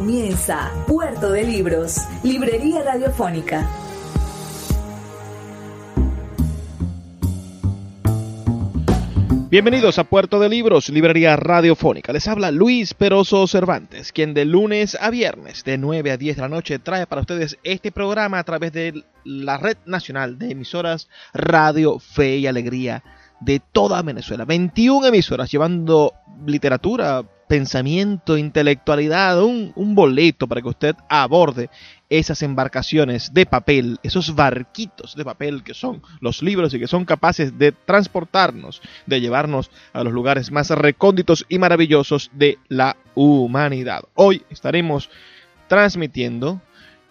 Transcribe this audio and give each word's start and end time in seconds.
Comienza 0.00 0.72
Puerto 0.86 1.30
de 1.30 1.44
Libros, 1.44 1.98
Librería 2.22 2.82
Radiofónica. 2.82 3.68
Bienvenidos 9.50 9.98
a 9.98 10.04
Puerto 10.04 10.40
de 10.40 10.48
Libros, 10.48 10.88
Librería 10.88 11.36
Radiofónica. 11.36 12.14
Les 12.14 12.26
habla 12.28 12.50
Luis 12.50 12.94
Peroso 12.94 13.46
Cervantes, 13.46 14.10
quien 14.10 14.32
de 14.32 14.46
lunes 14.46 14.96
a 14.98 15.10
viernes, 15.10 15.64
de 15.64 15.76
9 15.76 16.12
a 16.12 16.16
10 16.16 16.36
de 16.36 16.42
la 16.42 16.48
noche, 16.48 16.78
trae 16.78 17.06
para 17.06 17.20
ustedes 17.20 17.58
este 17.62 17.92
programa 17.92 18.38
a 18.38 18.44
través 18.44 18.72
de 18.72 19.04
la 19.24 19.58
Red 19.58 19.76
Nacional 19.84 20.38
de 20.38 20.52
Emisoras 20.52 21.10
Radio 21.34 21.98
Fe 21.98 22.38
y 22.38 22.46
Alegría 22.46 23.04
de 23.40 23.60
toda 23.60 24.02
Venezuela. 24.02 24.44
21 24.44 25.06
emisoras 25.06 25.50
llevando 25.50 26.14
literatura, 26.46 27.24
pensamiento, 27.48 28.38
intelectualidad, 28.38 29.42
un, 29.42 29.72
un, 29.74 29.94
boleto 29.94 30.46
para 30.46 30.62
que 30.62 30.68
usted 30.68 30.96
aborde 31.08 31.68
esas 32.08 32.42
embarcaciones 32.42 33.34
de 33.34 33.44
papel, 33.44 33.98
esos 34.04 34.34
barquitos 34.34 35.16
de 35.16 35.24
papel 35.24 35.64
que 35.64 35.74
son 35.74 36.00
los 36.20 36.42
libros 36.42 36.72
y 36.74 36.78
que 36.78 36.86
son 36.86 37.04
capaces 37.04 37.58
de 37.58 37.72
transportarnos, 37.72 38.80
de 39.06 39.20
llevarnos 39.20 39.70
a 39.92 40.04
los 40.04 40.12
lugares 40.12 40.52
más 40.52 40.70
recónditos 40.70 41.44
y 41.48 41.58
maravillosos 41.58 42.30
de 42.34 42.58
la 42.68 42.96
humanidad. 43.14 44.04
Hoy 44.14 44.42
estaremos 44.50 45.10
transmitiendo 45.66 46.60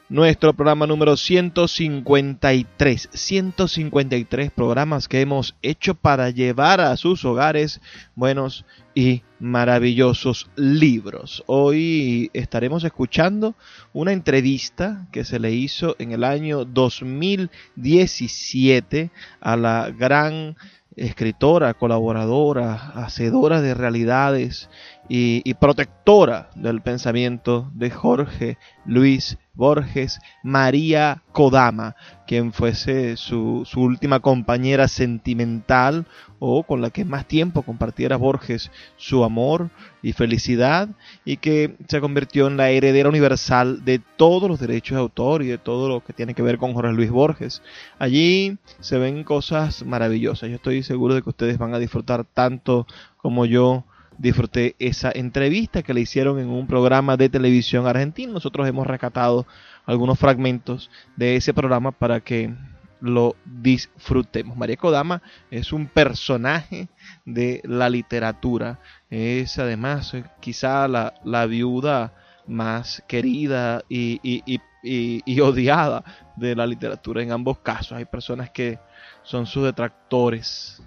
nuestro 0.10 0.54
programa 0.54 0.86
número 0.88 1.16
153. 1.16 3.10
153 3.14 4.52
programas 4.52 5.08
que 5.08 5.22
hemos 5.22 5.56
hecho 5.62 5.94
para 5.94 6.32
llevar 6.32 6.82
a 6.82 6.98
sus 6.98 7.24
hogares 7.24 7.80
buenos 8.16 8.66
y 8.96 9.22
maravillosos 9.40 10.50
libros. 10.56 11.44
Hoy 11.46 12.32
estaremos 12.34 12.84
escuchando 12.84 13.54
una 13.94 14.12
entrevista 14.12 15.06
que 15.12 15.24
se 15.24 15.38
le 15.40 15.52
hizo 15.52 15.96
en 16.00 16.12
el 16.12 16.24
año 16.24 16.66
2017 16.66 19.12
a 19.40 19.56
la 19.56 19.92
gran 19.92 20.58
escritora, 20.96 21.76
colaboradora, 21.76 22.74
hacedora 22.96 23.62
de 23.62 23.76
realidades 23.76 24.72
y, 25.12 25.54
protectora 25.56 26.52
del 26.56 26.82
pensamiento 26.82 27.72
de 27.74 27.90
Jorge 27.90 28.58
Luis 28.86 29.40
Borges, 29.56 30.20
María 30.44 31.24
Kodama, 31.32 31.96
quien 32.28 32.54
fuese 32.54 33.18
su, 33.18 33.64
su, 33.66 33.82
última 33.82 34.20
compañera 34.20 34.88
sentimental 34.88 36.06
o 36.38 36.62
con 36.62 36.82
la 36.82 36.92
que 36.92 37.06
más 37.06 37.28
tiempo 37.28 37.64
compartiera 37.64 38.18
Borges 38.18 38.72
su 38.98 39.24
amor 39.24 39.72
y 40.04 40.14
felicidad 40.14 40.90
y 41.26 41.38
que 41.38 41.76
se 41.88 42.00
convirtió 42.00 42.46
en 42.48 42.56
la 42.56 42.70
heredera 42.70 43.10
universal 43.10 43.84
de 43.84 44.00
todos 44.16 44.48
los 44.48 44.60
derechos 44.60 44.96
de 44.96 45.02
autor 45.02 45.42
y 45.42 45.48
de 45.48 45.58
todo 45.58 45.90
lo 45.90 46.04
que 46.04 46.14
tiene 46.14 46.36
que 46.36 46.44
ver 46.44 46.60
con 46.60 46.74
Jorge 46.74 46.94
Luis 46.94 47.10
Borges. 47.10 47.64
Allí 47.98 48.60
se 48.80 49.00
ven 49.00 49.24
cosas 49.24 49.84
maravillosas. 49.84 50.50
Yo 50.50 50.58
estoy 50.58 50.84
seguro 50.84 51.16
de 51.16 51.24
que 51.24 51.30
ustedes 51.30 51.58
van 51.58 51.74
a 51.74 51.80
disfrutar 51.80 52.26
tanto 52.26 52.86
como 53.18 53.46
yo 53.48 53.86
disfruté 54.20 54.76
esa 54.80 55.12
entrevista 55.14 55.82
que 55.82 55.94
le 55.94 56.02
hicieron 56.02 56.40
en 56.40 56.50
un 56.50 56.68
programa 56.68 57.18
de 57.18 57.30
televisión 57.30 57.88
argentino. 57.88 58.34
Nosotros 58.34 58.68
hemos 58.68 58.86
rescatado 58.86 59.48
algunos 59.86 60.20
fragmentos 60.20 60.92
de 61.16 61.38
ese 61.38 61.54
programa 61.54 61.92
para 61.92 62.20
que 62.20 62.54
lo 63.02 63.36
disfrutemos. 63.46 64.58
María 64.58 64.76
Kodama 64.76 65.22
es 65.50 65.72
un 65.72 65.88
personaje 65.88 66.90
de 67.26 67.62
la 67.64 67.90
literatura. 67.90 68.80
Es 69.10 69.58
además 69.58 70.14
quizá 70.42 70.88
la, 70.88 71.14
la 71.24 71.46
viuda 71.46 72.14
más 72.46 73.02
querida 73.08 73.84
y, 73.88 74.20
y, 74.22 74.44
y, 74.84 75.22
y, 75.26 75.40
odiada 75.40 76.04
de 76.36 76.56
la 76.56 76.68
literatura 76.68 77.24
en 77.24 77.32
ambos 77.32 77.60
casos. 77.60 77.94
Hay 77.94 78.06
personas 78.06 78.50
que 78.50 78.80
son 79.24 79.46
sus 79.46 79.64
detractores 79.64 80.82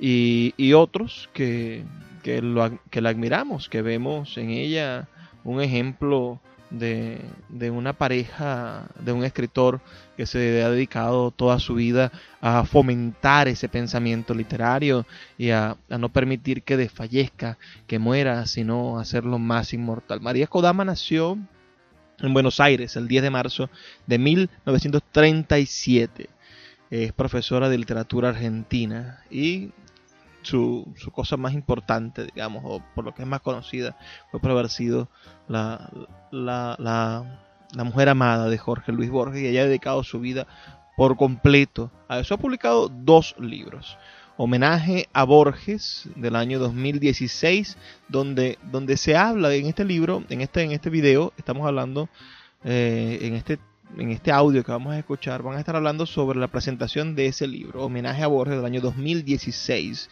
y, 0.00 0.72
otros 0.72 1.28
que, 1.32 1.84
que, 2.22 2.42
lo, 2.42 2.78
que 2.90 3.00
la 3.00 3.10
admiramos, 3.10 3.68
que 3.68 3.82
vemos 3.82 4.36
en 4.38 4.50
ella 4.50 5.08
un 5.44 5.60
ejemplo 5.60 6.40
de, 6.70 7.20
de, 7.48 7.70
una 7.70 7.94
pareja, 7.94 8.86
de 8.98 9.12
un 9.12 9.24
escritor 9.24 9.80
que 10.16 10.26
se 10.26 10.62
ha 10.62 10.70
dedicado 10.70 11.30
toda 11.30 11.58
su 11.58 11.74
vida 11.74 12.12
a 12.40 12.64
fomentar 12.64 13.48
ese 13.48 13.68
pensamiento 13.68 14.34
literario 14.34 15.06
y 15.38 15.50
a, 15.50 15.76
a 15.88 15.98
no 15.98 16.10
permitir 16.10 16.62
que 16.62 16.76
desfallezca, 16.76 17.58
que 17.86 17.98
muera, 17.98 18.46
sino 18.46 18.98
hacerlo 18.98 19.38
más 19.38 19.72
inmortal. 19.72 20.20
María 20.20 20.46
Kodama 20.46 20.84
nació 20.84 21.38
en 22.20 22.34
Buenos 22.34 22.60
Aires 22.60 22.96
el 22.96 23.08
10 23.08 23.22
de 23.22 23.30
marzo 23.30 23.70
de 24.06 24.18
1937. 24.18 26.28
Es 26.90 27.12
profesora 27.12 27.68
de 27.68 27.78
literatura 27.78 28.30
argentina 28.30 29.22
y 29.30 29.70
su, 30.42 30.92
su, 30.96 31.10
cosa 31.10 31.36
más 31.36 31.54
importante, 31.54 32.24
digamos, 32.24 32.62
o 32.64 32.82
por 32.94 33.04
lo 33.04 33.14
que 33.14 33.22
es 33.22 33.28
más 33.28 33.40
conocida, 33.40 33.96
fue 34.30 34.40
por 34.40 34.50
haber 34.50 34.68
sido 34.68 35.08
la, 35.48 35.90
la, 36.30 36.76
la, 36.78 37.40
la 37.74 37.84
mujer 37.84 38.08
amada 38.08 38.48
de 38.48 38.58
Jorge 38.58 38.92
Luis 38.92 39.10
Borges 39.10 39.42
y 39.42 39.46
ella 39.46 39.62
ha 39.62 39.66
dedicado 39.66 40.02
su 40.02 40.20
vida 40.20 40.46
por 40.96 41.16
completo 41.16 41.90
a 42.08 42.18
eso. 42.18 42.34
Ha 42.34 42.38
publicado 42.38 42.88
dos 42.88 43.34
libros. 43.38 43.98
Homenaje 44.36 45.08
a 45.12 45.24
Borges 45.24 46.08
del 46.14 46.36
año 46.36 46.58
2016, 46.60 47.76
donde, 48.08 48.58
donde 48.70 48.96
se 48.96 49.16
habla 49.16 49.52
en 49.52 49.66
este 49.66 49.84
libro, 49.84 50.22
en 50.28 50.40
este, 50.40 50.62
en 50.62 50.70
este 50.70 50.90
video, 50.90 51.32
estamos 51.36 51.66
hablando 51.66 52.08
eh, 52.64 53.18
en 53.22 53.34
este 53.34 53.58
en 53.96 54.10
este 54.10 54.32
audio 54.32 54.62
que 54.64 54.72
vamos 54.72 54.92
a 54.92 54.98
escuchar, 54.98 55.42
van 55.42 55.56
a 55.56 55.60
estar 55.60 55.76
hablando 55.76 56.06
sobre 56.06 56.38
la 56.38 56.48
presentación 56.48 57.14
de 57.14 57.26
ese 57.26 57.46
libro, 57.46 57.84
Homenaje 57.84 58.22
a 58.22 58.26
Borges 58.26 58.56
del 58.56 58.64
año 58.64 58.80
2016. 58.80 60.10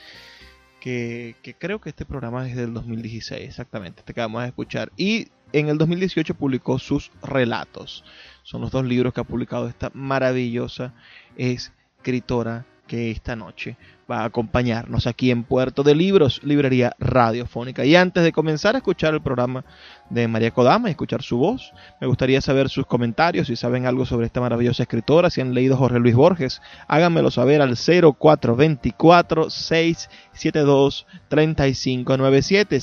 Que, 0.81 1.35
que, 1.43 1.55
creo 1.55 1.81
que 1.81 1.89
este 1.89 2.05
programa 2.05 2.49
es 2.49 2.55
del 2.55 2.73
2016, 2.73 3.43
exactamente, 3.43 4.01
este 4.01 4.15
que 4.15 4.21
vamos 4.21 4.43
a 4.43 4.47
escuchar. 4.47 4.93
Y 4.97 5.29
en 5.53 5.69
el 5.69 5.79
2018 5.79 6.35
publicó 6.35 6.79
sus 6.79 7.11
relatos. 7.23 8.05
Son 8.45 8.61
los 8.61 8.71
dos 8.71 8.85
libros 8.85 9.13
que 9.13 9.21
ha 9.21 9.25
publicado 9.25 9.69
esta 9.69 9.91
maravillosa 9.95 10.95
escritora 11.37 12.67
que 12.87 13.11
esta 13.11 13.35
noche 13.35 13.77
va 14.11 14.21
a 14.21 14.27
acompañarnos 14.27 15.07
aquí 15.07 15.31
en 15.31 15.45
Puerto 15.45 15.83
de 15.83 15.95
Libros, 15.95 16.41
Librería 16.45 16.95
Radiofónica. 16.99 17.85
Y 17.85 17.97
antes 17.97 18.23
de 18.23 18.33
comenzar 18.33 18.75
a 18.75 18.79
escuchar 18.79 19.15
el 19.15 19.21
programa 19.21 19.65
de 20.11 20.29
María 20.29 20.53
Kodama 20.53 20.89
y 20.89 20.93
escuchar 20.93 21.23
su 21.23 21.39
voz, 21.39 21.73
me 22.01 22.07
gustaría 22.07 22.41
saber 22.41 22.69
sus 22.69 22.87
comentarios, 22.87 23.49
si 23.49 23.57
saben 23.57 23.87
algo 23.87 24.07
sobre 24.07 24.27
esta 24.27 24.41
maravillosa 24.41 24.85
escritora, 24.85 25.31
si 25.31 25.41
han 25.41 25.55
leído 25.55 25.77
Jorge 25.77 25.99
Luis 25.99 26.15
Borges, 26.15 26.63
háganmelo 26.87 27.31
saber 27.31 27.63
al 27.63 27.77
0424 27.77 29.51
672 29.51 31.07
3597 31.29 32.81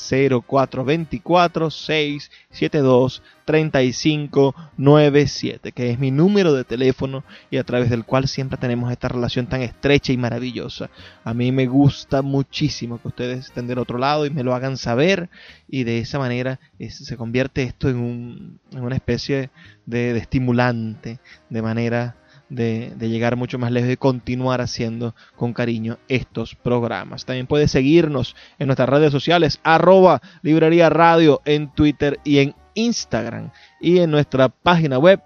0424 0.48 1.70
672 1.70 3.24
3597, 3.46 5.72
que 5.72 5.92
es 5.92 6.00
mi 6.00 6.12
número 6.12 6.54
de 6.54 6.64
teléfono 6.64 7.24
y 7.52 7.58
a 7.58 7.64
través 7.64 7.90
del 7.90 8.06
cual 8.06 8.28
siempre 8.28 8.58
tenemos 8.58 8.92
esta 8.92 9.08
relación 9.08 9.48
tan 9.48 9.62
estrecha 9.62 10.14
y 10.14 10.18
maravillosa. 10.18 10.90
A 11.24 11.34
mí 11.34 11.52
me 11.52 11.66
gusta 11.68 12.22
muchísimo 12.22 13.02
que 13.02 13.08
ustedes 13.08 13.46
estén 13.46 13.66
del 13.68 13.80
otro 13.80 13.98
lado 13.98 14.26
y 14.26 14.30
me 14.30 14.44
lo 14.44 14.54
hagan 14.54 14.76
saber. 14.78 15.30
Y 15.68 15.86
de 15.86 16.00
esa 16.00 16.20
manera 16.20 16.60
se 16.90 17.16
convierte 17.18 17.64
esto 17.64 17.90
en, 17.90 17.98
un, 17.98 18.60
en 18.72 18.84
una 18.84 18.96
especie 18.96 19.50
de, 19.86 20.18
estimulante, 20.18 21.20
de 21.50 21.62
manera 21.62 22.18
de, 22.50 22.94
llegar 23.00 23.38
mucho 23.38 23.58
más 23.58 23.72
lejos 23.72 23.90
y 23.92 23.98
continuar 23.98 24.62
haciendo 24.62 25.16
con 25.36 25.54
cariño 25.54 25.98
estos 26.10 26.56
programas. 26.56 27.26
También 27.26 27.48
puedes 27.48 27.72
seguirnos 27.72 28.36
en 28.60 28.68
nuestras 28.68 28.90
redes 28.90 29.12
sociales, 29.12 29.60
arroba 29.64 30.22
librería 30.42 30.90
radio 30.90 31.42
en 31.46 31.72
Twitter 31.72 32.20
y 32.24 32.40
en 32.40 32.56
Instagram. 32.74 33.52
Y 33.80 34.00
en 34.00 34.12
nuestra 34.12 34.50
página 34.50 35.00
web 35.00 35.22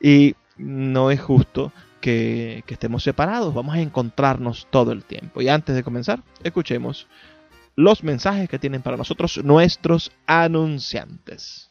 Y 0.00 0.34
no 0.56 1.10
es 1.10 1.20
justo 1.20 1.72
que, 2.00 2.62
que, 2.66 2.74
estemos 2.74 3.02
separados. 3.02 3.54
Vamos 3.54 3.74
a 3.74 3.80
encontrarnos 3.80 4.66
todo 4.70 4.92
el 4.92 5.04
tiempo. 5.04 5.40
Y 5.40 5.48
antes 5.48 5.74
de 5.74 5.82
comenzar, 5.82 6.22
escuchemos 6.42 7.06
los 7.76 8.02
mensajes 8.02 8.48
que 8.48 8.58
tienen 8.58 8.82
para 8.82 8.96
nosotros 8.96 9.40
nuestros 9.44 10.10
anunciantes. 10.26 11.70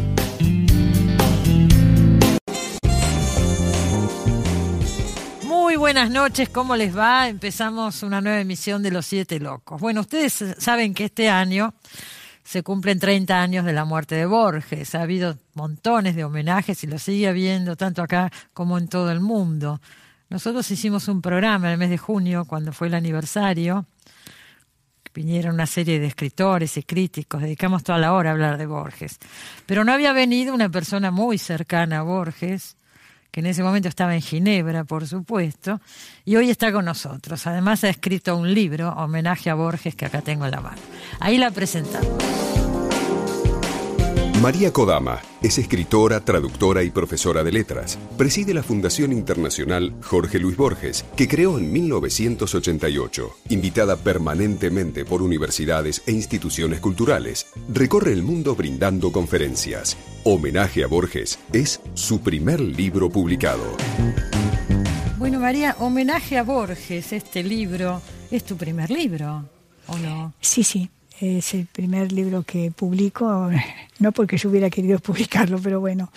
Muy 5.47 5.77
buenas 5.77 6.11
noches, 6.11 6.51
¿cómo 6.51 6.77
les 6.77 6.95
va? 6.95 7.29
Empezamos 7.29 8.03
una 8.03 8.21
nueva 8.21 8.43
emisión 8.43 8.83
de 8.83 8.91
Los 8.91 9.07
Siete 9.07 9.41
Locos. 9.41 9.81
Bueno, 9.81 10.03
ustedes 10.03 10.45
saben 10.59 10.93
que 10.93 11.07
este 11.07 11.31
año 11.31 11.73
se 12.45 12.63
cumplen 12.63 13.01
30 13.01 13.41
años 13.41 13.65
de 13.65 13.73
la 13.73 13.87
muerte 13.87 14.15
de 14.15 14.27
Borges. 14.27 14.95
Ha 14.95 15.03
habido 15.03 15.39
montones 15.55 16.15
de 16.15 16.25
homenajes 16.25 16.85
y 16.85 16.87
lo 16.87 16.99
sigue 16.99 17.27
habiendo 17.27 17.75
tanto 17.75 18.03
acá 18.03 18.31
como 18.53 18.77
en 18.77 18.87
todo 18.87 19.11
el 19.11 19.21
mundo. 19.21 19.81
Nosotros 20.29 20.71
hicimos 20.71 21.09
un 21.09 21.23
programa 21.23 21.69
en 21.69 21.73
el 21.73 21.79
mes 21.79 21.91
de 21.91 21.99
junio, 21.99 22.45
cuando 22.45 22.73
fue 22.73 22.89
el 22.89 22.95
aniversario. 22.95 23.87
Vinieron 25.15 25.55
una 25.55 25.67
serie 25.67 26.01
de 26.01 26.07
escritores 26.07 26.77
y 26.77 26.83
críticos, 26.83 27.41
dedicamos 27.41 27.85
toda 27.85 27.99
la 27.99 28.13
hora 28.13 28.31
a 28.31 28.33
hablar 28.33 28.59
de 28.59 28.67
Borges. 28.67 29.19
Pero 29.65 29.85
no 29.85 29.93
había 29.93 30.13
venido 30.13 30.53
una 30.53 30.69
persona 30.69 31.11
muy 31.11 31.39
cercana 31.39 32.01
a 32.01 32.03
Borges, 32.03 32.77
que 33.35 33.41
en 33.41 33.47
ese 33.47 33.65
momento 33.65 33.89
estaba 33.89 34.15
en 34.15 34.23
Ginebra, 34.23 34.85
por 34.85 35.09
supuesto, 35.09 35.81
y 36.25 36.37
hoy 36.37 36.51
está 36.51 36.71
con 36.71 36.85
nosotros. 36.85 37.45
Además 37.49 37.83
ha 37.83 37.89
escrito 37.89 38.37
un 38.37 38.55
libro, 38.55 38.91
homenaje 38.91 39.51
a 39.51 39.55
Borges, 39.57 39.97
que 39.97 40.07
acá 40.07 40.23
tengo 40.23 40.45
en 40.45 40.53
la 40.53 40.61
mano. 40.61 40.81
Ahí 41.19 41.37
la 41.37 41.51
presentamos. 41.51 42.64
María 44.45 44.75
Kodama 44.75 45.23
es 45.43 45.57
escritora, 45.57 46.21
traductora 46.21 46.83
y 46.83 46.91
profesora 46.91 47.43
de 47.43 47.51
letras. 47.51 47.99
Preside 48.19 48.53
la 48.53 48.63
Fundación 48.63 49.11
Internacional 49.11 49.95
Jorge 50.03 50.39
Luis 50.39 50.55
Borges, 50.55 51.03
que 51.17 51.27
creó 51.27 51.57
en 51.57 51.73
1988. 51.73 53.37
Invitada 53.49 53.97
permanentemente 53.97 55.07
por 55.07 55.23
universidades 55.23 56.03
e 56.07 56.13
instituciones 56.13 56.81
culturales, 56.81 57.47
recorre 57.73 58.13
el 58.13 58.23
mundo 58.23 58.55
brindando 58.55 59.13
conferencias. 59.13 59.97
Homenaje 60.25 60.85
a 60.85 60.89
Borges 60.89 61.39
es 61.55 61.81
su 61.95 62.21
primer 62.21 62.61
libro 62.61 63.09
publicado. 63.09 63.65
Bueno, 65.17 65.41
María, 65.41 65.75
homenaje 65.79 66.37
a 66.37 66.43
Borges, 66.43 67.15
este 67.15 67.43
libro, 67.43 68.03
¿es 68.31 68.45
tu 68.45 68.59
primer 68.59 68.91
libro 68.91 69.49
o 69.87 69.97
no? 69.97 70.35
Sí, 70.43 70.63
sí 70.63 70.91
es 71.21 71.55
el 71.55 71.67
primer 71.67 72.13
libro 72.13 72.43
que 72.43 72.71
publico, 72.71 73.51
no 73.99 74.13
porque 74.13 74.37
yo 74.37 74.51
hubiera 74.51 74.71
querido 74.71 74.99
publicarlo, 75.01 75.59
pero 75.63 75.81
bueno, 75.81 76.11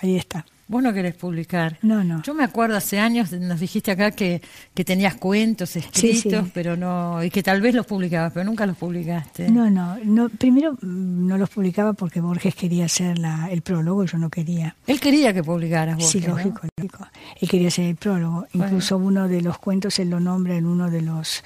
ahí 0.00 0.16
está. 0.16 0.44
Vos 0.68 0.82
no 0.82 0.92
querés 0.92 1.14
publicar. 1.14 1.78
No, 1.82 2.02
no. 2.02 2.22
Yo 2.22 2.34
me 2.34 2.44
acuerdo 2.44 2.76
hace 2.76 2.98
años, 2.98 3.32
nos 3.32 3.60
dijiste 3.60 3.90
acá 3.90 4.10
que, 4.12 4.40
que 4.74 4.84
tenías 4.84 5.16
cuentos 5.16 5.76
escritos, 5.76 6.00
sí, 6.00 6.30
sí. 6.30 6.50
pero 6.54 6.76
no, 6.76 7.22
y 7.22 7.30
que 7.30 7.42
tal 7.42 7.60
vez 7.60 7.74
los 7.74 7.86
publicabas, 7.86 8.32
pero 8.32 8.44
nunca 8.44 8.64
los 8.64 8.76
publicaste. 8.76 9.50
No, 9.50 9.68
no, 9.70 9.98
no 10.04 10.28
primero 10.28 10.72
mm, 10.72 11.26
no 11.26 11.36
los 11.36 11.50
publicaba 11.50 11.92
porque 11.92 12.20
Borges 12.20 12.54
quería 12.54 12.86
hacer 12.86 13.18
la, 13.18 13.50
el 13.50 13.62
prólogo, 13.62 14.04
yo 14.04 14.18
no 14.18 14.30
quería. 14.30 14.76
Él 14.86 15.00
quería 15.00 15.32
que 15.34 15.42
publicaras 15.42 15.96
Borges. 15.96 16.10
Sí, 16.10 16.20
lógico, 16.20 16.60
¿no? 16.62 16.68
lógico. 16.76 17.06
Él 17.40 17.48
quería 17.48 17.68
hacer 17.68 17.86
el 17.86 17.96
prólogo. 17.96 18.46
Bueno. 18.52 18.66
Incluso 18.66 18.96
uno 18.96 19.28
de 19.28 19.42
los 19.42 19.58
cuentos 19.58 19.98
él 19.98 20.10
lo 20.10 20.20
nombra 20.20 20.56
en 20.56 20.66
uno 20.66 20.90
de 20.90 21.02
los 21.02 21.42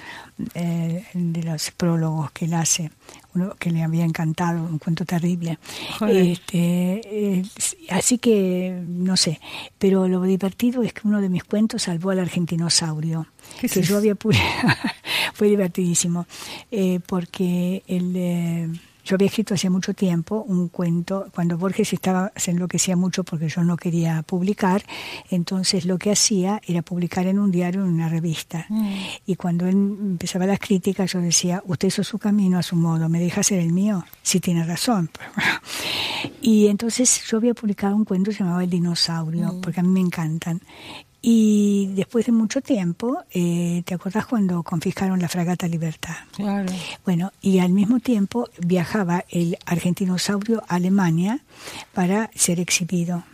eh, 0.53 1.03
de 1.13 1.43
los 1.43 1.71
prólogos 1.71 2.31
que 2.31 2.45
él 2.45 2.53
hace 2.53 2.91
uno 3.37 3.55
que 3.57 3.71
le 3.71 3.83
había 3.83 4.03
encantado, 4.03 4.63
un 4.63 4.79
cuento 4.79 5.05
terrible. 5.05 5.59
Este, 6.07 7.01
eh, 7.05 7.43
así 7.89 8.17
que, 8.17 8.83
no 8.87 9.15
sé, 9.15 9.39
pero 9.77 10.07
lo 10.07 10.21
divertido 10.23 10.83
es 10.83 10.93
que 10.93 11.07
uno 11.07 11.21
de 11.21 11.29
mis 11.29 11.43
cuentos 11.43 11.83
salvó 11.83 12.09
al 12.09 12.19
argentinosaurio, 12.19 13.27
que 13.59 13.67
es 13.67 13.87
yo 13.87 13.97
había 13.97 14.15
publicado. 14.15 14.73
Fue 15.33 15.47
divertidísimo, 15.47 16.25
eh, 16.71 16.99
porque 17.05 17.83
el... 17.87 18.13
Eh, 18.15 18.69
yo 19.07 19.15
había 19.15 19.27
escrito 19.27 19.53
hace 19.53 19.69
mucho 19.69 19.93
tiempo 19.93 20.43
un 20.45 20.67
cuento, 20.67 21.27
cuando 21.33 21.57
Borges 21.57 21.93
estaba, 21.93 22.33
se 22.35 22.51
enloquecía 22.51 22.97
mucho 22.97 23.23
porque 23.23 23.47
yo 23.47 23.63
no 23.63 23.77
quería 23.77 24.21
publicar, 24.23 24.83
entonces 25.29 25.85
lo 25.85 25.97
que 25.97 26.11
hacía 26.11 26.61
era 26.67 26.81
publicar 26.81 27.25
en 27.25 27.39
un 27.39 27.49
diario, 27.49 27.85
en 27.85 27.93
una 27.93 28.09
revista. 28.09 28.65
Mm. 28.67 28.93
Y 29.25 29.35
cuando 29.37 29.65
él 29.65 29.75
empezaba 29.75 30.45
las 30.45 30.59
críticas, 30.59 31.13
yo 31.13 31.21
decía, 31.21 31.63
usted 31.65 31.87
hizo 31.87 32.03
su 32.03 32.19
camino 32.19 32.59
a 32.59 32.63
su 32.63 32.75
modo, 32.75 33.07
¿me 33.07 33.21
deja 33.21 33.41
hacer 33.41 33.59
el 33.59 33.71
mío? 33.71 34.05
Sí 34.21 34.41
tiene 34.41 34.65
razón. 34.65 35.09
y 36.41 36.67
entonces 36.67 37.23
yo 37.29 37.37
había 37.37 37.53
publicado 37.53 37.95
un 37.95 38.03
cuento 38.03 38.31
llamaba 38.31 38.65
El 38.65 38.69
dinosaurio, 38.69 39.53
mm. 39.53 39.61
porque 39.61 39.79
a 39.79 39.83
mí 39.83 39.89
me 39.89 40.01
encantan. 40.01 40.61
Y 41.29 41.87
después 41.87 42.25
de 42.25 42.31
mucho 42.31 42.61
tiempo, 42.61 43.21
eh, 43.33 43.83
¿te 43.83 43.93
acordás 43.93 44.25
cuando 44.25 44.63
confiscaron 44.63 45.19
la 45.19 45.27
fragata 45.27 45.67
Libertad? 45.67 46.15
Claro. 46.31 46.71
Bueno, 47.03 47.33
y 47.41 47.59
al 47.59 47.73
mismo 47.73 47.99
tiempo 47.99 48.47
viajaba 48.65 49.25
el 49.27 49.57
argentinosaurio 49.65 50.63
a 50.69 50.75
Alemania 50.75 51.41
para 51.93 52.31
ser 52.33 52.61
exhibido. 52.61 53.25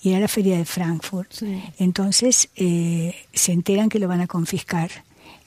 Y 0.00 0.10
era 0.10 0.20
la 0.20 0.28
feria 0.28 0.58
de 0.58 0.64
Frankfurt. 0.64 1.32
Sí. 1.32 1.60
Entonces 1.78 2.50
eh, 2.54 3.16
se 3.32 3.50
enteran 3.50 3.88
que 3.88 3.98
lo 3.98 4.06
van 4.06 4.20
a 4.20 4.28
confiscar. 4.28 4.88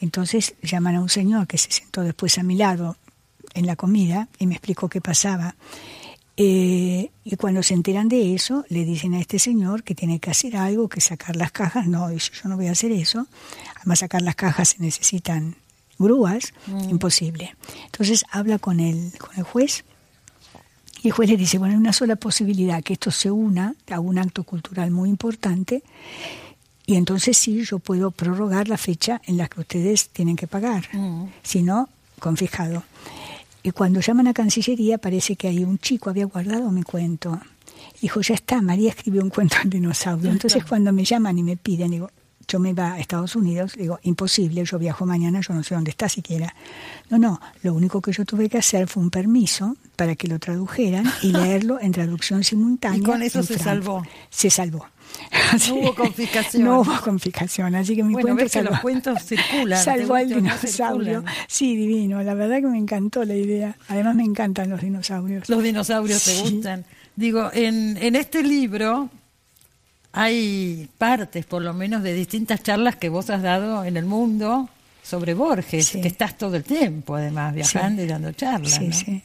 Entonces 0.01 0.55
llaman 0.61 0.95
a 0.95 1.01
un 1.01 1.07
señor 1.07 1.47
que 1.47 1.57
se 1.57 1.71
sentó 1.71 2.01
después 2.01 2.37
a 2.37 2.43
mi 2.43 2.57
lado 2.57 2.97
en 3.53 3.65
la 3.65 3.77
comida 3.77 4.27
y 4.39 4.47
me 4.47 4.55
explicó 4.55 4.89
qué 4.89 4.99
pasaba. 4.99 5.55
Eh, 6.35 7.11
y 7.23 7.35
cuando 7.35 7.61
se 7.61 7.73
enteran 7.73 8.09
de 8.09 8.33
eso, 8.33 8.65
le 8.69 8.85
dicen 8.85 9.13
a 9.13 9.19
este 9.19 9.37
señor 9.37 9.83
que 9.83 9.93
tiene 9.93 10.19
que 10.19 10.31
hacer 10.31 10.57
algo, 10.57 10.89
que 10.89 11.01
sacar 11.01 11.35
las 11.35 11.51
cajas. 11.51 11.87
No, 11.87 12.09
dice, 12.09 12.31
yo 12.41 12.49
no 12.49 12.55
voy 12.55 12.67
a 12.67 12.71
hacer 12.71 12.91
eso. 12.91 13.27
Además, 13.77 13.99
sacar 13.99 14.21
las 14.21 14.35
cajas 14.35 14.69
se 14.69 14.79
necesitan 14.79 15.55
grúas, 15.99 16.53
mm. 16.67 16.89
imposible. 16.89 17.55
Entonces 17.85 18.25
habla 18.31 18.59
con 18.59 18.79
el, 18.79 19.13
con 19.17 19.29
el 19.37 19.43
juez 19.43 19.85
y 21.03 21.07
el 21.07 21.13
juez 21.13 21.29
le 21.29 21.37
dice, 21.37 21.57
bueno, 21.57 21.73
hay 21.73 21.79
una 21.79 21.93
sola 21.93 22.15
posibilidad, 22.15 22.81
que 22.81 22.93
esto 22.93 23.11
se 23.11 23.29
una 23.29 23.75
a 23.91 23.99
un 23.99 24.17
acto 24.17 24.43
cultural 24.43 24.89
muy 24.89 25.09
importante 25.09 25.83
y 26.85 26.95
entonces 26.95 27.37
sí, 27.37 27.63
yo 27.63 27.79
puedo 27.79 28.11
prorrogar 28.11 28.67
la 28.67 28.77
fecha 28.77 29.21
en 29.25 29.37
la 29.37 29.47
que 29.47 29.61
ustedes 29.61 30.09
tienen 30.09 30.35
que 30.35 30.47
pagar. 30.47 30.89
Mm. 30.93 31.27
Si 31.41 31.63
no, 31.63 31.89
confiscado. 32.19 32.83
Y 33.63 33.71
cuando 33.71 34.01
llaman 34.01 34.27
a 34.27 34.33
Cancillería 34.33 34.97
parece 34.97 35.37
que 35.37 35.47
hay 35.47 35.63
un 35.63 35.79
chico 35.79 36.09
había 36.09 36.25
guardado 36.25 36.69
mi 36.69 36.83
cuento. 36.83 37.39
Dijo, 38.01 38.19
ya 38.19 38.35
está, 38.35 38.61
María 38.61 38.89
escribió 38.89 39.23
un 39.23 39.29
cuento 39.29 39.55
al 39.63 39.69
dinosaurio. 39.69 40.29
Entonces 40.29 40.65
cuando 40.65 40.91
me 40.91 41.05
llaman 41.05 41.37
y 41.37 41.43
me 41.43 41.55
piden, 41.55 41.91
digo, 41.91 42.09
yo 42.47 42.59
me 42.59 42.71
iba 42.71 42.93
a 42.93 42.99
Estados 42.99 43.35
Unidos, 43.35 43.73
digo, 43.77 43.99
imposible, 44.03 44.65
yo 44.65 44.77
viajo 44.77 45.05
mañana, 45.05 45.41
yo 45.41 45.53
no 45.53 45.63
sé 45.63 45.75
dónde 45.75 45.91
está 45.91 46.09
siquiera. 46.09 46.53
No, 47.09 47.17
no, 47.17 47.39
lo 47.61 47.73
único 47.73 48.01
que 48.01 48.11
yo 48.11 48.25
tuve 48.25 48.49
que 48.49 48.57
hacer 48.57 48.87
fue 48.87 49.01
un 49.01 49.09
permiso 49.09 49.77
para 49.95 50.15
que 50.15 50.27
lo 50.27 50.39
tradujeran 50.39 51.09
y 51.21 51.31
leerlo 51.31 51.79
en 51.79 51.91
traducción 51.91 52.43
simultánea. 52.43 52.99
Y 52.99 53.01
con 53.01 53.21
eso 53.21 53.43
se 53.43 53.57
salvó. 53.57 54.03
Se 54.29 54.49
salvó. 54.49 54.85
No 55.69 55.75
hubo 55.75 55.95
confiscación. 55.95 56.63
No 56.63 56.79
hubo 56.81 56.99
confiscación, 57.01 57.75
así 57.75 57.95
que 57.95 58.03
mi 58.03 58.13
bueno, 58.13 58.35
cuento 58.35 58.51
que 58.51 58.63
los 58.63 58.79
cuentos 58.79 59.23
circulan. 59.23 59.77
Salvó 59.83 60.15
al 60.15 60.27
te 60.27 60.35
no 60.35 60.41
dinosaurio. 60.41 61.23
Sí, 61.47 61.75
divino. 61.75 62.21
La 62.23 62.33
verdad 62.33 62.57
que 62.57 62.67
me 62.67 62.77
encantó 62.77 63.23
la 63.23 63.35
idea. 63.35 63.75
Además 63.87 64.15
me 64.15 64.23
encantan 64.23 64.69
los 64.69 64.81
dinosaurios. 64.81 65.47
Los 65.49 65.61
dinosaurios 65.63 66.23
te 66.23 66.31
Sí. 66.31 66.41
gustan. 66.53 66.85
Digo, 67.15 67.51
en, 67.53 67.97
en 67.97 68.15
este 68.15 68.41
libro 68.43 69.09
hay 70.11 70.89
partes, 70.97 71.45
por 71.45 71.61
lo 71.61 71.73
menos, 71.73 72.03
de 72.03 72.13
distintas 72.13 72.61
charlas 72.63 72.95
que 72.95 73.09
vos 73.09 73.29
has 73.29 73.41
dado 73.41 73.83
en 73.83 73.97
el 73.97 74.05
mundo 74.05 74.69
sobre 75.01 75.33
Borges, 75.33 75.89
que 75.91 76.07
estás 76.07 76.37
todo 76.37 76.55
el 76.55 76.63
tiempo, 76.63 77.15
además, 77.15 77.53
viajando 77.53 78.01
y 78.03 78.07
dando 78.07 78.31
charlas. 78.31 78.73
Sí, 78.73 78.87
¿no? 78.87 78.93
sí. 78.93 79.23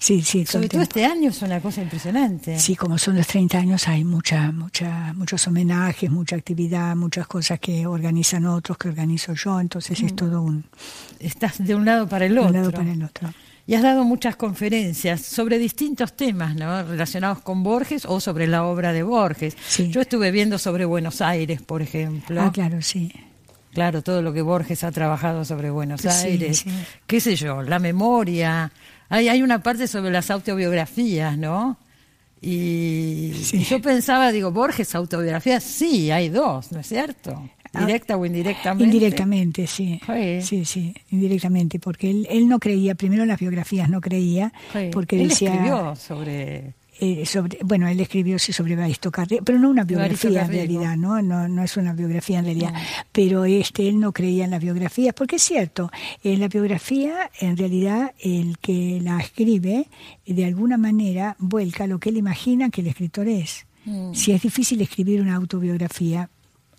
Sí, 0.00 0.22
sí, 0.22 0.46
Sobre 0.46 0.66
todo 0.70 0.80
este 0.80 1.04
año 1.04 1.28
es 1.28 1.42
una 1.42 1.60
cosa 1.60 1.82
impresionante. 1.82 2.58
Sí, 2.58 2.74
como 2.74 2.96
son 2.96 3.16
los 3.16 3.26
30 3.26 3.58
años 3.58 3.86
hay 3.86 4.02
mucha, 4.02 4.50
mucha, 4.50 5.12
muchos 5.12 5.46
homenajes, 5.46 6.10
mucha 6.10 6.36
actividad, 6.36 6.96
muchas 6.96 7.26
cosas 7.26 7.60
que 7.60 7.86
organizan 7.86 8.46
otros, 8.46 8.78
que 8.78 8.88
organizo 8.88 9.34
yo, 9.34 9.60
entonces 9.60 10.00
es 10.02 10.16
todo 10.16 10.40
un... 10.40 10.64
Estás 11.18 11.62
de 11.62 11.74
un 11.74 11.84
lado 11.84 12.08
para 12.08 12.24
el 12.24 12.32
de 12.34 12.40
otro. 12.40 12.48
un 12.50 12.56
lado 12.56 12.72
para 12.72 12.90
el 12.90 13.02
otro. 13.04 13.30
Y 13.66 13.74
has 13.74 13.82
dado 13.82 14.04
muchas 14.04 14.36
conferencias 14.36 15.20
sobre 15.20 15.58
distintos 15.58 16.16
temas, 16.16 16.56
¿no? 16.56 16.82
Relacionados 16.82 17.40
con 17.40 17.62
Borges 17.62 18.06
o 18.06 18.20
sobre 18.20 18.46
la 18.46 18.64
obra 18.64 18.94
de 18.94 19.02
Borges. 19.02 19.54
Sí. 19.68 19.90
Yo 19.90 20.00
estuve 20.00 20.30
viendo 20.30 20.56
sobre 20.58 20.86
Buenos 20.86 21.20
Aires, 21.20 21.60
por 21.60 21.82
ejemplo. 21.82 22.40
Ah, 22.40 22.50
claro, 22.50 22.80
sí. 22.80 23.12
Claro, 23.74 24.02
todo 24.02 24.22
lo 24.22 24.32
que 24.32 24.40
Borges 24.42 24.82
ha 24.82 24.90
trabajado 24.90 25.44
sobre 25.44 25.70
Buenos 25.70 26.00
Sí, 26.00 26.08
Aires, 26.08 26.60
sí. 26.60 26.70
qué 27.06 27.20
sé 27.20 27.36
yo, 27.36 27.60
la 27.62 27.78
memoria. 27.78 28.72
Hay, 29.10 29.28
hay 29.28 29.42
una 29.42 29.62
parte 29.62 29.86
sobre 29.86 30.10
las 30.10 30.30
autobiografías, 30.30 31.36
¿no? 31.36 31.76
Y, 32.40 33.32
Sí. 33.42 33.58
y 33.58 33.64
yo 33.64 33.82
pensaba, 33.82 34.32
digo, 34.32 34.50
Borges, 34.50 34.94
autobiografías, 34.94 35.62
sí, 35.62 36.10
hay 36.10 36.30
dos, 36.30 36.72
¿no 36.72 36.80
es 36.80 36.86
cierto? 36.86 37.42
Ah, 37.72 37.84
Directa 37.84 38.16
o 38.16 38.24
indirectamente. 38.26 38.84
Indirectamente, 38.84 39.66
sí. 39.66 40.00
Sí. 40.06 40.40
Sí, 40.42 40.64
sí, 40.64 40.94
indirectamente, 41.10 41.78
porque 41.78 42.10
él, 42.10 42.26
él 42.30 42.48
no 42.48 42.58
creía, 42.58 42.94
primero 42.94 43.22
en 43.22 43.28
las 43.28 43.38
biografías 43.38 43.88
no 43.90 44.00
creía, 44.00 44.52
Sí. 44.72 44.88
porque 44.90 45.20
Él 45.20 45.28
decía... 45.28 45.50
escribió 45.52 45.94
sobre... 45.96 46.74
eh, 47.02 47.24
sobre, 47.24 47.58
bueno, 47.62 47.88
él 47.88 47.98
escribió 47.98 48.38
sí, 48.38 48.52
sobre 48.52 48.76
Carriego, 49.10 49.42
pero 49.42 49.58
no 49.58 49.70
una 49.70 49.84
biografía 49.84 50.42
en 50.42 50.48
realidad, 50.48 50.96
¿no? 50.98 51.22
¿no? 51.22 51.48
No 51.48 51.62
es 51.62 51.78
una 51.78 51.94
biografía 51.94 52.40
en 52.40 52.44
realidad, 52.44 52.74
pero 53.10 53.46
este 53.46 53.88
él 53.88 53.98
no 53.98 54.12
creía 54.12 54.44
en 54.44 54.50
las 54.50 54.60
biografías, 54.60 55.14
porque 55.14 55.36
es 55.36 55.42
cierto, 55.42 55.90
en 56.22 56.40
la 56.40 56.48
biografía 56.48 57.30
en 57.40 57.56
realidad 57.56 58.12
el 58.20 58.58
que 58.58 59.00
la 59.02 59.18
escribe 59.18 59.88
de 60.26 60.44
alguna 60.44 60.76
manera 60.76 61.36
vuelca 61.38 61.86
lo 61.86 61.98
que 61.98 62.10
él 62.10 62.18
imagina 62.18 62.68
que 62.68 62.82
el 62.82 62.88
escritor 62.88 63.28
es. 63.28 63.66
Mm. 63.86 64.12
Si 64.12 64.32
es 64.32 64.42
difícil 64.42 64.82
escribir 64.82 65.22
una 65.22 65.36
autobiografía, 65.36 66.28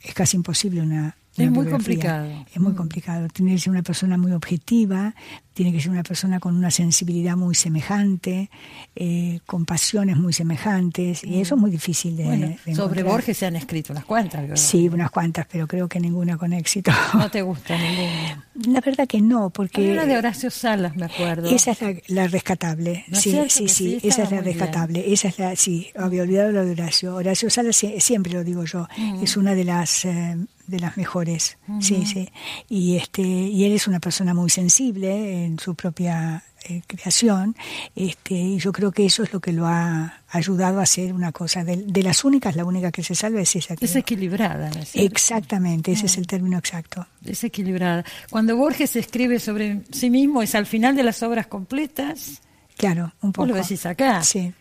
es 0.03 0.13
casi 0.13 0.37
imposible 0.37 0.81
una 0.81 1.17
Es 1.37 1.49
muy 1.49 1.65
complicado. 1.67 2.27
Es 2.53 2.59
muy 2.59 2.73
Mm. 2.73 2.75
complicado. 2.75 3.27
Tiene 3.29 3.53
que 3.53 3.59
ser 3.59 3.71
una 3.71 3.83
persona 3.83 4.17
muy 4.17 4.33
objetiva, 4.33 5.15
tiene 5.53 5.71
que 5.71 5.79
ser 5.81 5.91
una 5.91 6.03
persona 6.03 6.39
con 6.39 6.55
una 6.55 6.71
sensibilidad 6.71 7.37
muy 7.37 7.55
semejante, 7.55 8.49
eh, 8.95 9.39
con 9.45 9.65
pasiones 9.65 10.17
muy 10.17 10.33
semejantes, 10.33 11.23
y 11.23 11.39
eso 11.39 11.55
es 11.55 11.61
muy 11.61 11.71
difícil 11.71 12.17
de. 12.17 12.23
Bueno, 12.25 12.55
de 12.65 12.75
sobre. 12.75 13.03
Borges 13.03 13.37
se 13.37 13.45
han 13.45 13.55
escrito 13.55 13.93
unas 13.93 14.05
cuantas. 14.05 14.59
Sí, 14.59 14.89
unas 14.89 15.09
cuantas, 15.09 15.47
pero 15.49 15.67
creo 15.67 15.87
que 15.87 15.99
ninguna 15.99 16.37
con 16.37 16.51
éxito. 16.53 16.91
No 17.13 17.29
te 17.31 17.41
gusta 17.41 17.77
ninguna. 17.77 18.45
La 18.67 18.81
verdad 18.81 19.07
que 19.07 19.21
no, 19.21 19.49
porque 19.51 19.91
una 19.91 20.05
de 20.05 20.17
Horacio 20.17 20.51
Salas, 20.51 20.95
me 20.97 21.05
acuerdo. 21.05 21.49
esa 21.49 21.71
es 21.71 21.81
la, 21.81 21.93
la 22.07 22.27
rescatable. 22.27 23.05
¿No 23.07 23.17
es 23.17 23.23
sí, 23.23 23.31
sí, 23.49 23.67
sí, 23.69 23.99
sí? 24.01 24.07
esa 24.07 24.23
es 24.23 24.31
la 24.31 24.41
bien. 24.41 24.57
rescatable. 24.57 25.11
Esa 25.13 25.29
es 25.29 25.39
la, 25.39 25.55
sí, 25.55 25.87
había 25.95 26.23
olvidado 26.23 26.51
lo 26.51 26.65
de 26.65 26.71
Horacio. 26.71 27.15
Horacio 27.15 27.49
Salas 27.49 27.81
sie- 27.81 27.99
siempre 28.01 28.33
lo 28.33 28.43
digo 28.43 28.65
yo, 28.65 28.87
Mm. 28.97 29.23
es 29.23 29.37
una 29.37 29.55
de 29.55 29.63
las 29.63 30.05
eh, 30.05 30.37
de 30.71 30.79
las 30.79 30.97
mejores. 30.97 31.57
Sí, 31.79 32.05
sí. 32.05 32.29
Y 32.69 32.95
este 32.97 33.21
y 33.21 33.65
él 33.65 33.73
es 33.73 33.87
una 33.87 33.99
persona 33.99 34.33
muy 34.33 34.49
sensible 34.49 35.45
en 35.45 35.59
su 35.59 35.75
propia 35.75 36.43
eh, 36.63 36.81
creación, 36.87 37.55
este, 37.95 38.33
y 38.35 38.57
yo 38.59 38.71
creo 38.71 38.91
que 38.91 39.05
eso 39.05 39.23
es 39.23 39.33
lo 39.33 39.39
que 39.39 39.51
lo 39.51 39.65
ha 39.67 40.21
ayudado 40.29 40.79
a 40.79 40.83
hacer 40.83 41.11
una 41.13 41.31
cosa. 41.31 41.63
De, 41.63 41.75
de 41.77 42.03
las 42.03 42.23
únicas, 42.23 42.55
la 42.55 42.63
única 42.65 42.91
que 42.91 43.03
se 43.03 43.15
salva 43.15 43.41
es 43.41 43.55
esa. 43.55 43.75
Es 43.79 43.95
equilibrada, 43.95 44.69
¿no 44.69 44.79
es 44.81 44.89
cierto? 44.89 45.11
Exactamente, 45.11 45.91
ese 45.91 46.05
es 46.05 46.17
el 46.17 46.27
término 46.27 46.57
exacto. 46.59 47.05
Es 47.25 47.43
equilibrada. 47.43 48.05
Cuando 48.29 48.55
Borges 48.55 48.95
escribe 48.95 49.39
sobre 49.39 49.81
sí 49.91 50.09
mismo, 50.09 50.41
es 50.41 50.53
al 50.55 50.65
final 50.67 50.95
de 50.95 51.03
las 51.03 51.21
obras 51.23 51.47
completas, 51.47 52.41
Claro, 52.77 53.13
un 53.21 53.31
poco. 53.31 53.47
vos 53.47 53.55
lo 53.57 53.61
decís 53.61 53.85
acá, 53.85 54.23
Sí, 54.23 54.51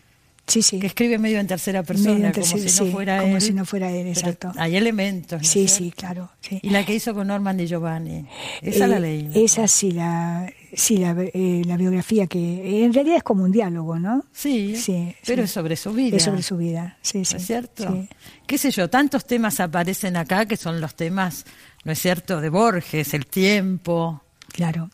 sí, 0.47 0.61
sí. 0.61 0.79
que 0.79 0.87
escribe 0.87 1.17
medio 1.17 1.39
en 1.39 1.47
tercera 1.47 1.83
persona, 1.83 2.31
como 2.31 2.45
si 2.45 2.55
no 2.85 2.91
fuera 2.91 3.21
como 3.21 3.35
él. 3.35 3.41
si 3.41 3.53
no 3.53 3.65
fuera 3.65 3.91
él, 3.91 4.07
exacto. 4.07 4.51
Hay 4.57 4.75
elementos, 4.75 5.41
¿no 5.41 5.47
Sí, 5.47 5.67
cierto? 5.67 5.75
sí, 5.75 5.91
claro. 5.91 6.29
Y 6.61 6.69
la 6.69 6.85
que 6.85 6.93
hizo 6.95 7.13
con 7.13 7.27
Norman 7.27 7.55
Di 7.57 7.67
Giovanni, 7.67 8.25
esa 8.61 8.87
la 8.87 8.97
Eh, 8.97 8.99
leí. 8.99 9.31
Esa 9.45 9.67
sí, 9.67 9.91
la, 9.91 10.51
sí 10.73 10.97
la, 10.97 11.15
eh, 11.33 11.61
la 11.65 11.77
biografía 11.77 12.27
que 12.27 12.83
en 12.83 12.93
realidad 12.93 13.17
es 13.17 13.23
como 13.23 13.43
un 13.43 13.51
diálogo, 13.51 13.97
¿no? 13.99 14.25
Sí, 14.33 14.75
Sí, 14.75 15.15
pero 15.25 15.41
sí. 15.43 15.45
es 15.45 15.51
sobre 15.51 15.75
su 15.75 15.93
vida. 15.93 16.17
Es 16.17 16.23
sobre 16.23 16.43
su 16.43 16.57
vida, 16.57 16.97
sí, 17.01 17.23
sí. 17.25 17.33
¿No 17.35 17.39
es 17.39 17.47
cierto? 17.47 17.91
Sí. 17.93 18.09
¿Qué 18.47 18.57
sé 18.57 18.71
yo? 18.71 18.89
Tantos 18.89 19.25
temas 19.25 19.59
aparecen 19.59 20.17
acá 20.17 20.45
que 20.45 20.57
son 20.57 20.81
los 20.81 20.95
temas, 20.95 21.45
¿no 21.85 21.91
es 21.93 21.99
cierto?, 21.99 22.41
de 22.41 22.49
Borges, 22.49 23.13
el 23.13 23.25
tiempo, 23.27 24.21
Claro, 24.51 24.89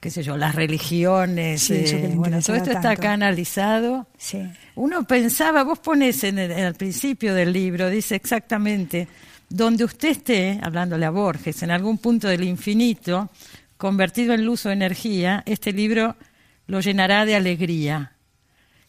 qué 0.00 0.10
sé 0.10 0.22
yo, 0.22 0.36
las 0.36 0.54
religiones. 0.54 1.62
Sí, 1.62 1.74
eh, 1.74 2.12
bueno, 2.14 2.40
todo 2.40 2.56
esto 2.56 2.70
está 2.70 2.82
tanto. 2.82 3.00
acá 3.02 3.12
analizado. 3.12 4.06
sí. 4.16 4.42
Uno 4.74 5.02
pensaba, 5.04 5.64
vos 5.64 5.80
pones 5.80 6.22
en 6.22 6.38
el, 6.38 6.52
en 6.52 6.60
el 6.60 6.74
principio 6.74 7.34
del 7.34 7.52
libro, 7.52 7.90
dice 7.90 8.14
exactamente, 8.14 9.08
donde 9.48 9.84
usted 9.84 10.10
esté, 10.10 10.60
hablándole 10.62 11.04
a 11.04 11.10
Borges, 11.10 11.62
en 11.64 11.72
algún 11.72 11.98
punto 11.98 12.28
del 12.28 12.44
infinito, 12.44 13.28
convertido 13.76 14.34
en 14.34 14.44
luz 14.44 14.66
o 14.66 14.70
energía, 14.70 15.42
este 15.46 15.72
libro 15.72 16.14
lo 16.68 16.80
llenará 16.80 17.24
de 17.24 17.34
alegría. 17.34 18.12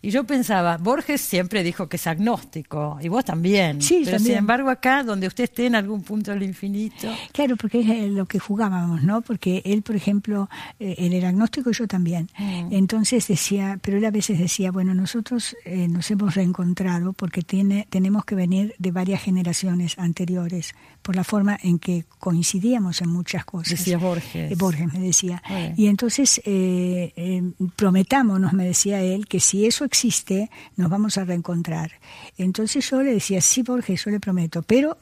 Y 0.02 0.12
yo 0.12 0.24
pensaba, 0.24 0.78
Borges 0.78 1.20
siempre 1.20 1.62
dijo 1.62 1.90
que 1.90 1.98
es 1.98 2.08
agnóstico, 2.08 2.98
y 3.02 3.10
vos 3.10 3.26
también. 3.26 3.82
Sí, 3.82 4.02
pero 4.06 4.18
sin 4.18 4.28
también. 4.28 4.38
embargo 4.40 4.70
acá, 4.70 5.04
donde 5.04 5.28
usted 5.28 5.44
esté 5.44 5.66
en 5.66 5.76
algún 5.76 6.04
punto 6.04 6.32
del 6.32 6.44
infinito, 6.44 7.10
Claro, 7.34 7.58
porque 7.58 7.82
es 7.82 7.90
eh, 7.90 8.08
lo 8.08 8.26
que 8.26 8.40
jugábamos, 8.40 9.04
¿no? 9.04 9.22
Porque 9.22 9.62
él, 9.66 9.82
por 9.82 9.96
ejemplo, 9.96 10.50
eh, 10.80 10.96
él 10.98 11.14
era 11.14 11.30
agnóstico 11.30 11.70
y 11.70 11.74
yo 11.74 11.88
también. 11.88 12.30
Mm. 12.38 12.72
Entonces 12.72 13.28
decía, 13.28 13.78
pero 13.82 13.98
él 13.98 14.06
a 14.06 14.12
veces 14.12 14.40
decía, 14.40 14.72
bueno, 14.72 14.94
nosotros 14.94 15.56
eh, 15.66 15.88
nos 15.88 16.10
hemos 16.12 16.36
reencontrado 16.36 17.14
porque 17.14 17.42
tiene, 17.42 17.86
tenemos 17.90 18.24
que 18.24 18.36
venir 18.36 18.76
de 18.78 18.92
varias 18.92 19.22
generaciones 19.22 19.98
anteriores, 20.00 20.76
por 21.10 21.16
la 21.16 21.24
forma 21.24 21.58
en 21.64 21.80
que 21.80 22.06
coincidíamos 22.20 23.02
en 23.02 23.10
muchas 23.10 23.44
cosas. 23.44 23.80
decía 23.80 23.98
Borges. 23.98 24.52
Eh, 24.52 24.56
Borges 24.56 24.94
me 24.94 25.00
decía. 25.00 25.42
Y 25.76 25.88
entonces 25.88 26.40
eh, 26.46 27.12
eh, 27.16 27.42
prometámonos, 27.76 28.54
me 28.54 28.64
decía 28.64 29.02
él, 29.02 29.26
que 29.26 29.40
si 29.40 29.66
eso 29.66 29.86
existe, 29.86 30.52
nos 30.76 30.88
vamos 30.92 31.18
a 31.18 31.26
reencontrar. 31.26 31.94
Entonces 32.38 32.88
yo 32.88 33.02
le 33.02 33.12
decía, 33.12 33.42
sí, 33.42 33.64
Borges, 33.64 34.06
yo 34.06 34.12
le 34.12 34.20
prometo, 34.20 34.62
pero 34.62 35.00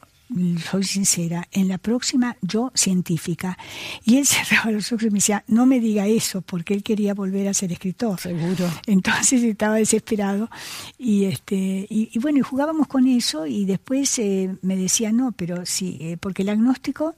soy 0.70 0.84
sincera, 0.84 1.48
en 1.52 1.68
la 1.68 1.78
próxima 1.78 2.36
yo 2.42 2.70
científica. 2.74 3.58
Y 4.04 4.18
él 4.18 4.26
cerraba 4.26 4.70
los 4.70 4.92
ojos 4.92 5.04
y 5.04 5.10
me 5.10 5.18
decía, 5.18 5.44
no 5.46 5.66
me 5.66 5.80
diga 5.80 6.06
eso, 6.06 6.42
porque 6.42 6.74
él 6.74 6.82
quería 6.82 7.14
volver 7.14 7.48
a 7.48 7.54
ser 7.54 7.72
escritor. 7.72 8.20
seguro. 8.20 8.70
Entonces 8.86 9.42
estaba 9.58 9.76
desesperado 9.76 10.50
y 10.98 11.24
este 11.24 11.86
y, 11.88 12.10
y 12.12 12.18
bueno 12.18 12.38
y 12.38 12.42
jugábamos 12.42 12.86
con 12.86 13.06
eso 13.06 13.46
y 13.46 13.64
después 13.64 14.18
eh, 14.18 14.56
me 14.62 14.76
decía 14.76 15.12
no 15.12 15.32
pero 15.32 15.64
sí 15.64 15.98
eh, 16.00 16.16
porque 16.18 16.42
el 16.42 16.48
agnóstico 16.48 17.14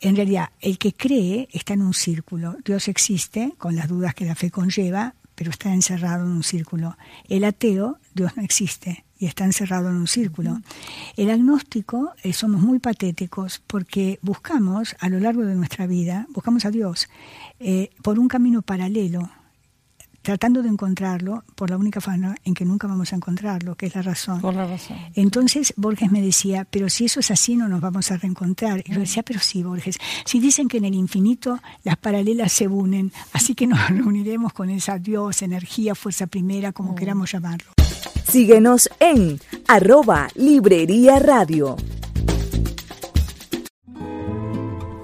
en 0.00 0.16
realidad 0.16 0.50
el 0.60 0.78
que 0.78 0.92
cree 0.94 1.48
está 1.52 1.74
en 1.74 1.82
un 1.82 1.94
círculo 1.94 2.56
Dios 2.64 2.88
existe 2.88 3.54
con 3.58 3.76
las 3.76 3.88
dudas 3.88 4.14
que 4.14 4.24
la 4.24 4.34
fe 4.34 4.50
conlleva 4.50 5.14
pero 5.34 5.50
está 5.50 5.72
encerrado 5.72 6.24
en 6.24 6.30
un 6.30 6.42
círculo 6.42 6.96
el 7.28 7.44
ateo 7.44 7.98
Dios 8.14 8.36
no 8.36 8.42
existe 8.42 9.04
y 9.20 9.26
está 9.26 9.44
encerrado 9.44 9.90
en 9.90 9.96
un 9.96 10.08
círculo. 10.08 10.60
El 11.16 11.30
agnóstico 11.30 12.12
eh, 12.24 12.32
somos 12.32 12.60
muy 12.62 12.80
patéticos 12.80 13.62
porque 13.66 14.18
buscamos 14.22 14.96
a 14.98 15.08
lo 15.08 15.20
largo 15.20 15.42
de 15.42 15.54
nuestra 15.54 15.86
vida, 15.86 16.26
buscamos 16.30 16.64
a 16.64 16.70
Dios 16.70 17.08
eh, 17.60 17.90
por 18.02 18.18
un 18.18 18.26
camino 18.26 18.62
paralelo 18.62 19.30
tratando 20.22 20.62
de 20.62 20.68
encontrarlo 20.68 21.44
por 21.54 21.70
la 21.70 21.76
única 21.76 22.00
forma 22.00 22.34
en 22.44 22.54
que 22.54 22.64
nunca 22.64 22.86
vamos 22.86 23.12
a 23.12 23.16
encontrarlo, 23.16 23.74
que 23.74 23.86
es 23.86 23.94
la 23.94 24.02
razón. 24.02 24.40
Por 24.40 24.54
la 24.54 24.66
razón. 24.66 24.96
Entonces 25.14 25.72
Borges 25.76 26.10
me 26.10 26.20
decía, 26.20 26.66
pero 26.70 26.88
si 26.88 27.06
eso 27.06 27.20
es 27.20 27.30
así 27.30 27.56
no 27.56 27.68
nos 27.68 27.80
vamos 27.80 28.10
a 28.10 28.16
reencontrar. 28.16 28.82
Y 28.86 28.92
yo 28.92 29.00
decía, 29.00 29.22
pero 29.22 29.40
sí, 29.40 29.62
Borges, 29.62 29.98
si 30.24 30.40
dicen 30.40 30.68
que 30.68 30.78
en 30.78 30.84
el 30.84 30.94
infinito 30.94 31.58
las 31.84 31.96
paralelas 31.96 32.52
se 32.52 32.68
unen, 32.68 33.12
así 33.32 33.54
que 33.54 33.66
nos 33.66 33.88
reuniremos 33.88 34.52
con 34.52 34.70
esa 34.70 34.98
Dios, 34.98 35.42
energía, 35.42 35.94
fuerza 35.94 36.26
primera, 36.26 36.72
como 36.72 36.94
queramos 36.94 37.32
llamarlo. 37.32 37.72
Síguenos 38.28 38.88
en 39.00 39.40
arroba 39.66 40.28
Librería 40.34 41.18
Radio. 41.18 41.76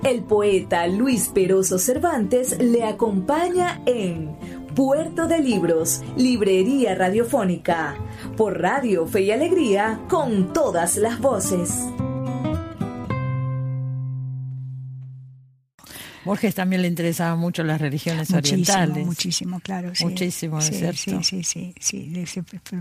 El 0.05 0.23
poeta 0.23 0.87
Luis 0.87 1.31
Peroso 1.35 1.81
Cervantes 1.81 2.57
le 2.61 2.85
acompaña 2.85 3.83
en 3.87 4.37
Puerto 4.77 5.27
de 5.27 5.39
Libros, 5.39 6.03
Librería 6.19 6.95
Radiofónica, 6.95 7.97
por 8.37 8.61
Radio 8.61 9.07
Fe 9.07 9.23
y 9.23 9.31
Alegría, 9.31 10.03
con 10.07 10.53
todas 10.53 10.99
las 10.99 11.19
voces. 11.19 11.89
Borges 16.27 16.55
también 16.55 16.83
le 16.83 16.89
interesaban 16.89 17.39
mucho 17.39 17.63
las 17.63 17.81
religiones 17.81 18.31
muchísimo, 18.31 18.63
orientales. 18.63 19.07
Muchísimo, 19.07 19.61
claro. 19.61 19.95
Sí. 19.95 20.05
Muchísimo, 20.05 20.61
sí, 20.61 20.75
cierto? 20.75 21.23
Sí, 21.23 21.43
sí, 21.43 21.43
sí, 21.45 21.75
sí, 21.81 22.07
le 22.11 22.27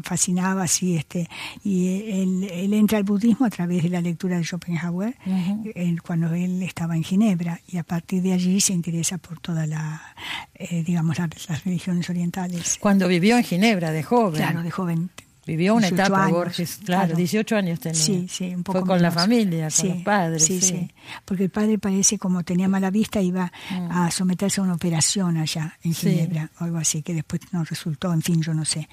fascinaba 0.02 0.64
así. 0.64 0.98
Este, 0.98 1.30
y 1.64 2.12
él, 2.12 2.50
él, 2.52 2.74
entra 2.74 2.98
al 2.98 3.04
budismo 3.04 3.46
a 3.46 3.50
través 3.50 3.84
de 3.84 3.90
la 3.90 4.02
lectura 4.02 4.38
de 4.38 4.44
Schopenhauer 4.44 5.16
uh 5.26 5.30
-huh. 5.30 5.72
él, 5.76 6.02
cuando 6.02 6.34
él 6.34 6.62
estaba 6.64 6.96
en 6.96 7.04
Ginebra 7.04 7.62
y 7.68 7.78
a 7.78 7.84
partir 7.84 8.22
de 8.22 8.34
allí 8.34 8.60
se 8.60 8.74
interesa 8.74 9.18
por 9.18 9.40
toda 9.40 9.66
la, 9.68 10.02
eh, 10.56 10.84
digamos, 10.84 11.18
la, 11.18 11.30
las 11.48 11.64
religiones 11.64 12.10
orientales. 12.10 12.78
Cuando 12.80 13.08
vivió 13.08 13.38
en 13.38 13.44
Ginebra 13.44 13.92
de 13.92 14.04
joven. 14.04 14.42
Claro, 14.42 14.64
de 14.64 14.72
joven. 14.72 15.10
Vivió 15.46 15.76
una 15.76 15.90
etapa, 15.90 16.26
años, 16.26 16.38
Borges, 16.38 16.80
claro, 16.84 17.06
claro, 17.06 17.18
18 17.18 17.56
años 17.56 17.80
tenía. 17.80 18.02
Sí, 18.02 18.28
sí, 18.30 18.56
un 18.56 18.64
poco 18.64 18.80
Fue 18.80 18.88
con 18.88 18.98
menos. 18.98 19.02
la 19.02 19.12
familia, 19.12 19.64
con 19.66 19.72
sí, 19.72 19.90
los 19.90 19.98
padres. 20.04 20.44
Sí, 20.44 20.60
sí, 20.60 20.68
sí, 20.68 20.92
porque 21.24 21.44
el 21.44 21.50
padre 21.52 21.78
parece 21.78 22.18
como 22.18 22.44
tenía 22.44 22.68
mala 22.68 22.90
vista, 22.90 23.22
iba 23.22 23.52
mm. 23.70 23.92
a 23.92 24.10
someterse 24.10 24.62
a 24.62 24.64
una 24.64 24.74
operación 24.74 25.38
allá 25.38 25.78
en 25.84 25.94
Ginebra, 25.94 26.44
sí. 26.44 26.50
o 26.60 26.64
algo 26.64 26.78
así, 26.78 27.04
que 27.04 27.14
después 27.14 27.42
no 27.52 27.64
resultó, 27.64 28.12
en 28.12 28.24
fin, 28.24 28.42
yo 28.42 28.54
no 28.54 28.66
sé. 28.66 28.90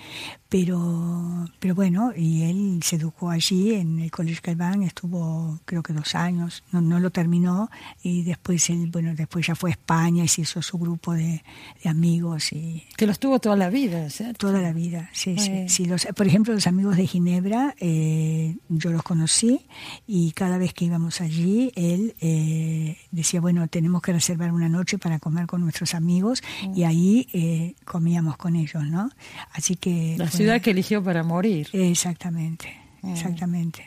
Pero, 0.49 1.49
pero 1.59 1.75
bueno, 1.75 2.12
y 2.14 2.42
él 2.42 2.80
se 2.82 2.97
educó 2.97 3.30
allí 3.30 3.75
en 3.75 4.00
el 4.00 4.11
Colegio 4.11 4.42
Calván, 4.42 4.82
estuvo 4.82 5.59
creo 5.64 5.82
que 5.82 5.94
dos 5.94 6.14
años, 6.14 6.62
no, 6.71 6.82
no 6.82 7.00
lo 7.00 7.11
terminó, 7.11 7.71
y 8.02 8.25
después 8.25 8.68
él, 8.68 8.90
bueno, 8.92 9.14
después 9.14 9.47
ya 9.47 9.54
fue 9.54 9.71
a 9.71 9.73
España 9.73 10.25
y 10.25 10.28
se 10.28 10.42
hizo 10.42 10.61
su 10.61 10.76
grupo 10.76 11.14
de, 11.14 11.42
de 11.82 11.88
amigos. 11.88 12.52
y 12.52 12.85
Que 12.97 13.06
los 13.06 13.18
tuvo 13.18 13.38
toda 13.38 13.56
la 13.56 13.71
vida, 13.71 14.11
¿cierto? 14.11 14.49
Toda 14.49 14.61
la 14.61 14.75
vida, 14.75 15.09
sí, 15.14 15.38
sí. 15.38 15.68
sí 15.68 15.87
los, 15.87 16.06
por 16.14 16.26
ejemplo, 16.26 16.41
los 16.50 16.66
amigos 16.66 16.96
de 16.96 17.06
Ginebra, 17.06 17.75
eh, 17.78 18.56
yo 18.68 18.90
los 18.90 19.02
conocí 19.02 19.61
y 20.06 20.32
cada 20.32 20.58
vez 20.58 20.75
que 20.75 20.87
íbamos 20.87 21.20
allí, 21.20 21.72
él 21.76 22.14
eh, 22.20 22.99
decía, 23.11 23.40
bueno, 23.40 23.68
tenemos 23.68 24.02
que 24.02 24.12
reservar 24.12 24.52
una 24.52 24.68
noche 24.68 24.99
para 24.99 25.18
comer 25.18 25.46
con 25.46 25.61
nuestros 25.61 25.94
amigos 25.94 26.42
mm. 26.66 26.76
y 26.76 26.84
ahí 26.84 27.28
eh, 27.32 27.75
comíamos 27.84 28.37
con 28.37 28.56
ellos, 28.56 28.84
¿no? 28.84 29.11
Así 29.52 29.76
que... 29.76 30.16
La 30.18 30.28
ciudad 30.28 30.61
que 30.61 30.70
eligió 30.70 31.02
para 31.02 31.22
morir. 31.22 31.68
Exactamente, 31.72 32.75
mm. 33.02 33.12
exactamente, 33.12 33.87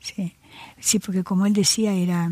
sí. 0.00 0.34
Sí, 0.78 0.98
porque 0.98 1.24
como 1.24 1.46
él 1.46 1.52
decía, 1.52 1.92
era... 1.92 2.30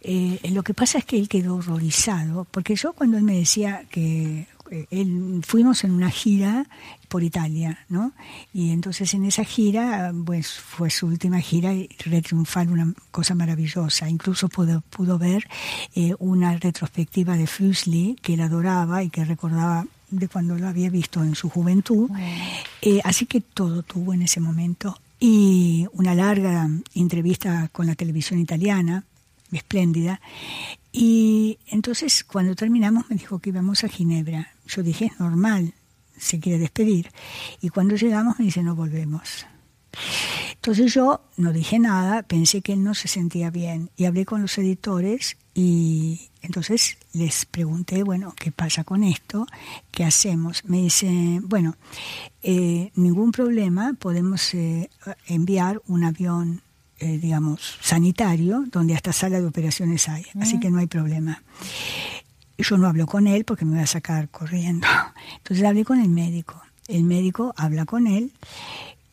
Eh, 0.00 0.40
lo 0.50 0.62
que 0.62 0.74
pasa 0.74 0.98
es 0.98 1.04
que 1.04 1.16
él 1.16 1.28
quedó 1.28 1.56
horrorizado, 1.56 2.44
porque 2.50 2.74
yo 2.74 2.92
cuando 2.92 3.18
él 3.18 3.22
me 3.22 3.36
decía 3.36 3.84
que 3.88 4.46
él, 4.90 5.42
fuimos 5.46 5.84
en 5.84 5.92
una 5.92 6.10
gira 6.10 6.66
por 7.08 7.22
Italia, 7.22 7.78
¿no? 7.88 8.12
Y 8.54 8.70
entonces 8.70 9.12
en 9.14 9.24
esa 9.24 9.44
gira, 9.44 10.12
pues 10.24 10.52
fue 10.52 10.90
su 10.90 11.06
última 11.06 11.40
gira 11.40 11.72
y 11.74 11.88
retriunfar 12.04 12.68
una 12.68 12.92
cosa 13.10 13.34
maravillosa. 13.34 14.08
Incluso 14.08 14.48
pudo, 14.48 14.82
pudo 14.90 15.18
ver 15.18 15.46
eh, 15.94 16.14
una 16.18 16.56
retrospectiva 16.56 17.36
de 17.36 17.46
Fuseli 17.46 18.16
que 18.22 18.34
él 18.34 18.40
adoraba 18.40 19.02
y 19.02 19.10
que 19.10 19.24
recordaba 19.24 19.86
de 20.10 20.28
cuando 20.28 20.56
lo 20.56 20.68
había 20.68 20.90
visto 20.90 21.22
en 21.22 21.34
su 21.34 21.48
juventud. 21.48 22.10
Eh, 22.80 23.00
así 23.04 23.26
que 23.26 23.40
todo 23.40 23.82
tuvo 23.82 24.14
en 24.14 24.22
ese 24.22 24.40
momento. 24.40 24.98
Y 25.18 25.86
una 25.92 26.14
larga 26.14 26.68
entrevista 26.94 27.68
con 27.72 27.86
la 27.86 27.94
televisión 27.94 28.40
italiana, 28.40 29.04
espléndida. 29.58 30.20
Y 30.92 31.58
entonces 31.66 32.24
cuando 32.24 32.54
terminamos 32.54 33.08
me 33.08 33.16
dijo 33.16 33.38
que 33.38 33.50
íbamos 33.50 33.84
a 33.84 33.88
Ginebra. 33.88 34.52
Yo 34.66 34.82
dije, 34.82 35.06
es 35.06 35.20
normal, 35.20 35.74
se 36.16 36.40
quiere 36.40 36.58
despedir. 36.58 37.10
Y 37.60 37.70
cuando 37.70 37.96
llegamos 37.96 38.38
me 38.38 38.46
dice, 38.46 38.62
no 38.62 38.74
volvemos. 38.74 39.46
Entonces 40.54 40.94
yo 40.94 41.20
no 41.36 41.52
dije 41.52 41.78
nada, 41.78 42.22
pensé 42.22 42.62
que 42.62 42.72
él 42.74 42.84
no 42.84 42.94
se 42.94 43.08
sentía 43.08 43.50
bien 43.50 43.90
y 43.96 44.04
hablé 44.04 44.24
con 44.24 44.42
los 44.42 44.56
editores 44.58 45.36
y 45.54 46.30
entonces 46.40 46.98
les 47.12 47.44
pregunté, 47.44 48.02
bueno, 48.02 48.32
¿qué 48.38 48.52
pasa 48.52 48.84
con 48.84 49.04
esto? 49.04 49.46
¿Qué 49.90 50.04
hacemos? 50.04 50.64
Me 50.64 50.78
dice, 50.78 51.40
bueno, 51.42 51.76
eh, 52.42 52.90
ningún 52.94 53.32
problema, 53.32 53.92
podemos 53.98 54.54
eh, 54.54 54.88
enviar 55.26 55.82
un 55.88 56.04
avión 56.04 56.62
eh, 57.02 57.18
digamos, 57.18 57.78
sanitario, 57.80 58.64
donde 58.70 58.94
hasta 58.94 59.12
sala 59.12 59.40
de 59.40 59.46
operaciones 59.46 60.08
hay, 60.08 60.24
mm. 60.34 60.42
así 60.42 60.60
que 60.60 60.70
no 60.70 60.78
hay 60.78 60.86
problema. 60.86 61.42
Yo 62.56 62.78
no 62.78 62.86
hablo 62.86 63.06
con 63.06 63.26
él 63.26 63.44
porque 63.44 63.64
me 63.64 63.72
voy 63.72 63.82
a 63.82 63.86
sacar 63.86 64.28
corriendo. 64.28 64.86
Entonces 65.38 65.66
hablé 65.66 65.84
con 65.84 66.00
el 66.00 66.08
médico. 66.08 66.62
El 66.86 67.02
médico 67.02 67.54
habla 67.56 67.86
con 67.86 68.06
él 68.06 68.30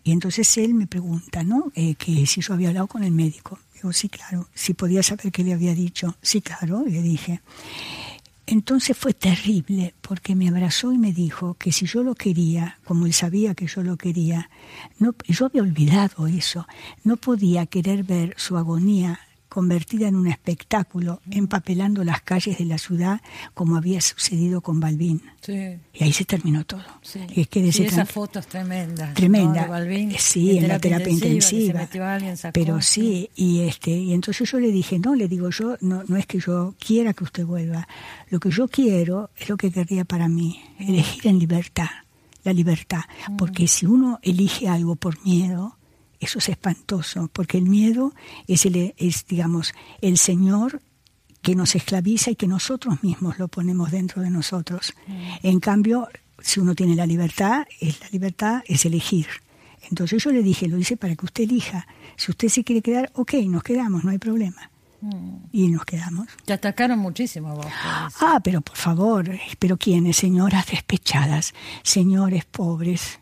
y 0.04 0.12
entonces 0.12 0.58
él 0.58 0.74
me 0.74 0.88
pregunta, 0.88 1.44
¿no? 1.44 1.72
Eh, 1.76 1.96
que 1.96 2.26
si 2.26 2.42
yo 2.42 2.54
había 2.54 2.70
hablado 2.70 2.88
con 2.88 3.04
el 3.04 3.12
médico. 3.12 3.60
Digo, 3.74 3.92
sí, 3.92 4.10
claro. 4.10 4.48
Si 4.54 4.74
podía 4.74 5.02
saber 5.02 5.32
qué 5.32 5.44
le 5.44 5.54
había 5.54 5.74
dicho. 5.74 6.16
Sí, 6.22 6.42
claro, 6.42 6.84
le 6.86 7.02
dije. 7.02 7.42
Entonces 8.52 8.98
fue 8.98 9.14
terrible 9.14 9.94
porque 10.02 10.34
me 10.34 10.50
abrazó 10.50 10.92
y 10.92 10.98
me 10.98 11.14
dijo 11.14 11.54
que 11.54 11.72
si 11.72 11.86
yo 11.86 12.02
lo 12.02 12.16
quería, 12.16 12.80
como 12.84 13.06
él 13.06 13.14
sabía 13.14 13.54
que 13.54 13.68
yo 13.68 13.84
lo 13.84 13.96
quería, 13.96 14.50
no, 14.98 15.14
yo 15.28 15.46
había 15.46 15.62
olvidado 15.62 16.26
eso, 16.26 16.66
no 17.04 17.18
podía 17.18 17.68
querer 17.68 18.04
ver 18.04 18.34
su 18.38 18.58
agonía 18.58 19.20
convertida 19.50 20.08
en 20.08 20.16
un 20.16 20.28
espectáculo, 20.28 21.22
empapelando 21.30 22.04
las 22.04 22.22
calles 22.22 22.58
de 22.60 22.66
la 22.66 22.78
ciudad 22.78 23.22
como 23.54 23.76
había 23.76 24.00
sucedido 24.00 24.62
con 24.62 24.80
Balbín. 24.80 25.22
Sí. 25.42 25.78
Y 25.94 26.04
ahí 26.04 26.14
se 26.14 26.24
terminó 26.26 26.64
todo. 26.66 26.84
Sí. 27.02 27.20
Y 27.36 27.42
es 27.42 27.48
que 27.48 27.60
y 27.60 27.70
esas 27.70 28.10
fotos 28.10 28.48
tremendas. 28.48 29.14
Tremenda. 29.16 29.62
¿no? 29.62 29.64
De 29.64 29.68
Balbín, 29.68 30.14
sí, 30.18 30.58
en, 30.58 30.68
la 30.68 30.80
terapia 30.80 31.10
intensiva. 31.10 31.88
Alguien, 32.14 32.36
pero 32.54 32.82
sí, 32.82 33.30
y 33.36 33.62
este, 33.62 33.92
y 33.92 34.14
entonces 34.14 34.50
yo 34.50 34.60
le 34.60 34.72
dije, 34.72 35.00
no, 35.00 35.16
le 35.16 35.28
digo 35.28 35.50
yo, 35.50 35.76
no, 35.82 36.04
no 36.08 36.16
es 36.18 36.26
que 36.26 36.40
yo 36.40 36.76
quiera 36.80 37.14
que 37.14 37.24
usted 37.24 37.46
vuelva. 37.46 37.88
Lo 38.30 38.40
que 38.40 38.52
yo 38.52 38.68
quiero 38.68 39.32
es 39.36 39.50
lo 39.50 39.58
que 39.58 39.72
querría 39.72 40.06
para 40.06 40.28
mí, 40.28 40.62
Mm. 40.80 40.90
elegir 40.90 41.28
en 41.28 41.40
libertad, 41.40 41.90
la 42.44 42.54
libertad. 42.54 43.02
Porque 43.38 43.68
si 43.68 43.86
uno 43.86 44.20
elige 44.22 44.68
algo 44.68 44.96
por 44.96 45.24
miedo, 45.26 45.78
eso 46.20 46.40
es 46.40 46.50
espantoso, 46.50 47.30
porque 47.32 47.58
el 47.58 47.66
miedo 47.66 48.14
es, 48.48 48.66
el, 48.66 48.94
es, 48.98 49.26
digamos, 49.28 49.74
el 50.02 50.18
Señor 50.18 50.82
que 51.42 51.56
nos 51.56 51.76
esclaviza 51.76 52.32
y 52.32 52.36
que 52.36 52.48
nosotros 52.48 53.02
mismos 53.04 53.40
lo 53.40 53.48
ponemos 53.48 53.92
dentro 53.92 54.22
de 54.22 54.30
nosotros. 54.30 54.94
En 55.42 55.60
cambio, 55.60 56.10
si 56.42 56.60
uno 56.60 56.76
tiene 56.76 56.96
la 56.96 57.06
libertad, 57.06 57.66
es 57.80 58.00
la 58.02 58.10
libertad 58.10 58.64
es 58.68 58.86
elegir. 58.86 59.28
Entonces 59.90 60.24
yo 60.24 60.32
le 60.32 60.44
dije, 60.44 60.68
lo 60.68 60.78
hice 60.78 60.98
para 60.98 61.16
que 61.16 61.26
usted 61.26 61.46
elija. 61.46 61.88
Si 62.16 62.32
usted 62.32 62.50
se 62.50 62.64
quiere 62.64 62.82
quedar, 62.82 63.12
ok, 63.16 63.34
nos 63.46 63.64
quedamos, 63.64 64.04
no 64.04 64.12
hay 64.12 64.18
problema. 64.18 64.70
Y 65.54 65.70
nos 65.70 65.86
quedamos. 65.86 66.28
Te 66.44 66.52
atacaron 66.52 67.00
muchísimo 67.00 67.56
vos. 67.56 67.68
Ah, 68.20 68.42
pero 68.44 68.60
por 68.60 68.76
favor, 68.76 69.32
pero 69.58 69.78
¿quiénes? 69.78 70.18
Señoras 70.18 70.68
despechadas, 70.68 71.54
señores 71.84 72.44
pobres, 72.44 73.19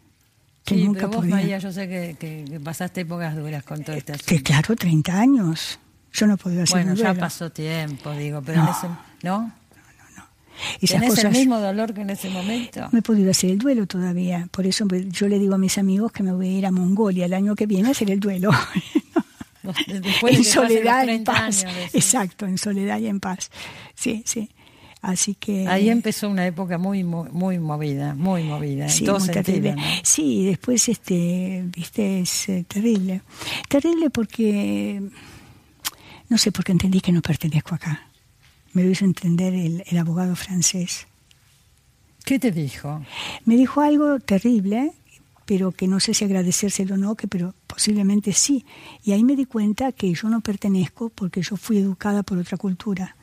que 0.67 0.75
sí, 0.75 0.83
nunca 0.83 0.99
pero 0.99 1.09
vos, 1.09 1.17
podía... 1.19 1.35
María, 1.35 1.57
yo 1.59 1.71
sé 1.71 1.87
que, 1.87 2.59
pasaste 2.61 3.01
épocas 3.01 3.37
duras 3.37 3.63
con 3.63 3.83
todo 3.85 3.95
este 3.95 4.11
asunto. 4.11 4.27
Que 4.27 4.43
claro, 4.43 4.75
30 4.75 5.17
años. 5.17 5.79
Yo 6.11 6.27
no 6.27 6.35
podía 6.35 6.63
hacer 6.63 6.83
Bueno, 6.83 6.93
ya 6.93 7.05
duelo. 7.05 7.19
pasó 7.21 7.49
tiempo, 7.49 8.11
digo, 8.11 8.41
pero 8.45 8.63
no. 8.63 8.63
en 8.65 8.75
ese... 8.75 8.87
¿No? 9.23 9.53
Esas 10.81 10.99
¿Tenés 10.99 11.09
cosas, 11.11 11.25
el 11.25 11.31
mismo 11.31 11.59
dolor 11.59 11.93
que 11.93 12.01
en 12.01 12.09
ese 12.09 12.29
momento? 12.29 12.89
No 12.91 12.99
he 12.99 13.01
podido 13.01 13.31
hacer 13.31 13.51
el 13.51 13.59
duelo 13.59 13.87
todavía. 13.87 14.49
Por 14.51 14.65
eso 14.65 14.85
pues, 14.87 15.07
yo 15.09 15.29
le 15.29 15.39
digo 15.39 15.55
a 15.55 15.57
mis 15.57 15.77
amigos 15.77 16.11
que 16.11 16.23
me 16.23 16.33
voy 16.33 16.47
a 16.47 16.51
ir 16.51 16.65
a 16.65 16.71
Mongolia 16.71 17.25
el 17.25 17.33
año 17.33 17.55
que 17.55 17.65
viene 17.65 17.87
a 17.87 17.91
hacer 17.91 18.11
el 18.11 18.19
duelo. 18.19 18.51
Después 19.87 20.35
en 20.35 20.43
soledad, 20.43 21.07
en 21.07 21.23
paz. 21.23 21.63
Años, 21.63 21.93
Exacto, 21.93 22.45
en 22.45 22.57
soledad 22.57 22.99
y 22.99 23.07
en 23.07 23.21
paz. 23.21 23.51
Sí, 23.95 24.23
sí. 24.25 24.49
Así 25.01 25.35
que 25.35 25.67
ahí 25.67 25.89
empezó 25.89 26.27
una 26.27 26.47
época 26.47 26.77
muy 26.77 27.03
muy, 27.03 27.29
muy 27.29 27.59
movida, 27.59 28.15
muy 28.15 28.43
movida, 28.43 28.89
sí, 28.89 29.03
en 29.03 29.05
todo 29.05 29.19
muy 29.19 29.27
sentido, 29.27 29.43
terrible. 29.43 29.75
¿no? 29.75 29.81
Sí, 30.03 30.45
después 30.45 30.89
este, 30.89 31.63
viste, 31.67 32.21
es 32.21 32.49
eh, 32.49 32.65
terrible, 32.67 33.21
terrible 33.69 34.09
porque 34.09 35.01
no 36.29 36.37
sé, 36.37 36.51
porque 36.51 36.71
entendí 36.71 36.99
que 36.99 37.11
no 37.11 37.21
pertenezco 37.21 37.75
acá. 37.75 38.07
Me 38.73 38.83
lo 38.83 38.89
hizo 38.89 39.05
entender 39.05 39.53
el, 39.53 39.83
el 39.87 39.97
abogado 39.97 40.35
francés. 40.35 41.07
¿Qué 42.25 42.39
te 42.39 42.51
dijo? 42.51 43.01
Me 43.45 43.55
dijo 43.55 43.81
algo 43.81 44.19
terrible, 44.19 44.91
pero 45.45 45.71
que 45.71 45.87
no 45.87 45.99
sé 46.01 46.13
si 46.13 46.25
agradecérselo 46.25 46.95
o 46.95 46.97
no, 46.97 47.15
que 47.15 47.27
pero 47.27 47.55
posiblemente 47.67 48.33
sí. 48.33 48.65
Y 49.03 49.13
ahí 49.13 49.23
me 49.23 49.35
di 49.35 49.45
cuenta 49.45 49.93
que 49.93 50.13
yo 50.13 50.27
no 50.27 50.41
pertenezco 50.41 51.09
porque 51.09 51.41
yo 51.41 51.55
fui 51.55 51.77
educada 51.77 52.23
por 52.23 52.37
otra 52.37 52.57
cultura. 52.57 53.16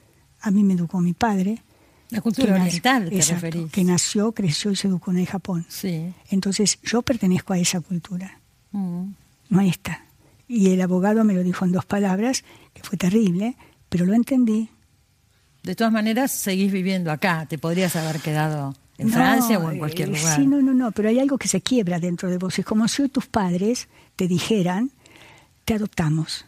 A 0.46 0.50
mí 0.50 0.62
me 0.62 0.74
educó 0.74 1.00
mi 1.00 1.12
padre. 1.14 1.62
La 2.10 2.20
cultura 2.20 2.54
oriental, 2.54 3.08
te 3.08 3.16
exacto, 3.16 3.46
referís. 3.46 3.72
Que 3.72 3.82
nació, 3.82 4.32
creció 4.32 4.70
y 4.70 4.76
se 4.76 4.88
educó 4.88 5.10
en 5.10 5.18
el 5.18 5.26
Japón. 5.26 5.64
Sí. 5.68 6.12
Entonces 6.28 6.78
yo 6.82 7.02
pertenezco 7.02 7.52
a 7.54 7.58
esa 7.58 7.80
cultura, 7.80 8.38
Mm. 8.72 9.04
no 9.48 9.58
a 9.60 9.64
esta. 9.66 10.04
Y 10.46 10.70
el 10.70 10.80
abogado 10.82 11.24
me 11.24 11.32
lo 11.34 11.42
dijo 11.42 11.64
en 11.64 11.72
dos 11.72 11.86
palabras, 11.86 12.44
que 12.74 12.82
fue 12.82 12.98
terrible, 12.98 13.56
pero 13.88 14.04
lo 14.04 14.14
entendí. 14.14 14.68
De 15.62 15.74
todas 15.74 15.92
maneras, 15.92 16.30
seguís 16.30 16.70
viviendo 16.70 17.10
acá. 17.10 17.46
Te 17.48 17.56
podrías 17.56 17.96
haber 17.96 18.20
quedado 18.20 18.74
en 18.98 19.08
No, 19.08 19.14
Francia 19.14 19.58
o 19.58 19.70
en 19.70 19.78
cualquier 19.78 20.10
eh, 20.10 20.18
lugar. 20.18 20.36
Sí, 20.36 20.46
no, 20.46 20.60
no, 20.60 20.74
no, 20.74 20.92
pero 20.92 21.08
hay 21.08 21.18
algo 21.18 21.38
que 21.38 21.48
se 21.48 21.62
quiebra 21.62 21.98
dentro 21.98 22.28
de 22.28 22.36
vos. 22.36 22.58
Es 22.58 22.66
como 22.66 22.86
si 22.86 23.08
tus 23.08 23.26
padres 23.26 23.88
te 24.16 24.28
dijeran, 24.28 24.90
te 25.64 25.74
adoptamos. 25.74 26.44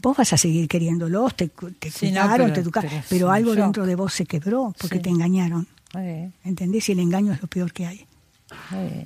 Vos 0.00 0.16
vas 0.16 0.32
a 0.32 0.36
seguir 0.36 0.68
queriéndolos, 0.68 1.34
te, 1.36 1.48
te 1.48 1.90
Sí, 1.90 2.06
no, 2.06 2.22
cuidaron, 2.22 2.36
pero- 2.46 2.52
te 2.54 2.60
educaron, 2.60 2.90
pero 3.10 3.30
algo 3.30 3.54
shock. 3.54 3.62
dentro 3.64 3.86
de 3.86 3.94
vos 3.94 4.12
se 4.14 4.24
quebró 4.26 4.74
porque 4.78 4.96
Sí. 4.96 5.02
te 5.02 5.10
engañaron. 5.10 5.66
Eh, 5.96 6.30
¿Entendés? 6.44 6.88
Y 6.88 6.92
el 6.92 7.00
engaño 7.00 7.32
es 7.32 7.40
lo 7.42 7.48
peor 7.48 7.72
que 7.72 7.86
hay. 7.86 8.06
eh. 8.74 9.04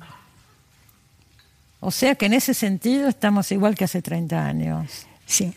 O 1.79 1.91
sea 1.91 2.15
que 2.15 2.27
en 2.27 2.33
ese 2.33 2.53
sentido 2.53 3.09
estamos 3.09 3.51
igual 3.51 3.75
que 3.75 3.83
hace 3.83 4.01
30 4.01 4.45
años. 4.45 5.05
Sí. 5.25 5.53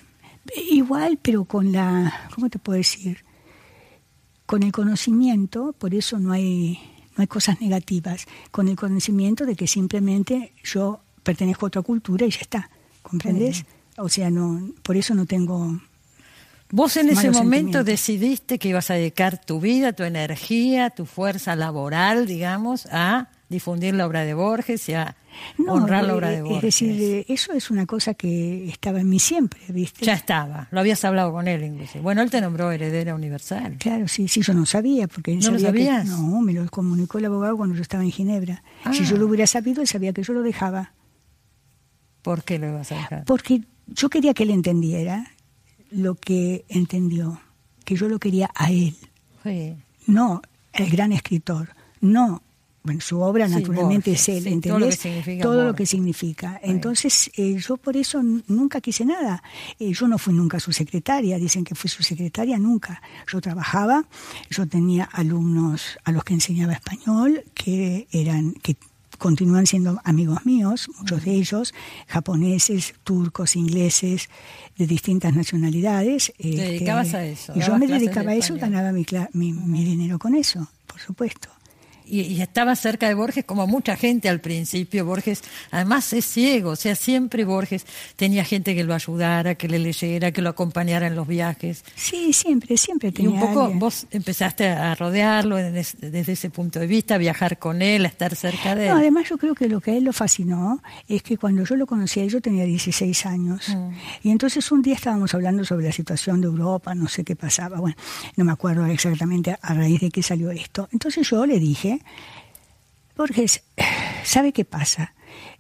Igual, 0.71 1.19
pero 1.23 1.45
con 1.45 1.71
la, 1.73 2.29
¿cómo 2.35 2.49
te 2.51 2.59
puedo 2.59 2.77
decir? 2.77 3.25
Con 4.45 4.63
el 4.63 4.73
conocimiento, 4.73 5.73
por 5.79 5.95
eso 5.95 6.19
no 6.19 6.33
hay, 6.33 6.79
no 7.17 7.23
hay 7.23 7.27
cosas 7.27 7.61
negativas, 7.61 8.27
con 8.51 8.69
el 8.69 8.77
conocimiento 8.77 9.45
de 9.47 9.55
que 9.57 9.67
simplemente 9.67 10.53
yo 10.65 11.01
pertenezco 11.23 11.67
a 11.67 11.69
otra 11.69 11.83
cultura 11.83 12.27
y 12.27 12.31
ya 12.31 12.41
está, 12.41 12.71
¿comprendes? 13.03 13.65
O 13.99 14.09
sea, 14.09 14.31
no, 14.31 14.71
por 14.83 14.97
eso 14.97 15.15
no 15.15 15.27
tengo... 15.27 15.81
Vos 16.71 16.97
en 16.97 17.09
ese 17.11 17.31
momento 17.31 17.85
decidiste 17.85 18.59
que 18.59 18.69
ibas 18.71 18.91
a 18.91 18.95
dedicar 18.95 19.41
tu 19.41 19.61
vida, 19.61 19.93
tu 19.93 20.03
energía, 20.03 20.91
tu 20.91 21.07
fuerza 21.07 21.55
laboral, 21.55 22.27
digamos, 22.27 22.87
a 22.91 23.29
difundir 23.49 23.95
la 23.95 24.05
obra 24.05 24.25
de 24.25 24.35
Borges 24.35 24.89
y 24.89 24.95
a 24.95 25.15
No, 25.59 25.75
honrar 25.75 26.03
la 26.03 26.11
eh, 26.13 26.17
obra 26.17 26.31
de 26.31 26.43
Borges. 26.43 26.83
Es 26.83 26.89
decir, 26.89 27.25
eso 27.29 27.53
es 27.53 27.71
una 27.71 27.87
cosa 27.87 28.15
que 28.15 28.69
estaba 28.69 29.01
en 29.01 29.09
mí 29.09 29.21
siempre, 29.21 29.61
¿viste? 29.69 30.05
ya 30.05 30.15
estaba, 30.15 30.67
lo 30.73 30.81
habías 30.81 31.05
hablado 31.05 31.31
con 31.31 31.47
él 31.47 31.63
inclusive. 31.63 32.03
Bueno, 32.03 32.21
él 32.21 32.31
te 32.33 32.41
nombró 32.41 32.73
heredera 32.73 33.15
universal. 33.15 33.77
Claro, 33.79 34.09
sí, 34.09 34.27
sí, 34.27 34.43
yo 34.43 34.53
no 34.53 34.67
sabía, 34.67 35.07
porque 35.07 35.35
él 35.35 35.39
¿No 35.39 35.53
lo 35.53 35.59
que- 35.59 35.63
sabías? 35.63 36.07
no, 36.07 36.41
me 36.41 36.53
lo 36.53 36.69
comunicó 36.69 37.19
el 37.19 37.27
abogado 37.27 37.57
cuando 37.57 37.77
yo 37.77 37.83
estaba 37.83 38.03
en 38.03 38.11
Ginebra. 38.11 38.65
Si 38.93 39.05
Ah. 39.05 39.07
yo 39.07 39.17
lo 39.19 39.27
hubiera 39.27 39.47
sabido, 39.47 39.83
él 39.83 39.87
sabía 39.87 40.13
que 40.13 40.25
yo 40.25 40.33
lo 40.33 40.43
dejaba. 40.43 40.93
¿Por 42.23 42.43
qué 42.43 42.59
lo 42.59 42.69
ibas 42.69 42.91
a 42.91 42.97
dejar? 42.97 43.25
Porque 43.25 43.63
yo 43.87 44.09
quería 44.09 44.35
que 44.35 44.43
él 44.45 44.51
entendiera 44.51 45.33
lo 45.91 46.15
que 46.15 46.65
entendió, 46.69 47.41
que 47.85 47.97
yo 47.97 48.09
lo 48.09 48.19
quería 48.19 48.51
a 48.55 48.71
él, 48.71 48.97
Sí. 49.43 49.75
no 50.07 50.43
el 50.73 50.91
gran 50.91 51.13
escritor, 51.13 51.71
no. 52.01 52.43
Bueno, 52.83 53.01
su 53.01 53.19
obra 53.21 53.49
Sí, 53.49 53.55
naturalmente 53.55 54.11
Borges, 54.11 54.29
es 54.29 54.37
él, 54.37 54.43
sí, 54.45 54.49
¿entendés? 54.51 54.71
todo 54.71 54.79
lo 54.79 54.87
que 54.91 54.97
significa 54.97 55.43
Todo 55.43 55.55
lo 55.57 55.63
Borges. 55.65 55.77
que 55.77 55.87
significa. 55.87 56.61
Entonces, 56.63 57.31
eh, 57.37 57.57
yo 57.59 57.77
por 57.79 57.97
eso 57.97 58.23
nunca 58.23 58.81
quise 58.81 59.05
nada. 59.05 59.43
Eh, 59.81 59.93
yo 59.93 60.07
no 60.07 60.19
fui 60.19 60.33
nunca 60.35 60.61
su 60.61 60.73
secretaria, 60.73 61.37
dicen 61.37 61.65
que 61.65 61.75
fui 61.75 61.91
su 61.91 62.05
secretaria, 62.05 62.59
nunca. 62.59 63.03
Yo 63.33 63.41
trabajaba, 63.41 64.05
yo 64.51 64.69
tenía 64.69 65.03
alumnos 65.05 65.99
a 66.05 66.13
los 66.13 66.23
que 66.23 66.35
enseñaba 66.35 66.75
español, 66.75 67.43
que 67.55 68.07
eran, 68.13 68.53
que 68.63 68.77
continúan 69.17 69.67
siendo 69.67 70.01
amigos 70.05 70.45
míos, 70.45 70.89
muchos 70.99 71.25
de 71.25 71.33
ellos, 71.33 71.75
japoneses, 72.07 72.95
turcos, 73.05 73.57
ingleses, 73.57 74.29
de 74.77 74.87
distintas 74.87 75.35
nacionalidades. 75.35 76.33
este, 76.39 76.63
dedicabas 76.63 77.15
a 77.15 77.25
eso, 77.25 77.53
Y 77.57 77.61
yo 77.61 77.79
me 77.79 77.87
dedicaba 77.87 78.33
a 78.33 78.35
eso 78.35 78.55
ganaba 78.57 78.93
mi, 78.93 79.07
mi, 79.33 79.53
mi 79.53 79.85
dinero 79.85 80.19
con 80.19 80.35
eso, 80.35 80.69
por 80.87 81.01
supuesto. 81.01 81.56
Y, 82.09 82.21
y 82.23 82.41
estaba 82.41 82.77
cerca 82.77 83.09
de 83.09 83.15
Borges 83.15 83.45
como 83.45 83.67
mucha 83.67 83.97
gente 83.97 84.29
al 84.29 84.41
principio. 84.41 85.05
Borges, 85.05 85.43
además 85.71 86.13
es 86.13 86.25
ciego, 86.25 86.71
o 86.71 86.77
sea, 86.77 86.95
siempre 86.95 87.45
Borges 87.45 87.85
tenía 88.17 88.45
gente 88.45 88.75
que 88.75 88.85
lo 88.85 88.95
ayudara, 88.95 89.57
que 89.57 89.69
le 89.69 89.79
leyera, 89.79 90.31
que 90.33 90.41
lo 90.43 90.51
acompañara 90.51 91.07
en 91.09 91.17
los 91.17 91.27
viajes. 91.27 91.85
Sí, 91.97 92.33
siempre, 92.33 92.77
siempre 92.77 93.09
Y 93.09 93.13
tenía 93.13 93.31
un 93.33 93.41
poco 93.41 93.61
alguien. 93.63 93.79
vos 93.81 94.07
empezaste 94.11 94.69
a 94.69 94.95
rodearlo 94.95 95.59
en 95.59 95.77
es- 95.77 95.97
desde 96.01 96.33
ese 96.33 96.51
punto 96.51 96.79
de 96.79 96.87
vista, 96.87 97.17
a 97.17 97.19
viajar 97.19 97.59
con 97.59 97.83
él, 97.83 98.05
a 98.05 98.09
estar 98.09 98.35
cerca 98.37 98.75
de 98.75 98.85
él. 98.87 98.91
No, 98.93 98.99
además 98.99 99.29
yo 99.29 99.37
creo 99.39 99.55
que 99.55 99.69
lo 99.69 99.81
que 99.81 99.91
a 99.93 99.97
él 99.97 100.05
lo 100.05 100.13
fascinó 100.13 100.83
es 101.09 101.23
que 101.23 101.37
cuando 101.37 101.65
yo 101.65 101.75
lo 101.77 101.87
conocí 101.87 102.21
a 102.21 102.23
él 102.25 102.31
yo 102.31 102.41
tenía 102.41 102.65
16 102.65 103.27
años 103.27 103.69
Mm. 103.69 103.91
y 104.23 104.31
entonces 104.31 104.71
un 104.71 104.83
día 104.83 104.95
estábamos 104.95 105.35
hablando 105.35 105.65
sobre 105.65 105.87
la 105.87 105.93
situación 105.93 106.41
de 106.41 106.47
Europa, 106.47 106.95
no 106.95 107.09
sé 107.09 107.25
qué 107.25 107.35
pasaba, 107.35 107.81
bueno, 107.81 107.97
no 108.37 108.45
me 108.45 108.53
acuerdo 108.53 108.87
exactamente 108.87 109.57
a 109.61 109.75
raíz 109.75 110.01
de 110.01 110.11
qué 110.11 110.23
salió 110.23 110.51
esto. 110.51 110.89
Entonces 110.93 111.29
yo 111.29 111.45
le 111.47 111.59
dije, 111.59 111.96
Borges, 113.17 113.63
¿sabe 114.25 114.53
qué 114.53 114.65
pasa? 114.65 115.15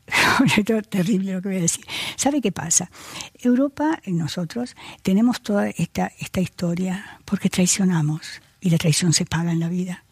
Esto 0.56 0.76
es 0.76 0.88
terrible 0.88 1.32
lo 1.32 1.42
que 1.42 1.48
voy 1.48 1.58
a 1.58 1.62
decir. 1.62 1.84
¿Sabe 2.16 2.40
qué 2.40 2.52
pasa? 2.52 2.90
Europa 3.34 4.00
y 4.04 4.12
nosotros 4.12 4.76
tenemos 5.02 5.42
toda 5.42 5.68
esta, 5.68 6.12
esta 6.18 6.40
historia 6.40 7.20
porque 7.24 7.50
traicionamos 7.50 8.40
y 8.60 8.70
la 8.70 8.78
traición 8.78 9.12
se 9.12 9.26
paga 9.26 9.52
en 9.52 9.60
la 9.60 9.68
vida. 9.68 10.04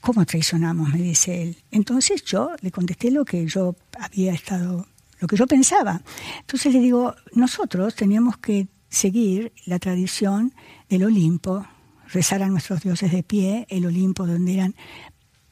¿Cómo 0.00 0.24
traicionamos? 0.24 0.90
Me 0.90 0.98
dice 1.00 1.42
él. 1.42 1.56
Entonces 1.70 2.22
yo 2.24 2.50
le 2.60 2.70
contesté 2.70 3.10
lo 3.10 3.24
que 3.24 3.46
yo 3.46 3.76
había 3.98 4.32
estado, 4.32 4.86
lo 5.20 5.28
que 5.28 5.36
yo 5.36 5.46
pensaba. 5.46 6.00
Entonces 6.40 6.72
le 6.72 6.80
digo, 6.80 7.14
nosotros 7.32 7.94
teníamos 7.94 8.36
que 8.38 8.68
seguir 8.88 9.52
la 9.66 9.78
tradición 9.78 10.52
del 10.88 11.04
Olimpo, 11.04 11.66
rezar 12.12 12.42
a 12.42 12.48
nuestros 12.48 12.82
dioses 12.82 13.12
de 13.12 13.22
pie, 13.22 13.66
el 13.68 13.86
Olimpo 13.86 14.26
donde 14.26 14.54
eran 14.54 14.74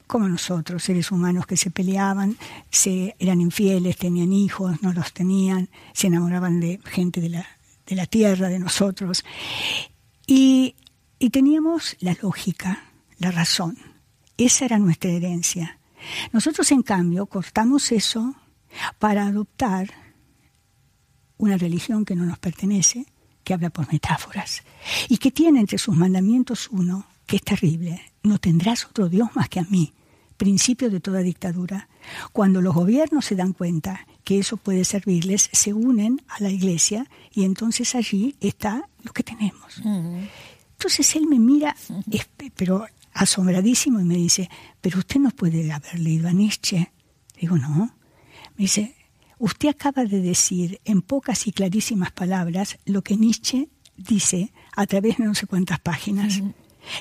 como 0.07 0.27
nosotros, 0.27 0.83
seres 0.83 1.11
humanos 1.11 1.45
que 1.45 1.55
se 1.55 1.69
peleaban, 1.69 2.35
se, 2.71 3.15
eran 3.19 3.41
infieles, 3.41 3.97
tenían 3.97 4.33
hijos, 4.33 4.81
no 4.81 4.91
los 4.91 5.13
tenían, 5.13 5.69
se 5.93 6.07
enamoraban 6.07 6.59
de 6.59 6.79
gente 6.83 7.21
de 7.21 7.29
la, 7.29 7.45
de 7.85 7.95
la 7.95 8.07
tierra, 8.07 8.49
de 8.49 8.57
nosotros. 8.57 9.23
Y, 10.25 10.75
y 11.19 11.29
teníamos 11.29 11.95
la 11.99 12.17
lógica, 12.23 12.85
la 13.19 13.29
razón. 13.29 13.77
Esa 14.35 14.65
era 14.65 14.79
nuestra 14.79 15.11
herencia. 15.11 15.79
Nosotros, 16.31 16.71
en 16.71 16.81
cambio, 16.81 17.27
cortamos 17.27 17.91
eso 17.91 18.33
para 18.97 19.27
adoptar 19.27 19.93
una 21.37 21.57
religión 21.57 22.03
que 22.03 22.15
no 22.15 22.25
nos 22.25 22.39
pertenece, 22.39 23.05
que 23.49 23.55
habla 23.55 23.71
por 23.71 23.91
metáforas, 23.91 24.61
y 25.07 25.17
que 25.17 25.31
tiene 25.31 25.59
entre 25.59 25.79
sus 25.79 25.95
mandamientos 25.95 26.69
uno 26.69 27.07
que 27.25 27.37
es 27.37 27.41
terrible. 27.41 27.99
No 28.21 28.37
tendrás 28.37 28.85
otro 28.85 29.09
Dios 29.09 29.29
más 29.33 29.49
que 29.49 29.59
a 29.59 29.63
mí, 29.63 29.91
principio 30.37 30.91
de 30.91 30.99
toda 30.99 31.21
dictadura. 31.21 31.89
Cuando 32.31 32.61
los 32.61 32.75
gobiernos 32.75 33.25
se 33.25 33.35
dan 33.35 33.53
cuenta 33.53 34.05
que 34.23 34.37
eso 34.37 34.57
puede 34.57 34.85
servirles, 34.85 35.49
se 35.51 35.73
unen 35.73 36.21
a 36.27 36.43
la 36.43 36.51
iglesia 36.51 37.07
y 37.33 37.43
entonces 37.43 37.95
allí 37.95 38.35
está 38.39 38.87
lo 39.01 39.13
que 39.13 39.23
tenemos. 39.23 39.81
Entonces 39.83 41.15
él 41.15 41.25
me 41.25 41.39
mira, 41.39 41.75
pero 42.55 42.85
asombradísimo, 43.13 43.99
y 43.99 44.03
me 44.03 44.15
dice, 44.15 44.47
pero 44.79 44.99
usted 44.99 45.19
no 45.19 45.31
puede 45.31 45.71
haber 45.71 45.97
leído 45.99 46.27
a 46.27 46.33
Nietzsche. 46.33 46.91
Digo, 47.41 47.57
no. 47.57 47.95
Me 48.55 48.65
dice, 48.65 48.95
usted 49.39 49.69
acaba 49.69 50.05
de 50.05 50.21
decir 50.21 50.79
en 50.85 51.01
pocas 51.01 51.47
y 51.47 51.51
clarísimas 51.51 52.11
palabras 52.11 52.77
lo 52.85 53.01
que 53.01 53.17
Nietzsche 53.17 53.69
dice 53.97 54.51
a 54.75 54.85
través 54.85 55.17
de 55.17 55.25
no 55.25 55.35
sé 55.35 55.47
cuántas 55.47 55.79
páginas. 55.79 56.41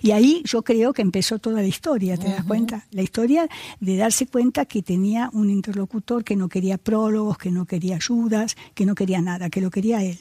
Y 0.02 0.10
ahí 0.10 0.42
yo 0.44 0.62
creo 0.62 0.92
que 0.92 1.02
empezó 1.02 1.38
toda 1.38 1.60
la 1.60 1.66
historia, 1.66 2.16
¿te 2.16 2.28
das 2.28 2.44
cuenta? 2.44 2.86
La 2.90 3.02
historia 3.02 3.48
de 3.80 3.96
darse 3.96 4.26
cuenta 4.26 4.64
que 4.64 4.82
tenía 4.82 5.30
un 5.32 5.50
interlocutor 5.50 6.24
que 6.24 6.36
no 6.36 6.48
quería 6.48 6.78
prólogos, 6.78 7.38
que 7.38 7.50
no 7.50 7.64
quería 7.66 7.96
ayudas, 7.96 8.56
que 8.74 8.86
no 8.86 8.94
quería 8.94 9.20
nada, 9.20 9.50
que 9.50 9.60
lo 9.60 9.70
quería 9.70 10.02
él. 10.02 10.18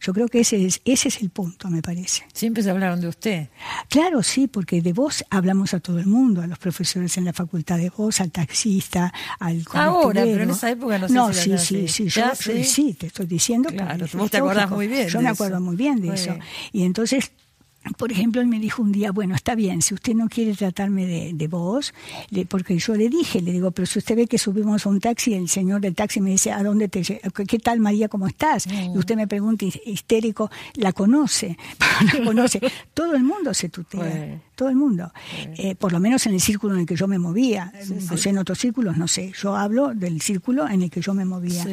Yo 0.00 0.12
creo 0.12 0.28
que 0.28 0.40
ese 0.40 0.64
es, 0.64 0.80
ese 0.84 1.08
es 1.08 1.20
el 1.22 1.30
punto, 1.30 1.68
me 1.68 1.82
parece. 1.82 2.24
Siempre 2.32 2.62
se 2.62 2.70
hablaron 2.70 3.00
de 3.00 3.08
usted. 3.08 3.48
Claro, 3.88 4.22
sí, 4.22 4.46
porque 4.46 4.80
de 4.80 4.92
vos 4.92 5.24
hablamos 5.30 5.74
a 5.74 5.80
todo 5.80 5.98
el 5.98 6.06
mundo, 6.06 6.40
a 6.40 6.46
los 6.46 6.58
profesores 6.58 7.16
en 7.16 7.24
la 7.24 7.32
facultad 7.32 7.78
de 7.78 7.90
voz, 7.90 8.20
al 8.20 8.30
taxista, 8.30 9.12
al 9.40 9.64
Ahora, 9.74 10.22
pero 10.22 10.42
en 10.44 10.50
esa 10.50 10.70
época 10.70 10.98
no 10.98 11.08
sé 11.08 11.14
No, 11.14 11.32
si 11.32 11.58
sí, 11.58 11.58
sí, 11.58 11.88
sí, 11.88 12.08
yo, 12.08 12.34
sí. 12.34 12.64
sí, 12.64 12.94
te 12.94 13.08
estoy 13.08 13.26
diciendo. 13.26 13.70
Claro, 13.70 14.06
vos 14.14 14.30
te 14.30 14.36
acordás 14.38 14.70
muy 14.70 14.86
bien 14.86 15.08
Yo 15.08 15.20
me 15.20 15.28
acuerdo 15.28 15.60
muy 15.60 15.76
bien 15.76 16.00
de 16.00 16.14
eso. 16.14 16.36
Y 16.72 16.84
entonces... 16.84 17.32
Por 17.96 18.12
ejemplo, 18.12 18.40
él 18.40 18.46
me 18.48 18.58
dijo 18.60 18.82
un 18.82 18.92
día, 18.92 19.12
bueno, 19.12 19.34
está 19.34 19.54
bien, 19.54 19.82
si 19.82 19.94
usted 19.94 20.14
no 20.14 20.28
quiere 20.28 20.54
tratarme 20.54 21.06
de, 21.06 21.32
de 21.34 21.48
vos, 21.48 21.94
le- 22.30 22.46
porque 22.46 22.78
yo 22.78 22.94
le 22.94 23.08
dije, 23.08 23.40
le 23.40 23.52
digo, 23.52 23.70
pero 23.70 23.86
si 23.86 23.98
usted 23.98 24.16
ve 24.16 24.26
que 24.26 24.38
subimos 24.38 24.84
a 24.86 24.88
un 24.88 25.00
taxi, 25.00 25.34
el 25.34 25.48
señor 25.48 25.80
del 25.80 25.94
taxi 25.94 26.20
me 26.20 26.30
dice, 26.30 26.52
¿a 26.52 26.62
dónde 26.62 26.88
te 26.88 27.02
¿Qué, 27.02 27.58
tal 27.58 27.80
María, 27.80 28.08
cómo 28.08 28.26
estás? 28.26 28.66
Mm. 28.66 28.94
Y 28.94 28.98
usted 28.98 29.16
me 29.16 29.26
pregunta 29.26 29.64
his- 29.64 29.80
histérico, 29.86 30.50
¿la 30.74 30.92
conoce? 30.92 31.56
la 32.18 32.24
conoce. 32.24 32.60
Todo 32.94 33.14
el 33.14 33.22
mundo 33.24 33.54
se 33.54 33.68
tutea. 33.68 34.40
Todo 34.58 34.68
el 34.70 34.76
mundo. 34.76 35.12
Eh, 35.56 35.76
por 35.76 35.92
lo 35.92 36.00
menos 36.00 36.26
en 36.26 36.34
el 36.34 36.40
círculo 36.40 36.74
en 36.74 36.80
el 36.80 36.86
que 36.86 36.96
yo 36.96 37.06
me 37.06 37.18
movía. 37.18 37.72
no 37.88 38.00
sí. 38.16 38.18
sé, 38.18 38.30
en 38.30 38.38
otros 38.38 38.58
círculos, 38.58 38.96
no 38.96 39.06
sé. 39.06 39.32
Yo 39.40 39.56
hablo 39.56 39.94
del 39.94 40.20
círculo 40.20 40.68
en 40.68 40.82
el 40.82 40.90
que 40.90 41.00
yo 41.00 41.14
me 41.14 41.24
movía. 41.24 41.62
Sí. 41.62 41.70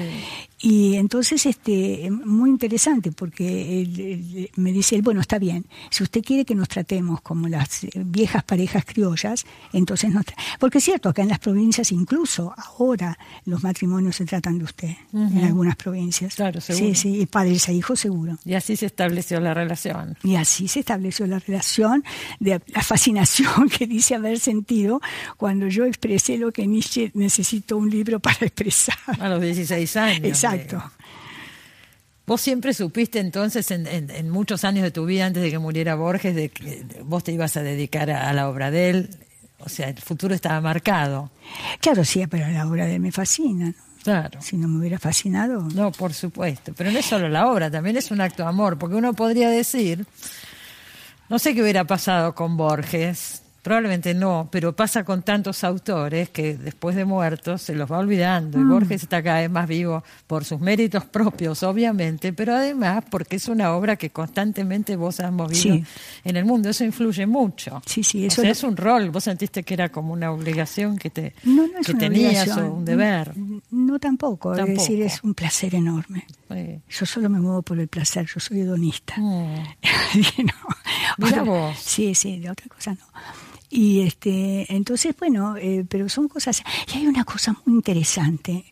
Y 0.62 0.96
entonces, 0.96 1.46
este, 1.48 2.10
muy 2.12 2.50
interesante, 2.52 3.12
porque 3.12 3.82
él- 3.82 4.00
él- 4.00 4.52
me 4.56 4.72
dice 4.72 4.96
él, 4.96 5.02
bueno, 5.02 5.20
está 5.22 5.38
bien, 5.40 5.66
si 5.90 6.04
usted 6.04 6.22
quiere 6.24 6.46
que 6.46 6.54
nos 6.56 6.68
tratemos 6.70 7.22
como 7.22 7.48
las 7.48 7.84
eh, 7.84 7.90
viejas 8.06 8.44
parejas 8.44 8.86
criollas, 8.86 9.46
entonces 9.74 10.12
nos... 10.14 10.24
Porque 10.60 10.78
es 10.78 10.84
cierto, 10.84 11.10
acá 11.10 11.24
en 11.24 11.30
las 11.30 11.40
provincias, 11.40 11.92
incluso 11.92 12.54
ahora, 12.58 13.18
los 13.46 13.64
matrimonios 13.64 14.16
se 14.16 14.26
tratan 14.26 14.58
de 14.60 14.64
usted, 14.64 14.92
en 15.14 15.44
algunas 15.44 15.76
provincias. 15.76 16.36
Claro, 16.36 16.62
seguro. 16.62 16.88
Sí, 16.88 16.96
sí, 16.96 17.22
y 17.22 17.26
padres 17.26 17.68
a 17.68 17.72
hijos 17.72 18.00
seguro. 18.00 18.38
Y 18.46 18.54
así 18.54 18.76
se 18.76 18.86
estableció 18.86 19.40
la 19.40 19.54
relación. 19.54 20.18
Y 20.24 20.36
así 20.36 20.68
se 20.68 20.80
estableció 20.82 21.26
la 21.28 21.40
relación 21.40 22.04
de 22.40 22.60
la 22.76 22.82
fascinación 22.82 23.70
que 23.78 23.88
dice 23.88 24.16
haber 24.16 24.40
sentido 24.40 25.02
cuando 25.38 25.68
yo 25.68 25.86
expresé 25.86 26.38
lo 26.38 26.52
que 26.52 26.68
Nietzsche 26.68 27.12
necesitó 27.14 27.78
un 27.78 27.90
libro 27.90 28.20
para 28.20 28.46
expresar. 28.46 28.98
A 29.20 29.30
los 29.30 29.42
16 29.42 29.98
años. 29.98 30.26
Exacto. 30.26 30.84
Vos 32.28 32.42
siempre 32.42 32.74
supiste 32.74 33.20
entonces, 33.20 33.70
en, 33.70 34.30
muchos 34.30 34.64
años 34.64 34.84
de 34.84 34.92
tu 34.92 35.06
vida 35.06 35.28
antes 35.28 35.44
de 35.44 35.52
que 35.52 35.60
muriera 35.60 35.94
Borges, 35.96 36.36
de 36.36 36.50
que 36.50 36.84
vos 37.04 37.24
te 37.24 37.32
ibas 37.32 37.56
a 37.56 37.62
dedicar 37.62 38.10
a, 38.10 38.34
la 38.34 38.50
obra 38.50 38.72
de 38.72 38.90
él. 38.90 39.10
O 39.60 39.70
sea, 39.70 39.90
el 39.90 39.98
futuro 40.00 40.34
estaba 40.34 40.60
marcado. 40.60 41.30
Claro, 41.80 42.04
sí, 42.04 42.26
pero 42.28 42.48
la 42.50 42.68
obra 42.68 42.88
de 42.88 42.96
él 42.96 43.00
me 43.00 43.12
fascina. 43.12 43.74
Claro. 44.04 44.42
Si 44.42 44.58
no 44.58 44.68
me 44.68 44.80
hubiera 44.80 44.98
fascinado. 45.00 45.62
No, 45.76 45.92
por 45.92 46.14
supuesto. 46.14 46.74
Pero 46.76 46.92
no 46.92 47.00
es 47.00 47.06
solo 47.06 47.30
la 47.30 47.48
obra, 47.48 47.70
también 47.70 47.96
es 47.96 48.10
un 48.10 48.22
acto 48.22 48.44
de 48.44 48.50
amor. 48.50 48.78
Porque 48.80 48.96
uno 48.96 49.14
podría 49.14 49.50
decir, 49.50 50.06
no 51.30 51.40
sé 51.40 51.54
qué 51.54 51.62
hubiera 51.62 51.86
pasado 51.86 52.36
con 52.36 52.58
Borges 52.58 53.42
Probablemente 53.66 54.14
no, 54.14 54.48
pero 54.52 54.76
pasa 54.76 55.04
con 55.04 55.24
tantos 55.24 55.64
autores 55.64 56.30
que 56.30 56.56
después 56.56 56.96
de 56.96 57.04
muertos 57.04 57.64
se 57.64 57.74
los 57.74 57.92
va 57.92 57.98
olvidando. 57.98 58.60
Y 58.60 58.62
mm. 58.62 58.70
Borges 58.70 59.02
está 59.02 59.24
cada 59.24 59.40
vez 59.40 59.50
más 59.50 59.68
vivo 59.68 60.04
por 60.28 60.46
sus 60.46 60.60
méritos 60.60 61.04
propios, 61.06 61.64
obviamente, 61.64 62.32
pero 62.32 62.54
además 62.54 63.04
porque 63.10 63.38
es 63.38 63.48
una 63.48 63.74
obra 63.74 63.96
que 63.96 64.12
constantemente 64.12 64.96
vos 64.96 65.20
has 65.20 65.32
movido 65.32 65.84
en 66.24 66.38
el 66.38 66.46
mundo. 66.46 66.70
Eso 66.70 66.84
influye 66.84 67.26
mucho. 67.26 67.82
Sí, 67.88 68.04
sí, 68.04 68.28
eso 68.28 68.44
es 68.44 68.62
un 68.62 68.78
rol. 68.78 69.10
Vos 69.10 69.24
sentiste 69.24 69.64
que 69.64 69.74
era 69.74 69.90
como 69.90 70.14
una 70.14 70.32
obligación 70.32 70.96
que 71.00 71.10
te 71.10 71.34
que 71.84 71.94
tenías 71.96 72.56
o 72.56 72.72
un 72.72 72.86
deber. 72.86 73.32
No, 73.72 73.98
tampoco. 73.98 74.54
Es 74.54 74.64
decir, 74.64 75.02
es 75.02 75.24
un 75.24 75.34
placer 75.34 75.74
enorme. 75.74 76.28
Yo 76.90 77.06
solo 77.06 77.30
me 77.30 77.40
muevo 77.40 77.62
por 77.62 77.80
el 77.80 77.88
placer. 77.88 78.26
Yo 78.28 78.40
soy 78.40 78.62
hedonista. 78.62 79.16
Mm. 79.18 79.64
Mira 81.18 81.44
vos. 81.44 81.78
Sí, 81.80 82.16
sí, 82.16 82.40
de 82.40 82.50
otra 82.50 82.68
cosa 82.68 82.94
no. 82.94 83.06
Y 83.70 84.02
este, 84.02 84.74
entonces, 84.74 85.16
bueno, 85.20 85.58
eh, 85.58 85.86
pero 85.88 86.08
son 86.08 86.28
cosas. 86.28 86.64
Y 86.94 86.98
hay 86.98 87.08
una 87.08 87.24
cosa 87.24 87.56
muy 87.66 87.76
interesante. 87.76 88.66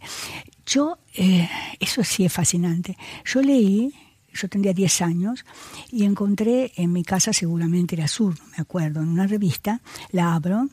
Yo, 0.66 0.98
eh, 1.14 1.50
eso 1.80 2.04
sí 2.04 2.26
es 2.26 2.32
fascinante. 2.32 2.98
Yo 3.26 3.42
leí, 3.42 3.94
yo 4.34 4.48
tendría 4.48 4.74
10 4.74 5.02
años, 5.02 5.46
y 5.92 6.06
encontré 6.06 6.72
en 6.78 6.94
mi 6.94 7.04
casa, 7.04 7.34
seguramente 7.34 7.96
era 7.96 8.08
sur, 8.08 8.40
no 8.40 8.46
me 8.48 8.58
acuerdo, 8.58 9.02
en 9.02 9.10
una 9.10 9.28
revista, 9.28 9.82
la 10.12 10.34
abro 10.34 10.70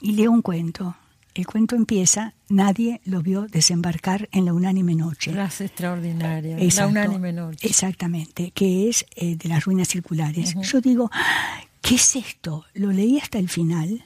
y 0.00 0.12
leo 0.12 0.30
un 0.30 0.42
cuento. 0.42 0.94
El 1.40 1.46
cuento 1.46 1.74
empieza, 1.74 2.34
nadie 2.50 3.00
lo 3.06 3.22
vio 3.22 3.46
desembarcar 3.46 4.28
en 4.30 4.44
la 4.44 4.52
unánime 4.52 4.94
noche. 4.94 5.32
Frase 5.32 5.64
extraordinaria, 5.64 6.58
la 6.58 6.86
unánime 6.86 7.32
noche. 7.32 7.66
Exactamente, 7.66 8.50
que 8.50 8.90
es 8.90 9.06
eh, 9.16 9.36
de 9.36 9.48
las 9.48 9.64
ruinas 9.64 9.88
circulares. 9.88 10.54
Yo 10.60 10.82
digo, 10.82 11.10
¿qué 11.80 11.94
es 11.94 12.14
esto? 12.14 12.66
Lo 12.74 12.92
leí 12.92 13.18
hasta 13.18 13.38
el 13.38 13.48
final, 13.48 14.04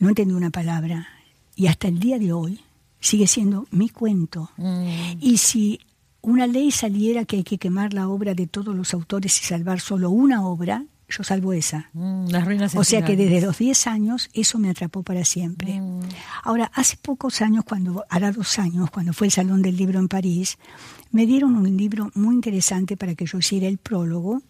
no 0.00 0.08
entendí 0.08 0.34
una 0.34 0.50
palabra, 0.50 1.06
y 1.54 1.68
hasta 1.68 1.86
el 1.86 2.00
día 2.00 2.18
de 2.18 2.32
hoy 2.32 2.60
sigue 2.98 3.28
siendo 3.28 3.68
mi 3.70 3.88
cuento. 3.88 4.50
Mm. 4.56 5.18
Y 5.20 5.36
si 5.36 5.78
una 6.22 6.48
ley 6.48 6.72
saliera 6.72 7.24
que 7.24 7.36
hay 7.36 7.44
que 7.44 7.58
quemar 7.58 7.94
la 7.94 8.08
obra 8.08 8.34
de 8.34 8.48
todos 8.48 8.74
los 8.74 8.92
autores 8.94 9.40
y 9.40 9.44
salvar 9.44 9.78
solo 9.78 10.10
una 10.10 10.44
obra, 10.44 10.86
yo 11.16 11.24
salvo 11.24 11.52
esa. 11.52 11.90
Mm, 11.92 12.28
las 12.28 12.44
ruinas 12.44 12.74
o 12.74 12.84
sea 12.84 13.04
que 13.04 13.16
desde 13.16 13.40
los 13.40 13.58
10 13.58 13.86
años 13.86 14.30
eso 14.32 14.58
me 14.58 14.70
atrapó 14.70 15.02
para 15.02 15.24
siempre. 15.24 15.80
Mm. 15.80 16.00
Ahora, 16.42 16.70
hace 16.74 16.96
pocos 16.96 17.42
años, 17.42 17.64
cuando 17.64 18.04
hará 18.08 18.32
dos 18.32 18.58
años, 18.58 18.90
cuando 18.90 19.12
fue 19.12 19.26
el 19.26 19.32
Salón 19.32 19.62
del 19.62 19.76
Libro 19.76 19.98
en 19.98 20.08
París, 20.08 20.58
me 21.12 21.26
dieron 21.26 21.56
un 21.56 21.76
libro 21.76 22.10
muy 22.14 22.34
interesante 22.34 22.96
para 22.96 23.14
que 23.14 23.26
yo 23.26 23.38
hiciera 23.38 23.68
el 23.68 23.78
prólogo, 23.78 24.42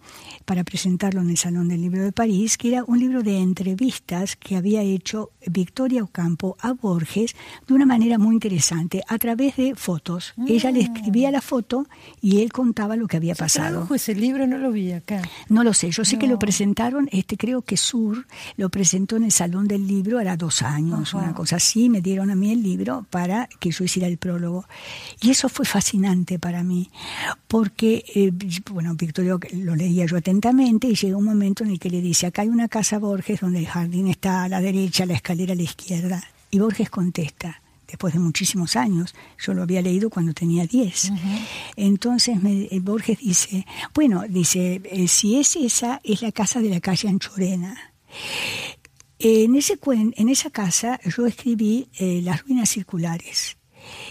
para 0.44 0.62
presentarlo 0.62 1.20
en 1.20 1.30
el 1.30 1.36
Salón 1.36 1.68
del 1.68 1.80
Libro 1.80 2.02
de 2.02 2.12
París, 2.12 2.56
que 2.56 2.68
era 2.68 2.84
un 2.84 3.00
libro 3.00 3.22
de 3.22 3.38
entrevistas 3.38 4.36
que 4.36 4.56
había 4.56 4.82
hecho 4.82 5.30
Victoria 5.46 6.04
Ocampo 6.04 6.56
a 6.60 6.72
Borges 6.72 7.34
de 7.66 7.74
una 7.74 7.84
manera 7.84 8.16
muy 8.16 8.34
interesante, 8.34 9.02
a 9.08 9.18
través 9.18 9.56
de 9.56 9.74
fotos. 9.74 10.34
Ella 10.46 10.70
le 10.70 10.80
escribía 10.80 11.30
la 11.32 11.40
foto 11.40 11.86
y 12.20 12.40
él 12.42 12.52
contaba 12.52 12.94
lo 12.96 13.08
que 13.08 13.16
había 13.16 13.34
pasado. 13.34 13.88
ese 13.92 14.14
libro? 14.14 14.46
No 14.46 14.58
lo 14.58 14.70
vi 14.70 14.92
acá. 14.92 15.20
No 15.48 15.64
lo 15.64 15.74
sé, 15.74 15.90
yo 15.90 16.04
sé 16.04 16.18
que 16.18 16.28
lo 16.28 16.38
presentaron, 16.38 17.08
este 17.10 17.36
creo 17.36 17.62
que 17.62 17.76
Sur 17.76 18.26
lo 18.56 18.68
presentó 18.68 19.16
en 19.16 19.24
el 19.24 19.32
Salón 19.32 19.66
del 19.66 19.88
Libro, 19.88 20.20
era 20.20 20.36
dos 20.36 20.62
años, 20.62 21.12
una 21.14 21.34
cosa 21.34 21.56
así, 21.56 21.88
me 21.88 22.00
dieron 22.00 22.30
a 22.30 22.36
mí 22.36 22.52
el 22.52 22.62
libro 22.62 23.04
para 23.10 23.48
que 23.58 23.72
yo 23.72 23.82
hiciera 23.82 24.06
el 24.06 24.18
prólogo. 24.18 24.64
Y 25.20 25.30
eso 25.30 25.48
fue 25.48 25.66
fascinante 25.66 26.38
para 26.38 26.51
para 26.52 26.64
mí, 26.64 26.90
porque, 27.48 28.04
eh, 28.14 28.30
bueno, 28.70 28.94
Victorio 28.94 29.40
lo 29.52 29.74
leía 29.74 30.04
yo 30.04 30.18
atentamente 30.18 30.86
y 30.86 30.94
llega 30.94 31.16
un 31.16 31.24
momento 31.24 31.64
en 31.64 31.70
el 31.70 31.78
que 31.78 31.88
le 31.88 32.02
dice, 32.02 32.26
acá 32.26 32.42
hay 32.42 32.48
una 32.48 32.68
casa 32.68 32.98
Borges 32.98 33.40
donde 33.40 33.60
el 33.60 33.66
jardín 33.66 34.06
está 34.08 34.44
a 34.44 34.48
la 34.50 34.60
derecha, 34.60 35.06
la 35.06 35.14
escalera 35.14 35.54
a 35.54 35.56
la 35.56 35.62
izquierda. 35.62 36.22
Y 36.50 36.58
Borges 36.58 36.90
contesta, 36.90 37.62
después 37.88 38.12
de 38.12 38.20
muchísimos 38.20 38.76
años, 38.76 39.14
yo 39.42 39.54
lo 39.54 39.62
había 39.62 39.80
leído 39.80 40.10
cuando 40.10 40.34
tenía 40.34 40.66
10. 40.66 41.12
Entonces 41.76 42.42
me, 42.42 42.64
eh, 42.64 42.80
Borges 42.82 43.20
dice, 43.20 43.64
bueno, 43.94 44.24
dice, 44.28 44.82
eh, 44.84 45.08
si 45.08 45.38
es 45.38 45.56
esa, 45.56 46.02
es 46.04 46.20
la 46.20 46.32
casa 46.32 46.60
de 46.60 46.68
la 46.68 46.80
calle 46.80 47.08
Anchorena. 47.08 47.94
En, 49.18 49.54
ese, 49.56 49.78
en 49.86 50.28
esa 50.28 50.50
casa 50.50 51.00
yo 51.16 51.24
escribí 51.24 51.88
Las 51.98 52.42
ruinas 52.42 52.68
circulares 52.68 53.56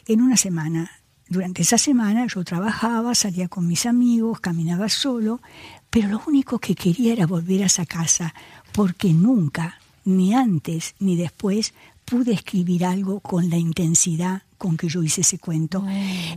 en 0.08 0.22
una 0.22 0.38
semana 0.38 1.01
durante 1.32 1.62
esa 1.62 1.78
semana 1.78 2.28
yo 2.28 2.44
trabajaba, 2.44 3.16
salía 3.16 3.48
con 3.48 3.66
mis 3.66 3.86
amigos, 3.86 4.42
caminaba 4.42 4.90
solo, 4.90 5.40
pero 5.90 6.10
lo 6.10 6.22
único 6.28 6.60
que 6.60 6.76
quería 6.76 7.14
era 7.14 7.26
volver 7.26 7.64
a 7.64 7.68
esa 7.68 7.86
casa, 7.86 8.34
porque 8.74 9.14
nunca, 9.14 9.80
ni 10.04 10.34
antes 10.34 10.94
ni 11.00 11.16
después, 11.16 11.74
pude 12.04 12.34
escribir 12.34 12.84
algo 12.84 13.22
con 13.22 13.50
la 13.50 13.56
intensidad 13.56 14.42
con 14.58 14.76
que 14.76 14.90
yo 14.90 15.02
hice 15.04 15.22
ese 15.22 15.40
cuento. 15.40 15.86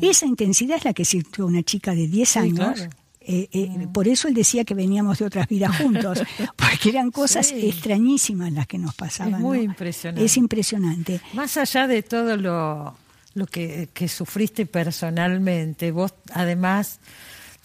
Esa 0.01 0.27
intensidad 0.27 0.77
es 0.77 0.85
la 0.85 0.93
que 0.93 1.05
sintió 1.05 1.45
una 1.47 1.65
chica 1.65 1.93
de 1.93 2.07
10 2.07 2.37
años. 2.37 2.89
Eh, 3.27 3.49
eh, 3.51 3.89
por 3.93 4.07
eso 4.07 4.29
él 4.29 4.35
decía 4.35 4.65
que 4.65 4.75
veníamos 4.75 5.19
de 5.19 5.25
otras 5.25 5.49
vidas 5.49 5.77
juntos, 5.77 6.23
porque 6.57 6.91
eran 6.91 7.11
cosas 7.11 7.51
extrañísimas 7.51 8.53
las 8.53 8.69
que 8.69 8.79
nos 8.79 8.95
pasaban. 8.95 9.35
Es 9.35 9.41
muy 9.41 9.59
impresionante. 9.61 10.25
Es 10.25 10.37
impresionante. 10.37 11.21
Más 11.33 11.57
allá 11.57 11.89
de 11.89 12.03
todo 12.03 12.37
lo, 12.37 12.95
lo 13.35 13.47
que, 13.47 13.89
que 13.93 14.09
sufriste 14.09 14.67
personalmente. 14.67 15.91
Vos 15.91 16.15
además 16.33 17.01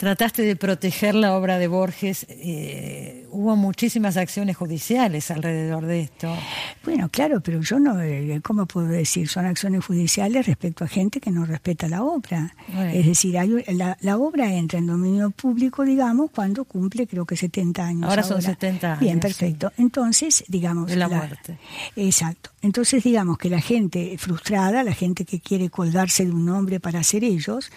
trataste 0.00 0.40
de 0.44 0.56
proteger 0.56 1.14
la 1.14 1.36
obra 1.36 1.58
de 1.58 1.68
Borges. 1.68 2.24
Eh, 2.30 3.26
hubo 3.32 3.54
muchísimas 3.54 4.16
acciones 4.16 4.56
judiciales 4.56 5.30
alrededor 5.30 5.84
de 5.84 6.00
esto. 6.00 6.34
Bueno, 6.82 7.10
claro, 7.10 7.42
pero 7.42 7.60
yo 7.60 7.78
no, 7.78 8.00
eh, 8.00 8.40
¿cómo 8.42 8.64
puedo 8.64 8.88
decir? 8.88 9.28
Son 9.28 9.44
acciones 9.44 9.84
judiciales 9.84 10.46
respecto 10.46 10.84
a 10.84 10.88
gente 10.88 11.20
que 11.20 11.30
no 11.30 11.44
respeta 11.44 11.86
la 11.86 12.02
obra. 12.02 12.54
Es 12.94 13.04
decir, 13.04 13.34
la, 13.34 14.16
obra 14.16 14.50
entra 14.54 14.78
en 14.78 14.86
dominio 14.86 15.32
público, 15.32 15.84
digamos, 15.84 16.30
cuando 16.30 16.64
cumple 16.64 17.06
creo 17.06 17.26
que 17.26 17.36
70 17.36 17.84
años. 17.84 18.08
Ahora, 18.08 18.22
son 18.22 18.40
70 18.40 18.86
años. 18.86 19.00
Bien, 19.00 19.20
perfecto. 19.20 19.70
Entonces, 19.76 20.44
digamos... 20.48 20.88
De 20.88 20.96
la, 20.96 21.08
muerte. 21.08 21.58
Exacto. 21.94 22.52
Entonces, 22.62 23.04
digamos 23.04 23.36
que 23.36 23.50
la 23.50 23.60
gente 23.60 24.16
frustrada, 24.16 24.82
la 24.82 24.94
gente 24.94 25.26
que 25.26 25.40
quiere 25.40 25.68
colgarse 25.68 26.24
de 26.24 26.32
un 26.32 26.46
nombre 26.46 26.80
para 26.80 27.02
ser 27.02 27.22
ellos, 27.22 27.70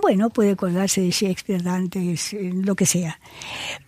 bueno, 0.00 0.30
puede 0.30 0.56
colgarse 0.56 1.00
de 1.00 1.10
Shakespeare, 1.10 1.62
Dante, 1.62 1.98
eh, 1.98 2.52
lo 2.54 2.74
que 2.74 2.86
sea, 2.86 3.18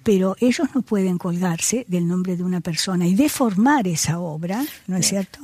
pero 0.03 0.37
ellos 0.40 0.68
no 0.75 0.83
pueden 0.83 1.18
colgarse 1.18 1.85
del 1.88 2.07
nombre 2.07 2.37
de 2.37 2.42
una 2.42 2.61
persona 2.61 3.07
y 3.07 3.14
deformar 3.14 3.87
esa 3.87 4.18
obra, 4.18 4.64
¿no 4.87 4.97
es 4.97 5.07
cierto? 5.07 5.40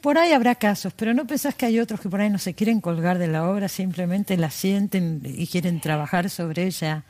Por 0.00 0.18
ahí 0.18 0.32
habrá 0.32 0.56
casos, 0.56 0.92
pero 0.94 1.14
¿no 1.14 1.26
pensás 1.26 1.54
que 1.54 1.66
hay 1.66 1.78
otros 1.78 2.00
que 2.00 2.08
por 2.08 2.20
ahí 2.20 2.28
no 2.28 2.38
se 2.38 2.54
quieren 2.54 2.80
colgar 2.80 3.18
de 3.18 3.28
la 3.28 3.48
obra, 3.48 3.68
simplemente 3.68 4.36
la 4.36 4.50
sienten 4.50 5.22
y 5.24 5.46
quieren 5.46 5.80
trabajar 5.80 6.28
sobre 6.28 6.66
ella? 6.66 7.04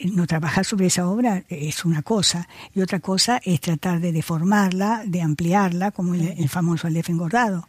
Eh, 0.00 0.08
no 0.10 0.26
trabajar 0.26 0.64
sobre 0.64 0.86
esa 0.86 1.06
obra 1.06 1.44
es 1.48 1.84
una 1.84 2.02
cosa, 2.02 2.48
y 2.74 2.80
otra 2.80 3.00
cosa 3.00 3.40
es 3.44 3.60
tratar 3.60 4.00
de 4.00 4.12
deformarla, 4.12 5.02
de 5.06 5.20
ampliarla, 5.20 5.90
como 5.90 6.14
el, 6.14 6.28
el 6.38 6.48
famoso 6.48 6.86
Aleph 6.86 7.10
engordado. 7.10 7.68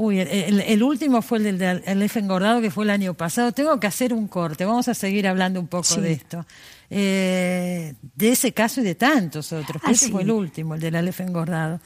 Uy, 0.00 0.20
el, 0.20 0.82
último 0.84 1.22
fue 1.22 1.38
el 1.38 1.58
del 1.58 1.82
el 1.84 2.02
F 2.02 2.20
engordado 2.20 2.60
que 2.60 2.70
fue 2.70 2.84
el 2.84 2.90
año 2.90 3.14
pasado. 3.14 3.50
Tengo 3.50 3.80
que 3.80 3.88
hacer 3.88 4.14
un 4.14 4.28
corte. 4.28 4.64
Vamos 4.64 4.86
a 4.86 4.94
seguir 4.94 5.26
hablando 5.26 5.58
un 5.58 5.66
poco 5.66 5.96
de 5.96 6.12
esto. 6.12 6.46
Eh, 6.88 7.94
de 8.14 8.28
ese 8.28 8.52
caso 8.52 8.80
y 8.80 8.84
de 8.84 8.94
tantos 8.94 9.52
otros. 9.52 9.82
Ah, 9.84 9.90
ese 9.90 10.08
fue 10.10 10.22
el 10.22 10.30
último, 10.30 10.76
el 10.76 10.80
del 10.80 10.94
Aleph 10.94 11.20
engordado. 11.20 11.80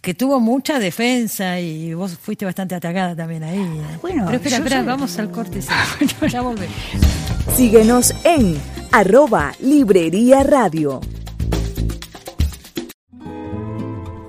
Que 0.00 0.14
tuvo 0.14 0.40
mucha 0.40 0.80
defensa 0.80 1.60
y 1.60 1.94
vos 1.94 2.18
fuiste 2.20 2.44
bastante 2.44 2.74
atacada 2.74 3.14
también 3.14 3.44
ahí. 3.44 3.60
¿eh? 3.60 3.98
Bueno, 4.02 4.24
Pero 4.26 4.36
espera, 4.38 4.56
espera, 4.56 4.82
vamos 4.82 5.16
al 5.20 5.30
corte. 5.30 5.60
ya 6.28 6.40
volvemos. 6.40 6.74
Síguenos 7.54 8.16
en 8.24 8.60
arroba 8.90 9.52
Librería 9.60 10.42
Radio. 10.42 11.00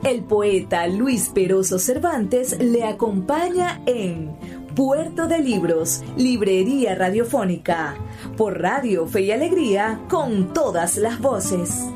El 0.05 0.23
poeta 0.23 0.85
Luis 0.85 1.31
Peroso 1.33 1.79
Cervantes 1.79 2.59
le 2.59 2.83
acompaña 2.83 3.81
en 3.87 4.35
Puerto 4.75 5.27
de 5.27 5.39
Libros, 5.39 6.03
Librería 6.15 6.93
Radiofónica, 6.93 7.95
por 8.37 8.61
Radio 8.61 9.07
Fe 9.07 9.21
y 9.21 9.31
Alegría, 9.31 10.01
con 10.07 10.53
todas 10.53 10.97
las 10.97 11.19
voces. 11.19 11.87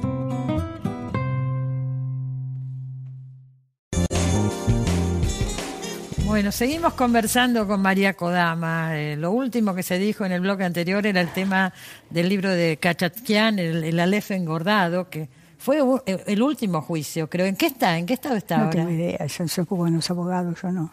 Bueno, 6.26 6.52
seguimos 6.52 6.96
conversando 6.96 7.68
con 7.68 7.80
María 7.80 8.16
Kodama. 8.16 8.98
Eh, 8.98 9.18
lo 9.18 9.30
último 9.30 9.76
que 9.76 9.84
se 9.84 10.00
dijo 10.00 10.26
en 10.26 10.32
el 10.32 10.42
bloque 10.42 10.64
anterior 10.64 11.06
era 11.06 11.22
el 11.22 11.32
tema 11.32 11.74
del 12.10 12.28
libro 12.28 12.50
de 12.50 12.78
Kachatkian, 12.78 13.60
el, 13.60 13.84
el 13.84 14.14
engordado, 14.32 15.12
que 15.12 15.30
fue 15.60 15.80
el 16.06 16.42
último 16.42 16.82
juicio, 16.82 17.30
creo. 17.30 17.46
¿En 17.46 17.56
qué 17.56 17.68
está? 17.68 17.98
¿En 17.98 18.06
qué 18.06 18.14
estado 18.14 18.38
está 18.38 18.58
no 18.58 18.70
tengo 18.70 18.90
idea. 18.90 19.26
Yo 19.26 19.48
soy 19.48 19.66
buenos 19.70 20.10
abogados, 20.10 20.58
yo 20.62 20.72
no. 20.72 20.92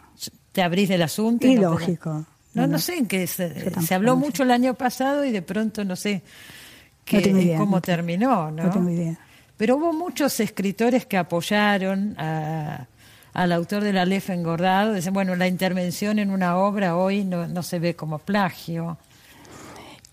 ¿Te 0.51 0.61
abrís 0.61 0.89
del 0.89 1.01
asunto? 1.01 1.47
Y 1.47 1.57
lógico. 1.57 2.25
No, 2.53 2.67
no, 2.67 2.77
sé 2.77 2.97
en 2.97 3.07
qué. 3.07 3.25
Se, 3.27 3.81
se 3.81 3.95
habló 3.95 4.15
mucho 4.15 4.43
el 4.43 4.51
año 4.51 4.73
pasado 4.73 5.23
y 5.23 5.31
de 5.31 5.41
pronto 5.41 5.85
no 5.85 5.95
sé 5.95 6.21
qué, 7.05 7.55
cómo 7.57 7.81
terminó, 7.81 8.51
¿no? 8.51 8.63
No 8.63 8.69
tengo 8.69 8.89
idea. 8.89 9.17
Pero 9.55 9.77
hubo 9.77 9.93
muchos 9.93 10.39
escritores 10.39 11.05
que 11.05 11.17
apoyaron 11.17 12.15
a 12.19 12.87
al 13.37 13.51
autor 13.51 13.83
de 13.83 13.93
la 13.93 14.03
Lefa 14.03 14.33
engordado, 14.33 14.93
dicen, 14.93 15.13
bueno, 15.13 15.35
la 15.35 15.47
intervención 15.47 16.17
en 16.17 16.31
una 16.31 16.57
obra 16.57 16.97
hoy 16.97 17.23
no, 17.23 17.47
no 17.47 17.61
se 17.61 17.77
ve 17.77 17.95
como 17.95 18.17
plagio. 18.17 18.97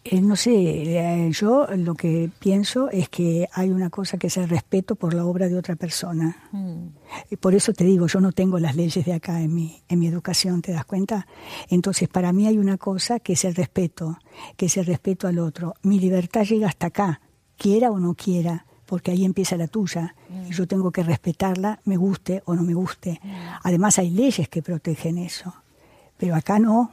Eh, 0.07 0.21
no 0.21 0.37
sé, 0.37 0.53
eh, 0.53 1.31
yo 1.33 1.67
lo 1.77 1.95
que 1.95 2.31
pienso 2.39 2.91
es 2.91 3.09
que 3.09 3.49
hay 3.53 3.71
una 3.71 3.89
cosa 3.89 4.19
que 4.19 4.27
es 4.27 4.37
el 4.37 4.51
respeto 4.51 4.97
por 4.97 5.15
la 5.15 5.25
obra 5.25 5.49
de 5.49 5.57
otra 5.57 5.77
persona. 5.77 6.37
Mm. 6.53 6.89
Y 7.31 7.37
por 7.37 7.55
eso 7.55 7.73
te 7.73 7.85
digo, 7.85 8.07
yo 8.07 8.21
no 8.21 8.33
tengo 8.33 8.59
las 8.59 8.77
leyes 8.77 9.05
de 9.07 9.15
acá 9.15 9.41
en 9.41 9.55
mi, 9.55 9.83
en 9.89 9.99
mi 9.99 10.07
educación, 10.07 10.61
¿te 10.61 10.73
das 10.73 10.85
cuenta? 10.85 11.27
Entonces, 11.71 12.09
para 12.11 12.33
mí 12.35 12.47
hay 12.47 12.59
una 12.59 12.77
cosa 12.77 13.19
que 13.19 13.33
es 13.33 13.47
el 13.47 13.55
respeto, 13.55 14.19
que 14.59 14.67
es 14.67 14.77
el 14.77 14.85
respeto 14.85 15.27
al 15.27 15.39
otro. 15.39 15.75
Mi 15.83 15.99
libertad 15.99 16.45
llega 16.45 16.69
hasta 16.69 16.89
acá, 16.89 17.23
quiera 17.57 17.91
o 17.91 17.99
no 17.99 18.15
quiera 18.15 18.67
porque 18.87 19.11
ahí 19.11 19.25
empieza 19.25 19.57
la 19.57 19.67
tuya 19.67 20.15
y 20.47 20.53
yo 20.53 20.67
tengo 20.67 20.91
que 20.91 21.03
respetarla, 21.03 21.81
me 21.85 21.97
guste 21.97 22.43
o 22.45 22.55
no 22.55 22.63
me 22.63 22.75
guste. 22.75 23.21
Además 23.63 23.99
hay 23.99 24.11
leyes 24.11 24.49
que 24.49 24.63
protegen 24.63 25.19
eso, 25.19 25.55
pero 26.19 26.35
acá 26.35 26.59
no, 26.59 26.93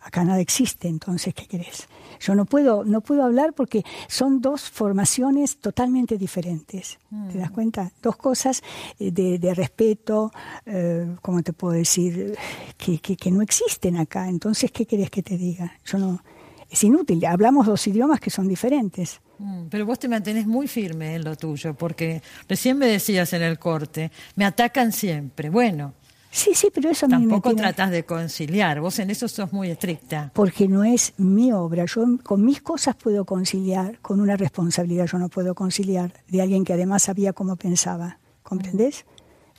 acá 0.00 0.24
nada 0.24 0.40
existe, 0.40 0.88
entonces 0.88 1.32
¿qué 1.32 1.46
querés? 1.46 1.88
Yo 2.24 2.34
no 2.34 2.46
puedo, 2.46 2.84
no 2.84 3.02
puedo 3.02 3.22
hablar 3.22 3.52
porque 3.52 3.84
son 4.08 4.40
dos 4.40 4.70
formaciones 4.70 5.58
totalmente 5.58 6.16
diferentes. 6.16 6.98
¿Te 7.30 7.38
das 7.38 7.50
cuenta? 7.50 7.92
Dos 8.02 8.16
cosas 8.16 8.62
eh, 8.98 9.10
de, 9.10 9.54
respeto, 9.54 10.32
eh, 10.64 11.14
¿cómo 11.20 11.42
te 11.42 11.52
puedo 11.52 11.74
decir? 11.74 12.34
Que, 12.78 12.98
que, 12.98 13.16
que 13.16 13.30
no 13.30 13.42
existen 13.42 13.98
acá. 13.98 14.26
Entonces, 14.28 14.72
¿qué 14.72 14.86
querés 14.86 15.10
que 15.10 15.22
te 15.22 15.36
diga? 15.36 15.70
Yo 15.84 15.98
no, 15.98 16.22
es 16.70 16.82
inútil. 16.82 17.24
Hablamos 17.26 17.66
dos 17.66 17.86
idiomas 17.86 18.20
que 18.20 18.30
son 18.30 18.48
diferentes. 18.48 19.20
Mm, 19.38 19.66
pero 19.68 19.84
vos 19.84 19.98
te 19.98 20.08
mantenés 20.08 20.46
muy 20.46 20.66
firme 20.66 21.14
en 21.14 21.24
lo 21.24 21.36
tuyo, 21.36 21.74
porque 21.74 22.22
recién 22.48 22.78
me 22.78 22.86
decías 22.86 23.34
en 23.34 23.42
el 23.42 23.58
corte, 23.58 24.10
me 24.36 24.46
atacan 24.46 24.92
siempre. 24.92 25.50
Bueno. 25.50 25.92
Sí, 26.34 26.50
sí, 26.52 26.68
pero 26.74 26.90
eso 26.90 27.06
Tampoco 27.06 27.50
me 27.50 27.54
tratás 27.54 27.92
de 27.92 28.04
conciliar, 28.04 28.80
vos 28.80 28.98
en 28.98 29.08
eso 29.08 29.28
sos 29.28 29.52
muy 29.52 29.70
estricta. 29.70 30.32
Porque 30.34 30.66
no 30.66 30.82
es 30.82 31.14
mi 31.16 31.52
obra, 31.52 31.84
yo 31.84 32.04
con 32.24 32.44
mis 32.44 32.60
cosas 32.60 32.96
puedo 32.96 33.24
conciliar, 33.24 34.00
con 34.00 34.20
una 34.20 34.36
responsabilidad 34.36 35.06
yo 35.06 35.18
no 35.18 35.28
puedo 35.28 35.54
conciliar, 35.54 36.12
de 36.26 36.42
alguien 36.42 36.64
que 36.64 36.72
además 36.72 37.04
sabía 37.04 37.32
cómo 37.32 37.54
pensaba, 37.54 38.18
¿comprendés? 38.42 39.06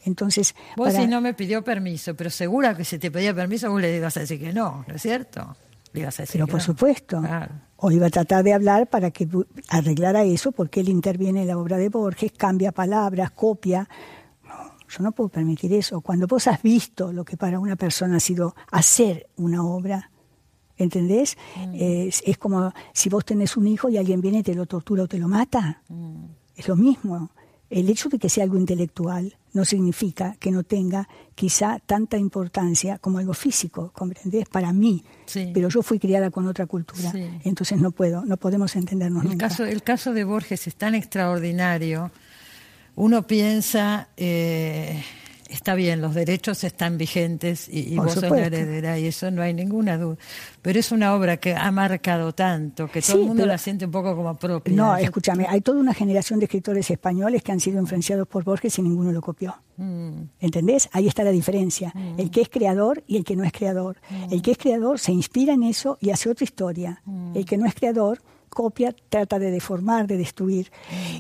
Entonces, 0.03 0.53
vos 0.75 0.91
si 0.91 1.07
no 1.07 1.21
me 1.21 1.33
pidió 1.33 1.63
permiso, 1.63 2.13
pero 2.13 2.29
segura 2.29 2.75
que 2.75 2.83
si 2.83 2.99
te 2.99 3.09
pedía 3.09 3.33
permiso 3.33 3.71
vos 3.71 3.79
le 3.79 3.95
ibas 3.95 4.17
a 4.17 4.19
decir 4.19 4.41
que 4.41 4.51
no, 4.51 4.83
¿no 4.85 4.95
es 4.95 5.01
cierto? 5.01 5.55
Pero 6.31 6.47
por 6.47 6.61
supuesto. 6.61 7.21
O 7.77 7.91
iba 7.91 8.07
a 8.07 8.09
tratar 8.09 8.43
de 8.43 8.53
hablar 8.53 8.87
para 8.87 9.11
que 9.11 9.27
arreglara 9.69 10.23
eso, 10.23 10.51
porque 10.51 10.79
él 10.79 10.89
interviene 10.89 11.41
en 11.41 11.47
la 11.47 11.57
obra 11.57 11.77
de 11.77 11.89
Borges, 11.89 12.31
cambia 12.35 12.71
palabras, 12.71 13.31
copia. 13.31 13.87
No, 14.95 14.97
yo 14.97 15.03
no 15.03 15.11
puedo 15.11 15.29
permitir 15.29 15.73
eso. 15.73 16.01
Cuando 16.01 16.27
vos 16.27 16.47
has 16.47 16.61
visto 16.61 17.11
lo 17.11 17.25
que 17.25 17.37
para 17.37 17.59
una 17.59 17.75
persona 17.75 18.17
ha 18.17 18.19
sido 18.19 18.55
hacer 18.71 19.27
una 19.37 19.65
obra, 19.65 20.11
¿entendés? 20.77 21.37
Mm. 21.57 21.73
Es, 21.75 22.37
como 22.37 22.73
si 22.93 23.09
vos 23.09 23.25
tenés 23.25 23.57
un 23.57 23.67
hijo 23.67 23.89
y 23.89 23.97
alguien 23.97 24.21
viene 24.21 24.39
y 24.39 24.43
te 24.43 24.55
lo 24.55 24.65
tortura 24.65 25.03
o 25.03 25.07
te 25.07 25.17
lo 25.17 25.27
mata. 25.27 25.81
Mm. 25.89 26.25
Es 26.55 26.67
lo 26.67 26.75
mismo. 26.75 27.31
El 27.69 27.89
hecho 27.89 28.09
de 28.09 28.19
que 28.19 28.29
sea 28.29 28.43
algo 28.43 28.57
intelectual 28.57 29.35
no 29.53 29.65
significa 29.65 30.35
que 30.39 30.51
no 30.51 30.63
tenga 30.63 31.07
quizá 31.33 31.79
tanta 31.79 32.17
importancia 32.17 32.99
como 32.99 33.17
algo 33.17 33.33
físico, 33.33 33.91
¿comprendés? 33.93 34.47
Para 34.47 34.71
mí. 34.71 35.03
Pero 35.53 35.69
yo 35.69 35.81
fui 35.81 35.97
criada 35.97 36.29
con 36.29 36.47
otra 36.47 36.67
cultura, 36.67 37.11
entonces 37.43 37.79
no 37.79 37.91
puedo, 37.91 38.23
no 38.23 38.37
podemos 38.37 38.75
entendernos 38.75 39.23
el 39.23 39.31
nunca. 39.31 39.49
Caso, 39.49 39.65
el 39.65 39.81
caso 39.81 40.13
de 40.13 40.23
Borges 40.23 40.67
es 40.67 40.75
tan 40.75 40.93
extraordinario. 40.93 42.11
Uno 42.95 43.27
piensa... 43.27 44.09
Eh, 44.17 45.03
está 45.49 45.75
bien, 45.75 46.01
los 46.01 46.13
derechos 46.13 46.63
están 46.63 46.97
vigentes 46.97 47.67
y, 47.69 47.95
vos 47.95 48.13
sos 48.13 48.29
la 48.29 48.45
heredera 48.45 48.99
y 48.99 49.07
eso 49.07 49.31
no 49.31 49.41
hay 49.41 49.53
ninguna 49.53 49.97
duda. 49.97 50.17
Pero 50.61 50.79
es 50.79 50.91
una 50.91 51.13
obra 51.13 51.37
que 51.37 51.55
ha 51.55 51.71
marcado 51.71 52.33
tanto 52.33 52.87
que 52.87 53.01
todo 53.01 53.21
el 53.21 53.27
mundo 53.27 53.45
la 53.45 53.57
siente 53.57 53.85
un 53.85 53.91
poco 53.91 54.15
como 54.15 54.35
propia. 54.35 54.75
No, 54.75 54.95
escúchame, 54.95 55.45
hay 55.47 55.61
toda 55.61 55.79
una 55.79 55.93
generación 55.93 56.39
de 56.39 56.45
escritores 56.45 56.89
españoles 56.89 57.43
que 57.43 57.51
han 57.51 57.59
sido 57.59 57.79
influenciados 57.79 58.27
por 58.27 58.43
Borges 58.43 58.77
y 58.79 58.81
ninguno 58.81 59.11
lo 59.11 59.21
copió. 59.21 59.55
Mm. 59.77 60.23
¿Entendés? 60.39 60.89
Ahí 60.91 61.07
está 61.07 61.23
la 61.23 61.31
diferencia. 61.31 61.91
Mm. 61.93 62.19
El 62.19 62.31
que 62.31 62.41
es 62.41 62.49
creador 62.49 63.03
y 63.07 63.17
el 63.17 63.23
que 63.23 63.35
no 63.35 63.43
es 63.43 63.51
creador. 63.51 63.97
Mm. 64.09 64.33
El 64.33 64.41
que 64.41 64.51
es 64.51 64.57
creador 64.57 64.99
se 64.99 65.11
inspira 65.11 65.53
en 65.53 65.63
eso 65.63 65.97
y 66.01 66.09
hace 66.09 66.29
otra 66.29 66.43
historia. 66.43 67.01
El 67.33 67.45
que 67.45 67.57
no 67.57 67.65
es 67.65 67.75
creador 67.75 68.21
copia, 68.55 68.95
trata 69.09 69.37
de 69.37 69.51
deformar, 69.51 70.07
de 70.07 70.17
destruir. 70.17 70.71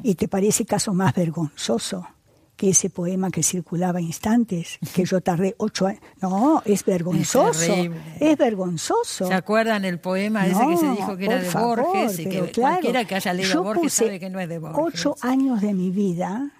Y 0.01 0.15
te 0.15 0.27
parece 0.27 0.65
caso 0.65 0.95
más 0.95 1.13
vergonzoso 1.13 2.07
que 2.55 2.69
ese 2.69 2.89
poema 2.89 3.29
que 3.31 3.43
circulaba 3.43 3.99
instantes, 3.99 4.79
que 4.93 5.03
yo 5.03 5.19
tardé 5.21 5.55
ocho 5.57 5.87
años. 5.87 6.01
No, 6.21 6.61
es 6.65 6.85
vergonzoso. 6.85 7.73
Es, 8.19 8.37
vergonzoso. 8.37 9.27
¿Se 9.27 9.33
acuerdan 9.33 9.83
el 9.83 9.99
poema 9.99 10.47
ese 10.47 10.65
que 10.65 10.77
se 10.77 10.89
dijo 10.91 11.17
que 11.17 11.25
era 11.25 11.41
de 11.41 11.49
Borges? 11.49 12.19
Y 12.19 12.29
que 12.29 12.51
cualquiera 12.53 13.05
que 13.05 13.15
haya 13.15 13.33
leído 13.33 13.63
Borges 13.63 13.93
sabe 13.93 14.19
que 14.19 14.29
no 14.29 14.39
es 14.39 14.47
de 14.47 14.59
Borges. 14.59 14.79
Ocho 14.79 15.15
años 15.21 15.61
de 15.61 15.73
mi 15.73 15.91
vida 15.91 16.51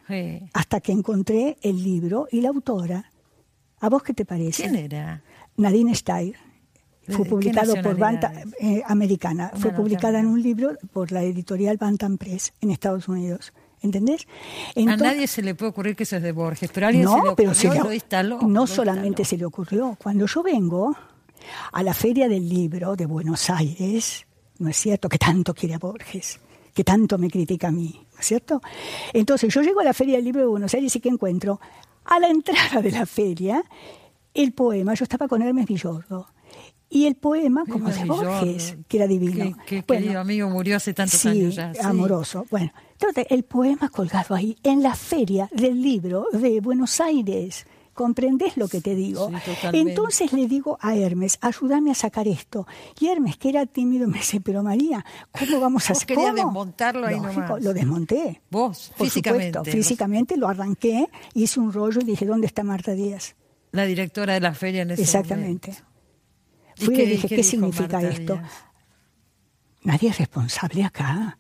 hasta 0.54 0.82
que 0.82 0.92
encontré 0.92 1.58
el 1.62 1.82
libro 1.82 2.28
y 2.30 2.42
la 2.42 2.50
autora. 2.50 3.12
¿A 3.80 3.90
vos 3.90 4.04
qué 4.04 4.14
te 4.14 4.26
parece? 4.26 4.64
¿Quién 4.64 4.76
era? 4.76 5.22
Nadine 5.58 5.96
Steyer. 5.96 6.45
Fue 7.08 7.26
publicado 7.26 7.76
por 7.82 7.98
Bantam, 7.98 8.34
eh, 8.60 8.82
americana. 8.88 9.52
Fue 9.56 9.72
publicada 9.72 10.20
en 10.20 10.28
un 10.28 10.42
libro 10.42 10.76
por 10.92 11.12
la 11.12 11.24
editorial 11.24 11.78
Bantam 11.78 12.18
Press 12.18 12.54
en 12.62 12.72
Estados 12.72 13.08
Unidos. 13.08 13.54
¿Entendés? 13.82 14.26
a 14.76 14.98
nadie 14.98 15.28
se 15.28 15.44
le 15.44 15.54
puede 15.54 15.70
ocurrir 15.70 15.96
que 15.96 16.04
eso 16.04 16.16
es 16.16 16.24
de 16.24 16.32
Borges, 16.32 16.72
pero 16.74 16.88
a 16.88 16.90
alguien 16.90 17.08
se 17.08 17.14
le 17.14 17.30
ocurrió 17.30 17.72
pero 17.72 17.84
lo 17.84 17.94
instaló. 17.94 18.42
No 18.42 18.66
solamente 18.66 19.24
se 19.24 19.38
le 19.38 19.46
ocurrió. 19.46 19.96
Cuando 20.02 20.26
yo 20.26 20.42
vengo 20.42 20.96
a 21.72 21.84
la 21.84 21.94
Feria 21.94 22.28
del 22.28 22.50
Libro 22.50 22.96
de 22.96 23.06
Buenos 23.06 23.48
Aires, 23.52 24.26
¿no 24.58 24.70
es 24.70 24.78
cierto? 24.78 25.08
Que 25.08 25.20
tanto 25.20 25.54
quiere 25.54 25.76
a 25.76 25.78
Borges, 25.78 26.40
que 26.74 26.84
tanto 26.84 27.20
me 27.20 27.30
critica 27.30 27.68
a 27.68 27.72
mí, 27.72 28.02
¿no 28.14 28.20
es 28.20 28.26
cierto? 28.26 28.60
Entonces 29.14 29.54
yo 29.54 29.62
llego 29.62 29.82
a 29.82 29.84
la 29.84 29.94
Feria 29.94 30.16
del 30.16 30.26
Libro 30.26 30.42
de 30.42 30.48
Buenos 30.48 30.74
Aires 30.74 30.96
y 30.96 31.00
que 31.00 31.10
encuentro 31.10 31.60
a 32.06 32.20
la 32.20 32.30
entrada 32.30 32.82
de 32.82 32.92
la 32.92 33.06
feria 33.06 33.64
el 34.34 34.52
poema, 34.54 34.94
yo 34.94 35.04
estaba 35.04 35.28
con 35.28 35.42
Hermes 35.42 35.66
Villordo, 35.66 36.28
y 36.90 37.06
el 37.06 37.16
poema 37.16 37.66
como 37.66 37.90
de 37.90 38.06
Borges, 38.06 38.78
que 38.88 38.98
era 38.98 39.08
divino. 39.08 39.58
Qué, 39.66 39.84
querido 39.84 40.20
amigo, 40.20 40.50
murió 40.50 40.78
hace 40.78 40.94
tantos 40.94 41.26
años 41.26 41.56
ya. 41.56 41.74
Sí. 41.74 41.80
amoroso. 41.84 42.46
Bueno, 42.50 42.72
entonces 42.92 43.26
el 43.30 43.44
poema 43.44 43.90
colgado 43.90 44.36
ahí 44.36 44.58
en 44.64 44.84
la 44.84 44.96
feria 44.96 45.50
del 45.52 45.82
libro 45.82 46.28
de 46.32 46.62
Buenos 46.62 47.02
Aires. 47.02 47.66
¿Comprendés 47.94 48.58
lo 48.58 48.68
que 48.68 48.82
te 48.82 48.94
digo? 48.94 49.32
Entonces 49.72 50.34
le 50.34 50.48
digo 50.48 50.78
a 50.82 50.98
Hermes, 50.98 51.38
ayúdame 51.40 51.92
a 51.92 51.96
sacar 51.96 52.28
esto. 52.28 52.68
Y 53.00 53.08
Hermes, 53.08 53.38
que 53.38 53.48
era 53.48 53.66
tímido, 53.66 54.06
me 54.10 54.18
dice, 54.18 54.42
pero 54.42 54.62
María, 54.64 55.06
¿cómo 55.32 55.62
vamos 55.62 55.90
a 55.90 55.94
hacer? 55.94 56.08
quería 56.08 56.34
desmontarlo 56.34 57.08
ahí 57.08 57.18
nomás. 57.18 57.64
Lo 57.64 57.74
desmonté. 57.74 58.42
¿Vos? 58.52 58.92
físicamente. 58.98 59.72
físicamente 59.72 60.36
lo 60.36 60.50
arranqué, 60.50 61.08
hice 61.34 61.62
un 61.62 61.72
rollo 61.72 62.02
y 62.02 62.04
dije, 62.04 62.26
¿dónde 62.26 62.48
está 62.48 62.64
Marta 62.64 62.92
Díaz? 62.92 63.38
La 63.72 63.86
directora 63.86 64.34
de 64.34 64.42
la 64.42 64.54
feria 64.54 64.82
en 64.82 64.92
ese 64.92 65.04
Exactamente. 65.04 65.78
Fui 66.76 66.96
y, 66.96 67.06
dije, 67.06 67.28
¿qué, 67.28 67.44
significa 67.44 68.02
esto? 68.02 68.40
Nadie 69.84 70.10
es 70.10 70.18
responsable 70.18 70.84
acá. 70.84 71.38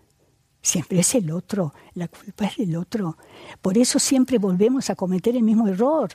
Siempre 0.62 1.00
es 1.00 1.13
el 1.13 1.30
otro, 1.32 1.74
la 1.93 2.08
culpa 2.08 2.45
es 2.45 2.58
del 2.58 2.76
otro. 2.76 3.17
Por 3.62 3.78
eso 3.78 4.00
siempre 4.00 4.39
volvemos 4.39 4.89
a 4.89 4.95
cometer 4.95 5.36
el 5.36 5.43
mismo 5.43 5.67
error. 5.67 6.10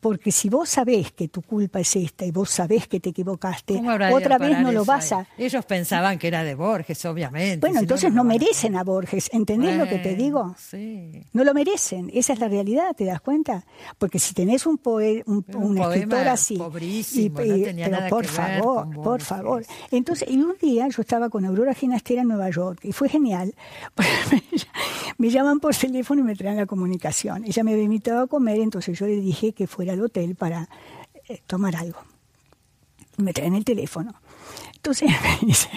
Porque 0.00 0.32
si 0.32 0.48
vos 0.48 0.68
sabés 0.68 1.12
que 1.12 1.28
tu 1.28 1.42
culpa 1.42 1.80
es 1.80 1.94
esta 1.94 2.24
y 2.24 2.30
vos 2.30 2.48
sabés 2.48 2.88
que 2.88 3.00
te 3.00 3.10
equivocaste, 3.10 3.80
otra 4.12 4.38
vez 4.38 4.58
no 4.60 4.72
lo 4.72 4.84
vas 4.84 5.12
a... 5.12 5.26
Ellos 5.36 5.64
pensaban 5.66 6.18
que 6.18 6.28
era 6.28 6.42
de 6.42 6.54
Borges, 6.54 7.04
obviamente. 7.04 7.66
Bueno, 7.66 7.80
entonces 7.80 8.12
no, 8.12 8.24
merecen 8.24 8.76
a 8.76 8.84
Borges. 8.84 9.28
¿Entendés 9.32 9.76
lo 9.76 9.86
que 9.86 9.98
te 9.98 10.14
digo? 10.14 10.54
Sí. 10.58 11.26
No 11.32 11.44
lo 11.44 11.52
merecen. 11.52 12.10
Esa 12.14 12.32
es 12.32 12.38
la 12.38 12.48
realidad, 12.48 12.94
¿te 12.96 13.04
das 13.04 13.20
cuenta? 13.20 13.64
Porque 13.98 14.18
si 14.18 14.32
tenés 14.32 14.66
un, 14.66 14.78
poe 14.78 15.22
un, 15.26 15.44
un, 15.54 15.78
escritor 15.78 16.28
así... 16.28 16.56
Pobrísimo, 16.56 17.40
no 17.40 17.64
tenía 17.64 17.88
nada 17.88 18.08
por 18.08 18.22
que 18.22 18.28
favor, 18.28 18.86
ver 18.86 18.94
con 18.96 19.04
por 19.04 19.20
favor. 19.20 19.64
Entonces, 19.90 20.30
y 20.30 20.38
un 20.38 20.56
día 20.60 20.88
yo 20.88 21.02
estaba 21.02 21.28
con 21.28 21.44
Aurora 21.44 21.74
Ginastera 21.74 22.22
en 22.22 22.28
Nueva 22.28 22.48
York 22.50 22.80
y 22.84 22.92
fue 22.92 23.08
genial. 23.08 23.54
me 25.18 25.28
llaman 25.28 25.60
por 25.60 25.74
teléfono 25.76 26.22
y 26.22 26.24
me 26.24 26.34
traen 26.34 26.56
la 26.56 26.66
comunicación. 26.66 27.44
Ella 27.44 27.62
me 27.64 27.72
había 27.72 27.84
invitado 27.84 28.22
a 28.22 28.26
comer, 28.26 28.60
entonces 28.60 28.98
yo 28.98 29.06
le 29.06 29.16
dije 29.16 29.52
que 29.52 29.66
fuera 29.66 29.89
al 29.90 30.02
hotel 30.02 30.34
para 30.34 30.68
eh, 31.28 31.42
tomar 31.46 31.76
algo. 31.76 32.00
Me 33.16 33.32
traen 33.32 33.54
el 33.54 33.64
teléfono. 33.64 34.14
Entonces 34.76 35.10
me 35.42 35.48
dice, 35.48 35.68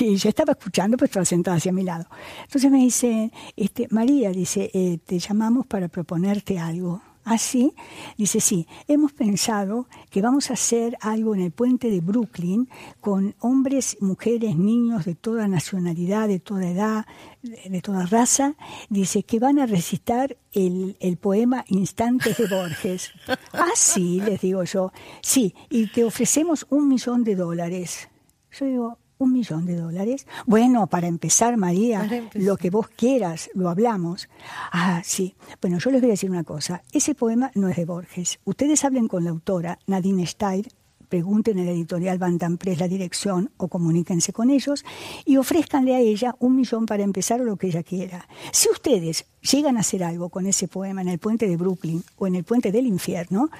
y 0.00 0.16
yo 0.16 0.28
estaba 0.28 0.52
escuchando, 0.52 0.96
pues 0.96 1.10
estaba 1.10 1.24
sentada 1.24 1.56
hacia 1.56 1.72
mi 1.72 1.82
lado. 1.82 2.06
Entonces 2.42 2.70
me 2.70 2.78
dice, 2.78 3.30
este, 3.56 3.88
María, 3.90 4.30
dice, 4.30 4.70
eh, 4.72 4.98
te 5.04 5.18
llamamos 5.18 5.66
para 5.66 5.88
proponerte 5.88 6.58
algo. 6.58 7.02
Así, 7.24 7.72
dice, 8.18 8.40
sí, 8.40 8.66
hemos 8.86 9.14
pensado 9.14 9.86
que 10.10 10.20
vamos 10.20 10.50
a 10.50 10.54
hacer 10.54 10.98
algo 11.00 11.34
en 11.34 11.40
el 11.40 11.52
puente 11.52 11.90
de 11.90 12.00
Brooklyn 12.00 12.68
con 13.00 13.34
hombres, 13.40 13.96
mujeres, 14.00 14.56
niños 14.56 15.06
de 15.06 15.14
toda 15.14 15.48
nacionalidad, 15.48 16.28
de 16.28 16.38
toda 16.38 16.68
edad, 16.68 17.06
de 17.42 17.80
toda 17.80 18.04
raza. 18.04 18.56
Dice 18.90 19.22
que 19.22 19.38
van 19.38 19.58
a 19.58 19.64
recitar 19.64 20.36
el, 20.52 20.96
el 21.00 21.16
poema 21.16 21.64
Instantes 21.68 22.36
de 22.36 22.46
Borges. 22.46 23.12
Ah, 23.52 23.70
sí, 23.76 24.20
les 24.20 24.40
digo 24.40 24.64
yo. 24.64 24.92
Sí, 25.22 25.54
y 25.70 25.86
te 25.86 26.04
ofrecemos 26.04 26.66
un 26.70 26.88
millón 26.88 27.24
de 27.24 27.36
dólares. 27.36 28.08
Yo 28.50 28.66
digo, 28.66 28.98
un 29.18 29.32
millón 29.32 29.66
de 29.66 29.76
dólares. 29.76 30.26
Bueno, 30.46 30.86
para 30.86 31.06
empezar, 31.06 31.56
María, 31.56 32.00
Para 32.00 32.16
empezar. 32.16 32.42
lo 32.42 32.56
que 32.56 32.70
vos 32.70 32.88
quieras, 32.88 33.50
lo 33.54 33.68
hablamos. 33.68 34.28
Ah, 34.72 35.02
sí. 35.04 35.34
Bueno, 35.60 35.78
yo 35.78 35.90
les 35.90 36.00
voy 36.00 36.10
a 36.10 36.12
decir 36.14 36.30
una 36.30 36.44
cosa. 36.44 36.82
Ese 36.92 37.14
poema 37.14 37.50
no 37.54 37.68
es 37.68 37.76
de 37.76 37.84
Borges. 37.84 38.38
Ustedes 38.44 38.84
hablen 38.84 39.08
con 39.08 39.24
la 39.24 39.30
autora, 39.30 39.78
Nadine 39.86 40.26
Stein, 40.26 40.66
pregunten 41.08 41.58
en 41.58 41.66
la 41.66 41.72
editorial 41.72 42.18
Bantam 42.18 42.56
Press 42.56 42.80
la 42.80 42.88
dirección 42.88 43.50
o 43.56 43.68
comuníquense 43.68 44.32
con 44.32 44.50
ellos 44.50 44.84
y 45.24 45.36
ofrézcanle 45.36 45.94
a 45.94 46.00
ella 46.00 46.34
un 46.40 46.56
millón 46.56 46.86
para 46.86 47.04
empezar 47.04 47.40
o 47.40 47.44
lo 47.44 47.56
que 47.56 47.68
ella 47.68 47.84
quiera. 47.84 48.26
Si 48.50 48.68
ustedes 48.70 49.26
llegan 49.40 49.76
a 49.76 49.80
hacer 49.80 50.02
algo 50.02 50.28
con 50.28 50.46
ese 50.46 50.66
poema 50.66 51.02
en 51.02 51.08
el 51.08 51.18
puente 51.20 51.46
de 51.46 51.56
Brooklyn 51.56 52.02
o 52.16 52.26
en 52.26 52.34
el 52.34 52.42
puente 52.42 52.72
del 52.72 52.86
infierno, 52.86 53.50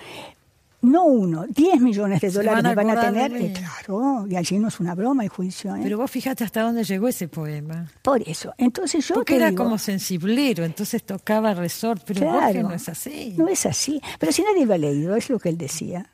no 0.84 1.04
uno, 1.04 1.46
10 1.48 1.80
millones 1.80 2.20
de 2.20 2.30
dólares 2.30 2.62
van 2.74 2.90
a 2.90 2.94
van 2.94 3.14
tener. 3.14 3.32
Eh, 3.42 3.52
claro, 3.52 4.26
y 4.28 4.36
allí 4.36 4.58
no 4.58 4.68
es 4.68 4.78
una 4.80 4.94
broma 4.94 5.22
el 5.24 5.28
juicio. 5.28 5.74
¿eh? 5.74 5.80
Pero 5.82 5.98
vos 5.98 6.10
fíjate 6.10 6.44
hasta 6.44 6.62
dónde 6.62 6.84
llegó 6.84 7.08
ese 7.08 7.28
poema. 7.28 7.88
Por 8.02 8.26
eso. 8.28 8.52
Entonces 8.58 9.06
yo 9.08 9.14
Porque 9.16 9.36
era 9.36 9.50
digo, 9.50 9.64
como 9.64 9.78
sensiblero, 9.78 10.64
entonces 10.64 11.02
tocaba 11.04 11.54
resort, 11.54 12.02
pero 12.06 12.20
claro, 12.20 12.62
no 12.62 12.72
es 12.72 12.88
así. 12.88 13.34
No 13.36 13.48
es 13.48 13.66
así. 13.66 14.00
Pero 14.18 14.32
si 14.32 14.42
nadie 14.42 14.66
lo 14.66 14.74
ha 14.74 14.78
leído, 14.78 15.16
es 15.16 15.28
lo 15.30 15.38
que 15.38 15.48
él 15.48 15.58
decía. 15.58 16.10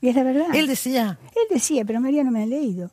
Y 0.00 0.08
es 0.08 0.14
la 0.14 0.22
verdad. 0.24 0.46
Él 0.54 0.66
decía, 0.66 1.18
Él 1.34 1.42
decía, 1.50 1.84
pero 1.84 2.00
María 2.00 2.22
no 2.22 2.30
me 2.30 2.42
ha 2.42 2.46
leído. 2.46 2.90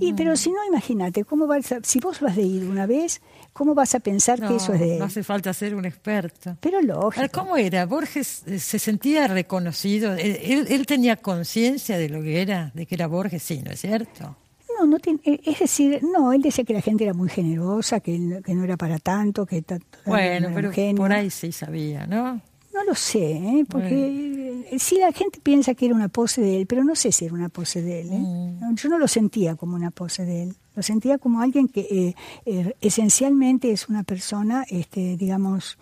Y 0.00 0.14
pero 0.14 0.36
si 0.36 0.50
no, 0.50 0.56
imagínate, 0.66 1.24
¿cómo 1.24 1.46
vas 1.46 1.70
a- 1.70 1.80
si 1.82 2.00
vos 2.00 2.22
lo 2.22 2.28
has 2.28 2.36
leído 2.36 2.70
una 2.70 2.86
vez, 2.86 3.20
¿cómo 3.56 3.74
vas 3.74 3.94
a 3.94 4.00
pensar 4.00 4.38
no, 4.38 4.48
que 4.48 4.56
eso 4.56 4.74
es 4.74 4.80
de 4.80 4.92
él? 4.94 4.98
no 4.98 5.06
hace 5.06 5.22
falta 5.24 5.52
ser 5.54 5.74
un 5.74 5.86
experto. 5.86 6.56
Pero 6.60 6.82
lógico. 6.82 7.26
¿Cómo 7.32 7.56
era? 7.56 7.86
Borges 7.86 8.42
eh, 8.46 8.58
se 8.58 8.78
sentía 8.78 9.26
reconocido. 9.28 10.12
Él, 10.14 10.38
él- 10.42 10.66
él 10.68 10.84
tenía 10.86 11.16
conciencia 11.16 11.96
de 11.96 12.08
lo 12.10 12.22
que 12.22 12.42
era, 12.42 12.70
de 12.74 12.84
que 12.84 12.94
era 12.94 13.06
Borges, 13.06 13.42
sí, 13.42 13.62
¿no 13.64 13.70
es 13.72 13.80
cierto? 13.80 14.36
No, 14.78 14.84
no 14.86 14.98
tiene- 14.98 15.20
eh, 15.24 15.40
es 15.46 15.58
decir, 15.60 16.00
no, 16.02 16.34
él 16.34 16.42
decía 16.42 16.62
que 16.64 16.74
la 16.74 16.82
gente 16.82 17.04
era 17.04 17.14
muy 17.14 17.30
generosa, 17.30 18.00
que, 18.00 18.14
él- 18.14 18.42
que 18.44 18.54
no 18.54 18.62
era 18.64 18.76
para 18.76 18.98
tanto, 18.98 19.46
que 19.46 19.62
ta- 19.62 19.78
Bueno, 20.04 20.50
pero 20.54 20.70
por 20.94 21.12
ahí 21.12 21.30
sí 21.30 21.50
sabía, 21.50 22.06
¿no? 22.06 22.40
No 22.74 22.84
lo 22.84 22.94
sé, 22.94 23.32
¿eh? 23.32 23.64
porque 23.70 24.45
sí 24.78 24.98
la 24.98 25.12
gente 25.12 25.40
piensa 25.42 25.74
que 25.74 25.86
era 25.86 25.94
una 25.94 26.08
pose 26.08 26.40
de 26.40 26.56
él, 26.58 26.66
pero 26.66 26.84
no 26.84 26.94
sé 26.94 27.12
si 27.12 27.24
era 27.24 27.34
una 27.34 27.48
pose 27.48 27.82
de 27.82 28.00
él. 28.00 28.08
¿eh? 28.12 28.18
Mm. 28.18 28.74
Yo 28.76 28.88
no 28.88 28.98
lo 28.98 29.08
sentía 29.08 29.54
como 29.56 29.76
una 29.76 29.90
pose 29.90 30.24
de 30.24 30.42
él, 30.44 30.56
lo 30.74 30.82
sentía 30.82 31.18
como 31.18 31.40
alguien 31.40 31.68
que 31.68 31.80
eh, 31.90 32.14
eh, 32.44 32.74
esencialmente 32.80 33.70
es 33.72 33.88
una 33.88 34.02
persona, 34.02 34.64
este, 34.68 35.16
digamos, 35.16 35.78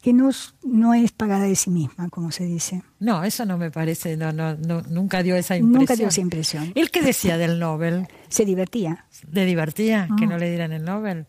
que 0.00 0.12
no, 0.12 0.30
es- 0.30 0.54
no 0.64 0.94
es 0.94 1.12
pagada 1.12 1.44
de 1.44 1.54
sí 1.54 1.70
misma, 1.70 2.08
como 2.08 2.32
se 2.32 2.44
dice. 2.44 2.82
No, 2.98 3.22
eso 3.22 3.44
no 3.46 3.56
me 3.56 3.70
parece, 3.70 4.16
no, 4.16 4.32
no, 4.32 4.56
no, 4.56 4.82
nunca 4.82 5.22
dio 5.22 5.36
esa 5.36 5.56
impresión. 5.56 5.80
Nunca 5.80 5.94
dio 5.96 6.08
esa 6.08 6.20
impresión. 6.20 6.72
¿Él 6.74 6.90
qué 6.90 7.02
decía 7.02 7.38
del 7.38 7.60
Nobel? 7.60 8.08
Se 8.28 8.44
divertía. 8.44 9.04
¿Le 9.30 9.44
divertía 9.46 10.08
Ah. 10.10 10.16
que 10.18 10.26
no 10.26 10.38
le 10.38 10.48
dieran 10.48 10.72
el 10.72 10.84
Nobel? 10.84 11.26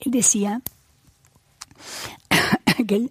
Él 0.00 0.10
decía 0.10 0.62
que 2.86 2.96
él, 2.96 3.10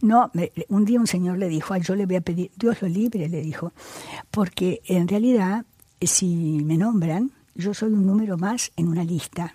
no, 0.00 0.30
me- 0.34 0.52
un 0.68 0.84
día 0.84 0.98
un 1.00 1.06
señor 1.06 1.38
le 1.38 1.48
dijo, 1.48 1.74
"Ay, 1.74 1.82
yo 1.82 1.94
le 1.94 2.06
voy 2.06 2.16
a 2.16 2.20
pedir, 2.20 2.50
Dios 2.56 2.80
lo 2.82 2.88
libre, 2.88 3.28
le 3.28 3.40
dijo, 3.42 3.72
porque 4.30 4.80
en 4.86 5.08
realidad, 5.08 5.64
si 6.00 6.62
me 6.64 6.76
nombran, 6.76 7.32
yo 7.54 7.74
soy 7.74 7.92
un 7.92 8.06
número 8.06 8.36
más 8.38 8.70
en 8.76 8.88
una 8.88 9.04
lista. 9.04 9.54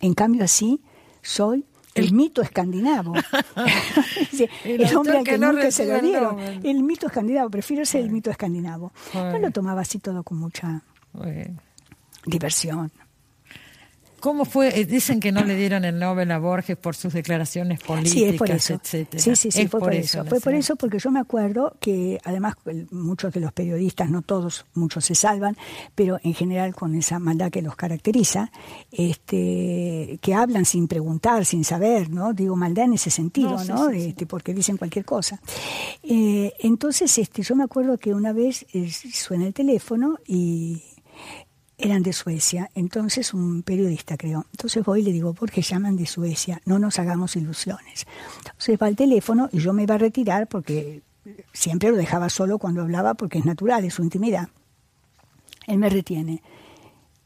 En 0.00 0.14
cambio, 0.14 0.44
así, 0.44 0.80
soy 1.22 1.64
el 1.94 2.12
mito 2.12 2.42
escandinavo. 2.42 3.14
El 4.64 4.82
el, 4.82 4.96
hombre 4.96 5.18
al 5.18 5.24
que 5.24 5.30
que, 5.32 5.38
no 5.38 5.52
nunca 5.52 5.70
se 5.70 5.86
lo 5.86 5.94
el 5.94 6.00
dieron. 6.02 6.36
Nobel. 6.36 6.60
El 6.66 6.82
mito 6.82 7.06
escandinavo, 7.06 7.50
prefiero 7.50 7.84
ser 7.86 8.02
el 8.02 8.10
mito 8.10 8.30
escandinavo. 8.30 8.92
Yo 9.12 9.38
lo 9.38 9.50
tomaba 9.52 9.82
así 9.82 10.00
todo 10.00 10.24
con 10.24 10.38
mucha 10.38 10.82
diversión. 12.26 12.90
¿Cómo 14.24 14.46
fue? 14.46 14.80
Eh, 14.80 14.86
Dicen 14.86 15.20
que 15.20 15.32
no 15.32 15.44
le 15.44 15.54
dieron 15.54 15.84
el 15.84 15.98
Nobel 15.98 16.30
a 16.30 16.38
Borges 16.38 16.78
por 16.78 16.96
sus 16.96 17.12
declaraciones 17.12 17.78
políticas, 17.82 18.12
Sí, 18.14 18.24
es 18.24 18.36
por 18.38 18.50
eso. 18.50 18.74
etcétera. 18.82 19.22
Sí, 19.22 19.36
sí, 19.36 19.50
sí, 19.50 19.60
Es 19.60 19.70
fue 19.70 19.80
por, 19.80 19.92
eso. 19.92 20.24
¿no 20.24 20.30
Fue 20.30 20.40
por 20.40 20.54
eso 20.54 20.76
porque 20.76 20.98
yo 20.98 21.10
me 21.10 21.20
acuerdo 21.20 21.76
que 21.78 22.18
además 22.24 22.54
muchos 22.90 23.34
de 23.34 23.40
los 23.40 23.52
periodistas, 23.52 24.08
no 24.08 24.22
todos, 24.22 24.64
muchos 24.72 25.04
se 25.04 25.14
salvan, 25.14 25.58
pero 25.94 26.18
en 26.22 26.32
general 26.32 26.74
con 26.74 26.94
esa 26.94 27.18
maldad 27.18 27.50
que 27.50 27.60
los 27.60 27.76
caracteriza, 27.76 28.50
este, 28.92 30.18
que 30.22 30.32
hablan 30.34 30.64
sin 30.64 30.88
preguntar, 30.88 31.44
sin 31.44 31.62
saber, 31.62 32.08
¿no? 32.08 32.32
Digo 32.32 32.56
maldad 32.56 32.86
en 32.86 32.94
ese 32.94 33.10
sentido, 33.10 33.50
No, 33.50 33.58
sí, 33.58 33.68
¿no? 33.72 33.90
sí, 33.90 34.00
sí. 34.00 34.08
Este, 34.08 34.24
porque 34.24 34.54
dicen 34.54 34.78
cualquier 34.78 35.04
cosa. 35.04 35.38
Eh, 36.02 36.50
entonces, 36.60 37.18
este, 37.18 37.42
yo 37.42 37.54
me 37.56 37.64
acuerdo 37.64 37.98
que 37.98 38.14
una 38.14 38.32
vez 38.32 38.64
eh, 38.72 38.90
suena 38.90 39.46
el 39.46 39.52
teléfono 39.52 40.18
y 40.26 40.82
eran 41.76 42.02
de 42.02 42.12
Suecia, 42.12 42.70
entonces 42.74 43.34
un 43.34 43.62
periodista 43.62 44.16
creo. 44.16 44.46
Entonces 44.52 44.84
voy 44.84 45.00
y 45.00 45.04
le 45.04 45.12
digo, 45.12 45.34
¿por 45.34 45.50
qué 45.50 45.62
llaman 45.62 45.96
de 45.96 46.06
Suecia? 46.06 46.60
No 46.64 46.78
nos 46.78 46.98
hagamos 46.98 47.36
ilusiones. 47.36 48.06
Entonces 48.38 48.78
va 48.80 48.86
al 48.86 48.96
teléfono 48.96 49.48
y 49.52 49.58
yo 49.58 49.72
me 49.72 49.82
iba 49.82 49.96
a 49.96 49.98
retirar 49.98 50.46
porque 50.46 51.02
siempre 51.52 51.90
lo 51.90 51.96
dejaba 51.96 52.28
solo 52.28 52.58
cuando 52.58 52.82
hablaba 52.82 53.14
porque 53.14 53.38
es 53.38 53.44
natural, 53.44 53.84
es 53.84 53.94
su 53.94 54.02
intimidad. 54.02 54.48
Él 55.66 55.78
me 55.78 55.88
retiene, 55.88 56.42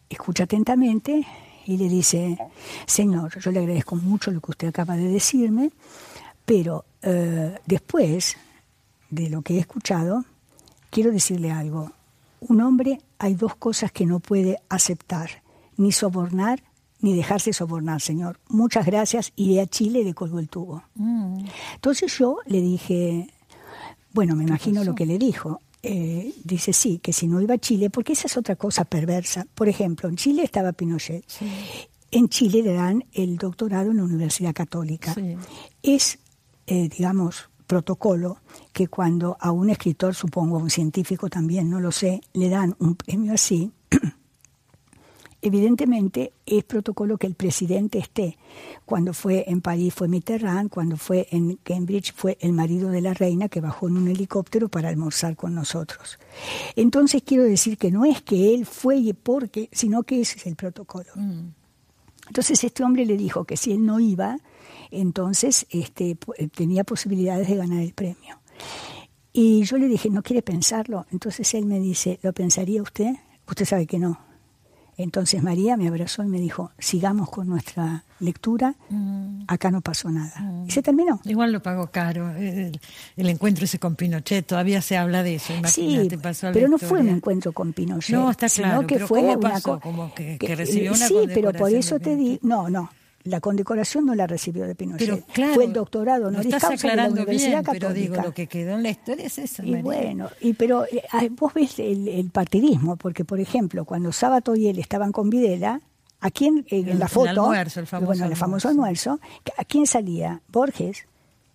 escucha 0.09 0.45
atentamente 0.45 1.27
y 1.67 1.77
le 1.77 1.89
dice, 1.89 2.39
señor, 2.87 3.39
yo 3.39 3.51
le 3.51 3.59
agradezco 3.59 3.97
mucho 3.97 4.31
lo 4.31 4.41
que 4.41 4.53
usted 4.53 4.69
acaba 4.69 4.97
de 4.97 5.09
decirme, 5.09 5.71
pero 6.45 6.85
eh, 7.03 7.59
después 7.67 8.37
de 9.11 9.29
lo 9.29 9.43
que 9.43 9.57
he 9.57 9.59
escuchado, 9.59 10.25
quiero 10.91 11.11
decirle 11.11 11.51
algo. 11.51 11.93
Un 12.41 12.61
hombre 12.61 13.01
hay 13.19 13.35
dos 13.35 13.57
cosas 13.57 13.93
que 13.93 14.07
no 14.07 14.21
puede 14.21 14.59
aceptar, 14.69 15.43
ni 15.77 15.93
sobornar 15.93 16.63
ni 17.01 17.15
dejarse 17.15 17.53
sobornar, 17.53 18.01
señor. 18.01 18.41
Muchas 18.49 18.85
gracias, 18.85 19.33
iré 19.37 19.61
a 19.61 19.67
Chile 19.67 20.01
y 20.01 20.05
le 20.05 20.15
colgo 20.15 20.39
el 20.39 20.49
tubo. 20.49 20.83
Mm. 20.95 21.45
Entonces 21.75 22.17
yo 22.19 22.39
le 22.47 22.61
dije, 22.61 23.29
bueno, 24.13 24.35
me 24.35 24.45
imagino 24.45 24.85
lo 24.85 24.95
que 24.95 25.07
le 25.07 25.19
dijo. 25.19 25.61
Eh, 25.81 26.35
dice 26.43 26.73
sí, 26.73 26.99
que 26.99 27.13
si 27.13 27.29
no 27.29 27.41
iba 27.41 27.55
a 27.55 27.59
Chile, 27.59 27.89
porque 27.89 28.15
esa 28.15 28.27
es 28.27 28.37
otra 28.37 28.57
cosa 28.57 28.85
perversa. 28.85 29.47
Por 29.55 29.69
ejemplo, 29.69 30.09
en 30.09 30.17
Chile 30.17 30.43
estaba 30.43 30.73
Pinochet. 30.73 31.25
En 32.11 32.29
Chile 32.29 32.63
le 32.63 32.73
dan 32.73 33.05
el 33.13 33.37
doctorado 33.37 33.93
en 33.93 33.99
la 33.99 34.03
Universidad 34.03 34.55
Católica. 34.55 35.15
Sí. 35.15 35.37
Es, 35.83 36.19
eh, 36.67 36.89
digamos, 36.89 37.49
protocolo 37.69 38.39
que 38.73 38.89
cuando 38.89 39.37
a 39.39 39.53
un 39.53 39.71
escritor, 39.71 40.17
supongo 40.17 40.57
a 40.57 40.63
un 40.63 40.71
científico 40.71 41.29
también, 41.29 41.71
no 41.71 41.79
lo 41.79 41.93
sé, 41.93 42.21
le 42.33 42.49
dan 42.49 42.75
un 42.81 42.97
premio 42.97 43.35
así, 43.35 43.71
evidentemente 45.43 46.33
es 46.47 46.65
protocolo 46.65 47.19
que 47.19 47.29
el 47.29 47.35
presidente 47.35 47.99
esté. 47.99 48.39
Cuando 48.85 49.13
fue 49.13 49.45
en 49.47 49.61
París 49.61 49.95
fue 49.95 50.09
Mitterrand, 50.09 50.71
cuando 50.71 50.97
fue 50.97 51.29
en 51.31 51.57
Cambridge 51.63 52.13
fue 52.13 52.39
el 52.41 52.53
marido 52.53 52.91
de 52.91 53.03
la 53.03 53.15
reina 53.15 53.49
que 53.49 53.61
bajó 53.61 53.87
en 53.87 53.99
un 53.99 54.09
helicóptero 54.09 54.69
para 54.69 54.89
almorzar 54.89 55.37
con 55.37 55.55
nosotros. 55.55 56.19
Entonces 56.75 57.23
quiero 57.25 57.45
decir 57.45 57.79
que 57.79 57.93
no 57.93 58.05
es 58.05 58.23
que 58.23 58.55
él 58.55 58.67
fue 58.67 58.97
y 58.97 59.13
porque, 59.13 59.69
sino 59.71 60.03
que 60.03 60.23
ese 60.23 60.39
es 60.39 60.47
el 60.47 60.57
protocolo. 60.57 61.11
Mm. 61.15 61.51
Entonces 62.29 62.65
este 62.65 62.83
hombre 62.83 63.05
le 63.07 63.17
dijo 63.17 63.45
que 63.45 63.57
si 63.57 63.73
él 63.73 63.85
no 63.85 64.01
iba, 64.01 64.39
entonces 64.91 65.67
este, 65.71 66.17
po- 66.17 66.35
tenía 66.55 66.85
posibilidades 66.85 67.49
de 67.49 67.57
ganar 67.57 67.81
el 67.81 67.93
premio. 67.95 68.39
Y 69.33 69.63
yo 69.65 69.79
le 69.79 69.87
dije, 69.89 70.11
¿no 70.11 70.23
quiere 70.23 70.43
pensarlo? 70.43 71.07
Entonces 71.13 71.53
él 71.55 71.67
me 71.67 71.79
dice, 71.81 72.19
¿lo 72.23 72.33
pensaría 72.33 72.83
usted? 72.83 73.15
Usted 73.47 73.65
sabe 73.65 73.87
que 73.87 73.99
no. 73.99 74.19
Entonces 74.97 75.45
María 75.45 75.77
me 75.77 75.87
abrazó 75.87 76.25
y 76.25 76.27
me 76.27 76.41
dijo, 76.41 76.73
sigamos 76.77 77.31
con 77.31 77.47
nuestra 77.47 78.05
lectura, 78.19 78.75
acá 79.47 79.71
no 79.71 79.81
pasó 79.81 80.11
nada. 80.11 80.33
Y 80.67 80.73
se 80.73 80.83
terminó. 80.83 81.21
Igual 81.25 81.53
lo 81.53 81.63
pagó 81.63 81.87
caro. 81.93 82.31
El, 82.35 82.81
el 83.17 83.29
encuentro 83.29 83.65
ese 83.65 83.79
con 83.79 83.95
Pinochet, 83.95 84.45
todavía 84.45 84.83
se 84.83 84.97
habla 84.97 85.23
de 85.23 85.37
eso. 85.37 85.53
Sí, 85.67 86.09
pasó 86.21 86.49
pero 86.53 86.67
no 86.67 86.79
fue 86.79 87.01
un 87.01 87.11
encuentro 87.11 87.53
con 87.53 87.73
Pinochet. 87.73 88.17
No, 88.17 88.29
está 88.29 88.49
sino 88.49 88.67
claro, 88.71 88.87
que 88.89 88.95
pero 88.97 89.07
fue 89.07 89.21
¿cómo 89.21 89.33
una 89.35 89.41
pasó? 89.51 89.75
co- 89.75 89.81
Como 89.81 90.13
que- 90.15 90.37
que 90.37 90.57
recibió 90.57 90.93
una 90.93 91.07
Sí, 91.07 91.15
pero 91.33 91.53
por 91.53 91.73
eso 91.73 92.01
te 92.01 92.17
di, 92.17 92.41
no, 92.43 92.69
no, 92.69 92.91
la 93.25 93.41
condecoración 93.41 94.07
no 94.07 94.15
la 94.15 94.27
recibió 94.27 94.67
de 94.67 94.75
Pinochet. 94.75 95.09
Pero, 95.09 95.27
claro, 95.33 95.55
Fue 95.55 95.65
el 95.65 95.73
doctorado 95.73 96.29
honoris 96.29 96.47
estás 96.47 96.63
causa 96.63 96.89
de 96.89 96.97
la 96.97 97.03
aclarando 97.05 97.23
Universidad 97.23 97.63
bien, 97.65 97.73
pero 97.73 97.93
digo, 97.93 98.17
lo 98.17 98.33
que 98.33 98.47
quedó 98.47 98.75
en 98.77 98.83
la 98.85 98.91
historia 98.91 99.27
es 99.27 99.39
eso. 99.39 99.63
Y 99.63 99.71
María. 99.73 99.83
bueno, 99.83 100.31
y 100.41 100.53
pero 100.55 100.85
eh, 100.87 101.03
ah, 101.13 101.23
vos 101.33 101.53
ves 101.55 101.79
el, 101.79 102.09
el 102.09 102.31
partidismo, 102.31 102.97
porque 102.97 103.25
por 103.25 103.41
ejemplo, 103.41 103.85
cuando 103.85 104.13
Sábato 104.13 104.55
y 104.57 104.69
él 104.69 104.79
estaban 104.79 105.13
con 105.13 105.29
Videla, 105.31 105.81
¿a 106.21 106.31
quién 106.31 106.65
eh, 106.71 106.79
en 106.81 106.89
El- 106.91 106.99
la 107.01 107.05
el 107.07 107.11
foto? 107.11 107.29
almuerzo, 107.43 107.81
el 107.81 107.87
famoso 107.87 108.07
bueno, 108.07 108.25
el 108.27 108.37
famoso 108.37 108.69
almuerzo, 108.69 109.21
¿a 109.59 109.65
quién 109.65 109.87
salía? 109.87 110.41
Borges. 110.49 111.05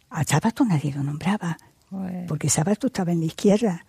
A 0.09 0.24
Sábato 0.26 0.64
nadie 0.66 0.93
lo 0.93 1.01
nombraba, 1.01 1.57
Bueno. 1.89 2.26
porque 2.28 2.49
Sábato 2.49 2.88
estaba 2.88 3.11
en 3.14 3.22
la 3.22 3.26
izquierda. 3.26 3.86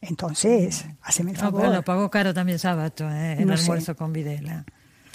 Entonces, 0.00 0.84
haceme 1.02 1.30
el 1.32 1.36
No, 1.36 1.42
favor. 1.44 1.60
pero 1.60 1.72
lo 1.74 1.82
pagó 1.84 2.10
caro 2.10 2.34
también 2.34 2.58
Sábato, 2.58 3.08
¿eh? 3.10 3.34
el 3.38 3.46
No 3.46 3.56
sé. 3.56 3.62
almuerzo 3.64 3.94
con 3.96 4.12
Videla. 4.12 4.64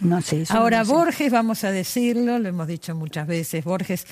No 0.01 0.21
sé, 0.21 0.45
no 0.49 0.55
Ahora, 0.55 0.85
sé. 0.85 0.91
Borges, 0.91 1.31
vamos 1.31 1.63
a 1.63 1.71
decirlo, 1.71 2.39
lo 2.39 2.49
hemos 2.49 2.67
dicho 2.67 2.93
muchas 2.95 3.27
veces, 3.27 3.63
Borges 3.63 4.05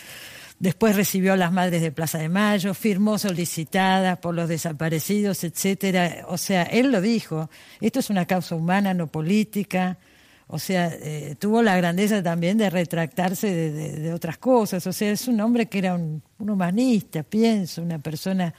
después 0.60 0.96
recibió 0.96 1.34
a 1.34 1.38
las 1.38 1.52
madres 1.52 1.82
de 1.82 1.92
Plaza 1.92 2.18
de 2.18 2.30
Mayo, 2.30 2.74
firmó 2.74 3.18
solicitadas 3.18 4.18
por 4.20 4.36
los 4.36 4.50
desaparecidos, 4.50 5.44
etcétera. 5.44 6.26
O 6.28 6.38
sea, 6.38 6.64
él 6.64 6.92
lo 6.92 7.02
dijo, 7.02 7.50
esto 7.82 8.00
es 8.00 8.10
una 8.10 8.26
causa 8.26 8.56
humana, 8.56 8.94
no 8.94 9.08
política. 9.08 9.98
O 10.48 10.60
sea, 10.60 10.92
eh, 10.94 11.36
tuvo 11.40 11.64
la 11.64 11.76
grandeza 11.76 12.22
también 12.22 12.58
de 12.60 12.70
retractarse 12.70 13.48
de, 13.52 13.72
de- 13.72 14.00
de 14.00 14.14
otras 14.14 14.38
cosas. 14.38 14.86
O 14.86 14.94
sea, 14.94 15.12
es 15.12 15.28
un 15.28 15.42
hombre 15.42 15.66
que 15.66 15.80
era 15.80 15.96
un, 15.96 16.22
un 16.38 16.50
humanista, 16.52 17.24
pienso, 17.24 17.82
una 17.82 17.98
persona 17.98 18.54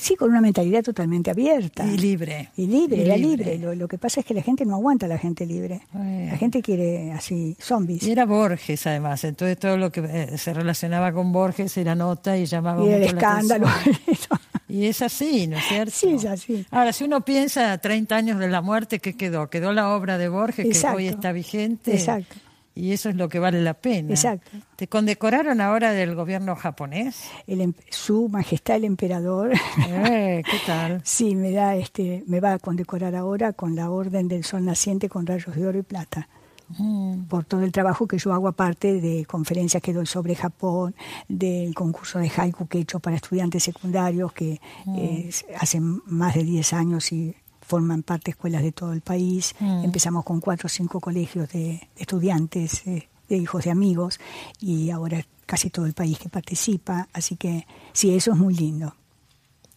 Sí, 0.00 0.16
con 0.16 0.30
una 0.30 0.40
mentalidad 0.40 0.82
totalmente 0.82 1.30
abierta. 1.30 1.84
y 1.84 1.98
libre. 1.98 2.48
Y 2.56 2.66
libre, 2.66 2.96
Y 2.96 3.00
era 3.02 3.16
libre. 3.18 3.44
libre. 3.44 3.58
Lo, 3.58 3.74
lo 3.74 3.88
que 3.88 3.98
pasa 3.98 4.20
es 4.20 4.26
que 4.26 4.32
la 4.32 4.40
gente 4.42 4.64
no 4.64 4.74
aguanta 4.76 5.04
a 5.04 5.08
la 5.10 5.18
gente 5.18 5.44
libre. 5.44 5.82
La 5.92 6.36
gente 6.38 6.62
quiere 6.62 7.12
así, 7.12 7.54
zombies. 7.60 8.04
Y 8.04 8.10
era 8.12 8.24
Borges, 8.24 8.86
además. 8.86 9.22
Entonces, 9.24 9.58
todo 9.58 9.76
lo 9.76 9.92
que 9.92 10.00
eh, 10.08 10.38
se 10.38 10.54
relacionaba 10.54 11.12
con 11.12 11.30
Borges 11.30 11.76
era 11.76 11.94
nota 11.94 12.38
y 12.38 12.46
llamaba 12.46 12.82
Y 12.86 12.88
el 12.88 13.00
mucho 13.02 13.12
la 13.16 13.20
escándalo. 13.20 13.66
Y 14.68 14.86
es 14.86 15.00
así, 15.02 15.46
¿no 15.46 15.56
es 15.56 15.64
cierto? 15.64 15.92
Sí, 15.94 16.10
es 16.14 16.24
así. 16.26 16.66
Ahora, 16.70 16.92
si 16.92 17.04
uno 17.04 17.22
piensa 17.24 17.76
30 17.78 18.14
años 18.16 18.38
de 18.38 18.48
la 18.48 18.60
muerte, 18.60 18.98
¿qué 18.98 19.16
quedó? 19.16 19.48
Quedó 19.48 19.72
la 19.72 19.94
obra 19.94 20.18
de 20.18 20.28
Borges, 20.28 20.66
Exacto. 20.66 20.98
que 20.98 21.02
hoy 21.04 21.08
está 21.08 21.32
vigente. 21.32 21.92
Exacto. 21.94 22.36
Y 22.74 22.92
eso 22.92 23.08
es 23.08 23.16
lo 23.16 23.28
que 23.28 23.40
vale 23.40 23.60
la 23.60 23.74
pena. 23.74 24.10
Exacto. 24.10 24.50
¿Te 24.76 24.86
condecoraron 24.86 25.60
ahora 25.60 25.90
del 25.92 26.14
gobierno 26.14 26.54
japonés? 26.54 27.22
El 27.48 27.60
em- 27.60 27.72
su 27.90 28.28
majestad 28.28 28.76
el 28.76 28.84
emperador 28.84 29.50
Eh, 29.88 30.42
¿Qué 30.48 30.58
tal? 30.66 31.00
sí 31.02 31.34
me 31.34 31.50
da 31.50 31.74
este 31.74 32.22
me 32.28 32.38
va 32.38 32.52
a 32.52 32.58
condecorar 32.60 33.16
ahora 33.16 33.52
con 33.52 33.74
la 33.74 33.90
orden 33.90 34.28
del 34.28 34.44
sol 34.44 34.64
naciente 34.64 35.08
con 35.08 35.26
rayos 35.26 35.56
de 35.56 35.66
oro 35.66 35.78
y 35.78 35.82
plata 35.82 36.28
Mm, 36.76 37.24
por 37.24 37.44
todo 37.44 37.62
el 37.62 37.72
trabajo 37.72 38.06
que 38.06 38.18
yo 38.18 38.32
hago 38.32 38.48
aparte 38.48 39.00
de 39.00 39.24
conferencias 39.24 39.82
que 39.82 39.92
doy 39.92 40.06
sobre 40.06 40.34
Japón, 40.34 40.94
del 41.28 41.74
concurso 41.74 42.18
de 42.18 42.30
haiku 42.34 42.66
que 42.66 42.78
he 42.78 42.80
hecho 42.82 43.00
para 43.00 43.16
estudiantes 43.16 43.64
secundarios 43.64 44.32
que 44.32 44.60
eh, 44.96 45.30
hacen 45.58 46.02
más 46.06 46.34
de 46.34 46.44
10 46.44 46.72
años 46.74 47.10
y 47.12 47.34
forman 47.62 48.02
parte 48.02 48.26
de 48.26 48.30
escuelas 48.32 48.62
de 48.62 48.72
todo 48.72 48.92
el 48.92 49.00
país. 49.00 49.54
Mm. 49.60 49.84
Empezamos 49.84 50.24
con 50.24 50.40
cuatro 50.40 50.66
o 50.66 50.68
cinco 50.68 51.00
colegios 51.00 51.48
de, 51.50 51.58
de 51.58 51.88
estudiantes, 51.96 52.86
eh, 52.86 53.08
de 53.28 53.36
hijos 53.36 53.64
de 53.64 53.70
amigos, 53.70 54.20
y 54.60 54.90
ahora 54.90 55.24
casi 55.46 55.70
todo 55.70 55.86
el 55.86 55.94
país 55.94 56.18
que 56.18 56.28
participa. 56.28 57.08
Así 57.12 57.36
que 57.36 57.66
sí, 57.92 58.14
eso 58.14 58.32
es 58.32 58.36
muy 58.36 58.54
lindo. 58.54 58.94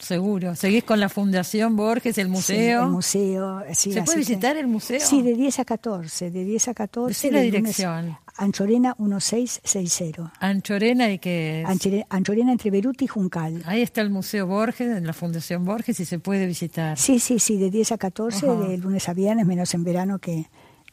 Seguro. 0.02 0.56
¿Seguís 0.56 0.84
con 0.84 1.00
la 1.00 1.10
Fundación 1.10 1.76
Borges, 1.76 2.18
el 2.18 2.28
museo? 2.28 2.82
Sí, 2.82 2.86
el 2.86 2.90
museo. 2.92 3.64
sí, 3.74 3.92
¿Se 3.94 4.02
puede 4.04 4.16
que- 4.16 4.20
visitar 4.20 4.58
el 4.58 4.68
museo? 4.68 5.00
Sí, 5.00 5.22
de 5.22 5.34
10 5.36 5.60
a 5.60 5.66
14. 5.66 6.32
De 6.32 6.44
10 6.44 6.68
a 6.68 6.74
14. 6.74 7.10
Decí 7.10 7.34
la 7.34 7.40
lunes- 7.44 7.52
dirección. 7.52 8.18
Anchorena 8.38 8.96
1660. 8.98 10.34
Anchorena 10.40 11.12
y 11.12 11.20
que... 11.20 11.64
Anchore- 11.68 12.06
Anchorena 12.10 12.52
entre 12.52 12.72
Beruti 12.72 13.06
y 13.06 13.08
Juncal. 13.08 13.62
Ahí 13.66 13.82
está 13.82 14.02
el 14.02 14.10
Museo 14.10 14.48
Borges, 14.48 14.88
en 14.98 15.06
la 15.06 15.14
Fundación 15.14 15.66
Borges, 15.66 16.00
y 16.00 16.06
se 16.06 16.20
puede 16.20 16.46
visitar. 16.46 16.98
Sí, 16.98 17.20
sí, 17.20 17.40
sí, 17.40 17.58
de 17.58 17.70
10 17.70 17.92
a 17.94 17.98
14, 17.98 18.50
Ajá. 18.50 18.56
de 18.68 18.78
lunes 18.78 19.08
a 19.10 19.14
viernes, 19.14 19.46
menos 19.46 19.74
en 19.74 19.84
verano 19.84 20.20
que, 20.20 20.46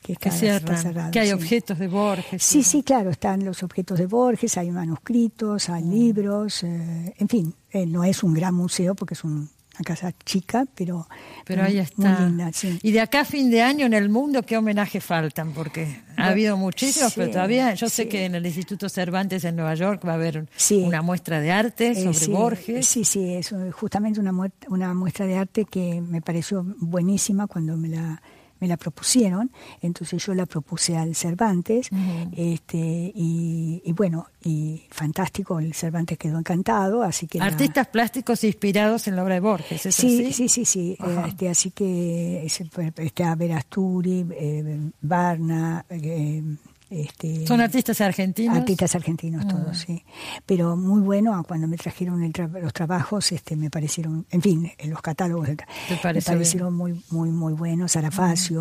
que, 0.03 0.14
que 0.16 0.28
está, 0.28 0.30
cierran, 0.30 0.78
cerrado. 0.78 1.11
que 1.11 1.20
hay 1.20 1.28
sí. 1.28 1.32
objetos 1.34 1.78
de 1.78 1.88
Borges. 1.88 2.42
Sí, 2.42 2.62
sí, 2.62 2.82
claro, 2.82 3.11
están 3.11 3.44
los 3.44 3.62
objetos 3.62 3.99
de 3.99 4.07
Borges, 4.07 4.57
hay 4.57 4.70
manuscritos, 4.70 5.68
Mm. 5.68 5.72
hay 5.72 5.84
libros, 5.84 6.62
eh, 6.64 7.14
en 7.18 7.28
fin, 7.28 7.55
eh, 7.72 7.86
no 7.86 8.05
es 8.05 8.22
un 8.22 8.34
gran 8.34 8.55
museo 8.55 8.94
porque 8.94 9.14
es 9.14 9.24
un- 9.24 9.49
una 9.80 9.84
casa 9.84 10.12
chica, 10.24 10.66
pero, 10.74 11.07
Pero 11.44 11.62
ahí 11.62 11.74
muy 11.74 11.82
está. 11.82 12.26
linda, 12.26 12.51
sí. 12.53 12.80
Y 12.82 12.90
de 12.90 13.01
acá 13.01 13.20
a 13.20 13.24
fin 13.24 13.49
de 13.49 13.62
año 13.62 13.86
en 13.86 13.94
el 13.94 14.09
mundo, 14.09 14.42
¿qué 14.42 14.57
homenajes 14.57 15.05
faltan? 15.05 15.53
Porque 15.53 15.84
ha 15.84 16.14
Bueno, 16.16 16.30
habido 16.32 16.57
muchísimos, 16.57 17.12
pero 17.14 17.26
sí, 17.28 17.32
todavía 17.32 17.74
yo 17.74 17.88
sé 17.88 18.09
que 18.09 18.24
en 18.24 18.34
el 18.34 18.44
Instituto 18.44 18.88
Cervantes 18.88 19.44
en 19.44 19.55
Nueva 19.55 19.74
York 19.76 20.03
va 20.05 20.12
a 20.12 20.14
haber 20.14 20.49
una 20.84 21.01
muestra 21.03 21.40
de 21.40 21.53
arte 21.53 21.90
Eh, 21.92 21.94
sobre 22.03 22.14
sí, 22.18 22.30
Borges. 22.32 22.86
Sí, 22.88 23.05
sí, 23.05 23.34
es 23.34 23.53
eh, 23.53 23.70
justamente 23.70 24.18
una, 24.18 24.32
una 24.68 24.94
muestra 24.94 25.26
de 25.26 25.36
arte 25.36 25.64
que 25.64 26.01
me 26.01 26.22
pareció 26.22 26.64
buenísima 26.80 27.46
cuando 27.46 27.76
me 27.76 27.86
la, 27.88 28.20
me 28.61 28.68
la 28.68 28.76
propusieron. 28.76 29.50
Entonces 29.80 30.24
yo 30.24 30.34
la 30.34 30.46
propuse 30.46 30.96
al 30.96 31.14
Cervantes 31.14 31.88
este, 32.36 33.12
y, 33.14 33.82
y 33.84 33.92
bueno, 33.92 34.26
y 34.44 34.82
fantástico, 34.90 35.59
el 35.59 35.74
Cervantes 35.74 36.18
quedó 36.18 36.38
encantado, 36.38 37.02
así 37.02 37.26
que... 37.26 37.38
la- 37.38 37.46
Artistas 37.46 37.88
plásticos 37.88 38.44
inspirados 38.44 39.09
en 39.09 39.16
la 39.16 39.22
obra 39.24 39.34
de 39.34 39.40
Borges, 39.40 39.86
¿es 39.86 39.94
Sí, 39.94 40.24
así? 40.26 40.32
sí, 40.32 40.48
sí, 40.48 40.64
sí. 40.64 40.96
este, 41.26 41.48
así 41.48 41.70
que 41.70 42.44
está 42.44 43.34
Verasturi, 43.34 44.26
eh, 44.32 44.90
Barna, 45.00 45.84
eh, 45.90 46.42
este, 46.91 47.47
Son 47.47 47.61
artistas 47.61 48.01
argentinos. 48.01 48.57
Artistas 48.57 48.95
argentinos 48.95 49.45
Ah. 49.45 49.49
todos, 49.49 49.78
sí. 49.78 50.03
Pero 50.47 50.76
muy 50.76 51.01
bueno, 51.03 51.34
ah, 51.34 51.43
cuando 51.47 51.66
me 51.68 51.76
trajeron 51.76 52.22
el 52.22 52.32
tra- 52.32 52.61
los 52.61 52.72
trabajos, 52.72 53.30
este, 53.32 53.57
me 53.57 53.70
parecieron, 53.70 54.26
en 54.30 54.41
fin, 54.43 54.70
los 54.84 55.01
catálogos 55.03 55.49
me 55.49 55.97
parecieron 55.97 56.74
muy, 56.74 57.03
muy, 57.11 57.30
muy 57.30 57.53
buenos. 57.53 57.93
Sara 57.93 58.11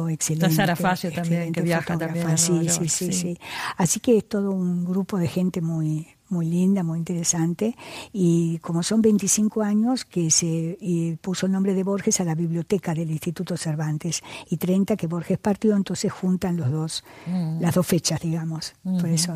excelente. 0.10 0.56
Sara 0.56 0.76
Facio 0.76 1.12
también, 1.12 1.26
excelente 1.42 1.60
que 1.62 1.66
viaja 1.66 1.98
también 1.98 2.38
sí, 2.70 2.90
sí. 2.90 3.14
sí. 3.14 3.38
Así 3.78 4.00
que 4.00 4.18
es 4.18 4.28
todo 4.28 4.52
un 4.52 4.86
grupo 4.86 5.18
de 5.18 5.28
gente 5.28 5.62
muy 5.62 6.08
muy 6.30 6.46
linda, 6.46 6.84
muy 6.84 7.00
interesante, 7.00 7.76
y 8.14 8.58
como 8.60 8.84
son 8.84 9.02
25 9.02 9.62
años 9.62 10.06
que 10.06 10.30
se 10.32 10.78
y 10.80 11.16
puso 11.22 11.46
el 11.46 11.52
nombre 11.52 11.74
de 11.74 11.84
Borges 11.84 12.20
a 12.20 12.24
la 12.24 12.36
biblioteca 12.36 12.94
del 12.94 13.12
Instituto 13.12 13.58
Cervantes, 13.58 14.22
y 14.50 14.58
30 14.58 14.96
que 14.96 15.08
Borges 15.08 15.38
partió, 15.38 15.76
entonces 15.76 16.12
juntan 16.12 16.58
los 16.58 16.72
dos, 16.72 17.04
Mm. 17.28 17.62
las 17.62 17.76
dos 17.76 17.86
fechas, 17.86 18.20
digamos. 18.22 18.74
Por 18.84 19.08
eso 19.10 19.34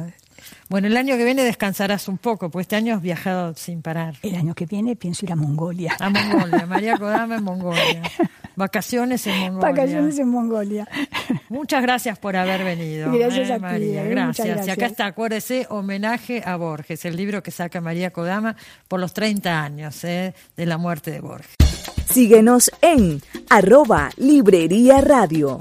Bueno, 0.70 0.88
el 0.88 0.98
año 0.98 1.18
que 1.18 1.24
viene 1.26 1.44
descansarás 1.44 2.08
un 2.08 2.18
poco, 2.18 2.50
pues 2.50 2.64
este 2.64 2.76
año 2.76 2.96
has 2.96 3.02
viajado 3.02 3.54
sin 3.56 3.82
parar. 3.82 4.16
El 4.24 4.36
año 4.36 4.56
que 4.56 4.66
viene 4.66 4.96
pienso 4.96 5.26
ir 5.26 5.32
a 5.32 5.36
Mongolia. 5.36 5.96
A 6.00 6.10
Mongolia, 6.10 6.66
María 6.66 6.98
Kodama 6.98 7.36
en 7.36 7.44
Mongolia. 7.44 8.02
Vacaciones 8.62 9.26
en 9.26 9.54
Mongolia. 9.56 9.70
Vacaciones 9.72 10.20
en 10.20 10.30
Mongolia. 10.30 10.88
Muchas 11.50 11.82
gracias 11.82 12.20
por 12.20 12.36
haber 12.36 12.64
venido. 12.64 13.12
Gracias 13.12 13.50
eh, 13.50 13.54
a 13.54 13.56
ti, 13.56 13.62
María. 13.62 14.06
eh, 14.06 14.10
Gracias. 14.10 14.68
Y 14.68 14.70
acá 14.70 14.86
está, 14.86 15.08
acuérdese, 15.08 15.66
homenaje 15.72 16.44
a 16.46 16.58
Borges, 16.58 17.04
el 17.06 17.16
libro 17.16 17.42
que 17.42 17.50
saca 17.50 17.82
María 17.82 18.12
Kodama 18.12 18.56
por 18.88 19.00
los 19.00 19.16
30 19.16 19.64
años 19.64 20.04
eh, 20.04 20.36
de 20.56 20.66
la 20.68 20.78
muerte 20.78 21.10
de 21.10 21.22
Borges. 21.22 21.56
Síguenos 22.06 22.70
en 22.84 23.20
arroba 23.50 24.12
Librería 24.18 25.02
Radio. 25.02 25.58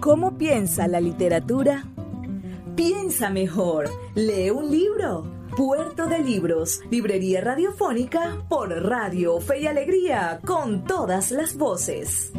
¿Cómo 0.00 0.38
piensa 0.38 0.88
la 0.88 1.00
literatura? 1.02 1.84
Piensa 2.76 3.28
mejor. 3.28 3.90
Lee 4.14 4.48
un 4.48 4.70
libro. 4.70 5.35
Puerto 5.56 6.06
de 6.06 6.18
Libros, 6.18 6.80
Librería 6.90 7.40
Radiofónica 7.40 8.44
por 8.46 8.68
Radio 8.68 9.40
Fe 9.40 9.62
y 9.62 9.66
Alegría, 9.66 10.38
con 10.44 10.84
todas 10.84 11.30
las 11.30 11.56
voces. 11.56 12.30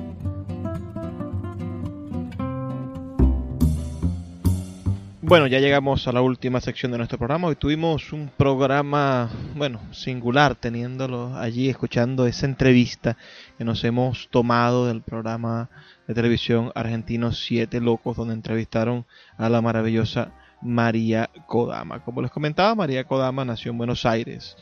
Bueno, 5.23 5.47
ya 5.47 5.57
llegamos 5.57 6.07
a 6.07 6.11
la 6.11 6.21
última 6.21 6.61
sección 6.61 6.91
de 6.91 6.99
nuestro 6.99 7.17
programa. 7.17 7.47
Hoy 7.47 7.55
tuvimos 7.55 8.13
un 8.13 8.29
programa, 8.37 9.31
bueno, 9.55 9.81
singular, 9.91 10.53
teniéndolo 10.53 11.35
allí, 11.35 11.69
escuchando 11.69 12.27
esa 12.27 12.45
entrevista 12.45 13.17
que 13.57 13.63
nos 13.63 13.83
hemos 13.83 14.29
tomado 14.29 14.85
del 14.85 15.01
programa 15.01 15.71
de 16.07 16.13
televisión 16.13 16.71
argentino 16.75 17.31
Siete 17.31 17.81
Locos, 17.81 18.15
donde 18.15 18.35
entrevistaron 18.35 19.07
a 19.39 19.49
la 19.49 19.59
maravillosa 19.63 20.33
María 20.61 21.29
Kodama. 21.45 22.03
Como 22.03 22.21
les 22.21 22.31
comentaba, 22.31 22.75
María 22.75 23.03
Kodama 23.03 23.45
nació 23.45 23.71
en 23.71 23.77
Buenos 23.77 24.05
Aires. 24.05 24.57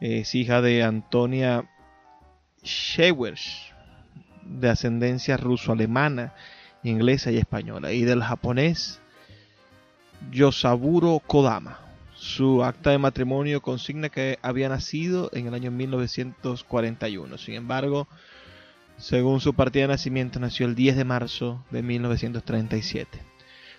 Es 0.00 0.34
hija 0.34 0.60
de 0.60 0.82
Antonia 0.82 1.64
Schewers, 2.64 3.72
de 4.44 4.68
ascendencia 4.68 5.36
ruso-alemana, 5.36 6.34
inglesa 6.82 7.30
y 7.30 7.38
española, 7.38 7.92
y 7.92 8.02
del 8.02 8.22
japonés 8.22 9.00
Yosaburo 10.30 11.20
Kodama. 11.26 11.78
Su 12.14 12.62
acta 12.62 12.90
de 12.90 12.98
matrimonio 12.98 13.60
consigna 13.62 14.08
que 14.08 14.38
había 14.42 14.68
nacido 14.68 15.30
en 15.32 15.48
el 15.48 15.54
año 15.54 15.70
1941. 15.70 17.38
Sin 17.38 17.54
embargo, 17.54 18.06
Según 19.02 19.40
su 19.40 19.54
partida 19.54 19.82
de 19.82 19.88
nacimiento, 19.88 20.38
nació 20.38 20.66
el 20.66 20.76
10 20.76 20.96
de 20.96 21.04
marzo 21.04 21.64
de 21.72 21.82
1937. 21.82 23.31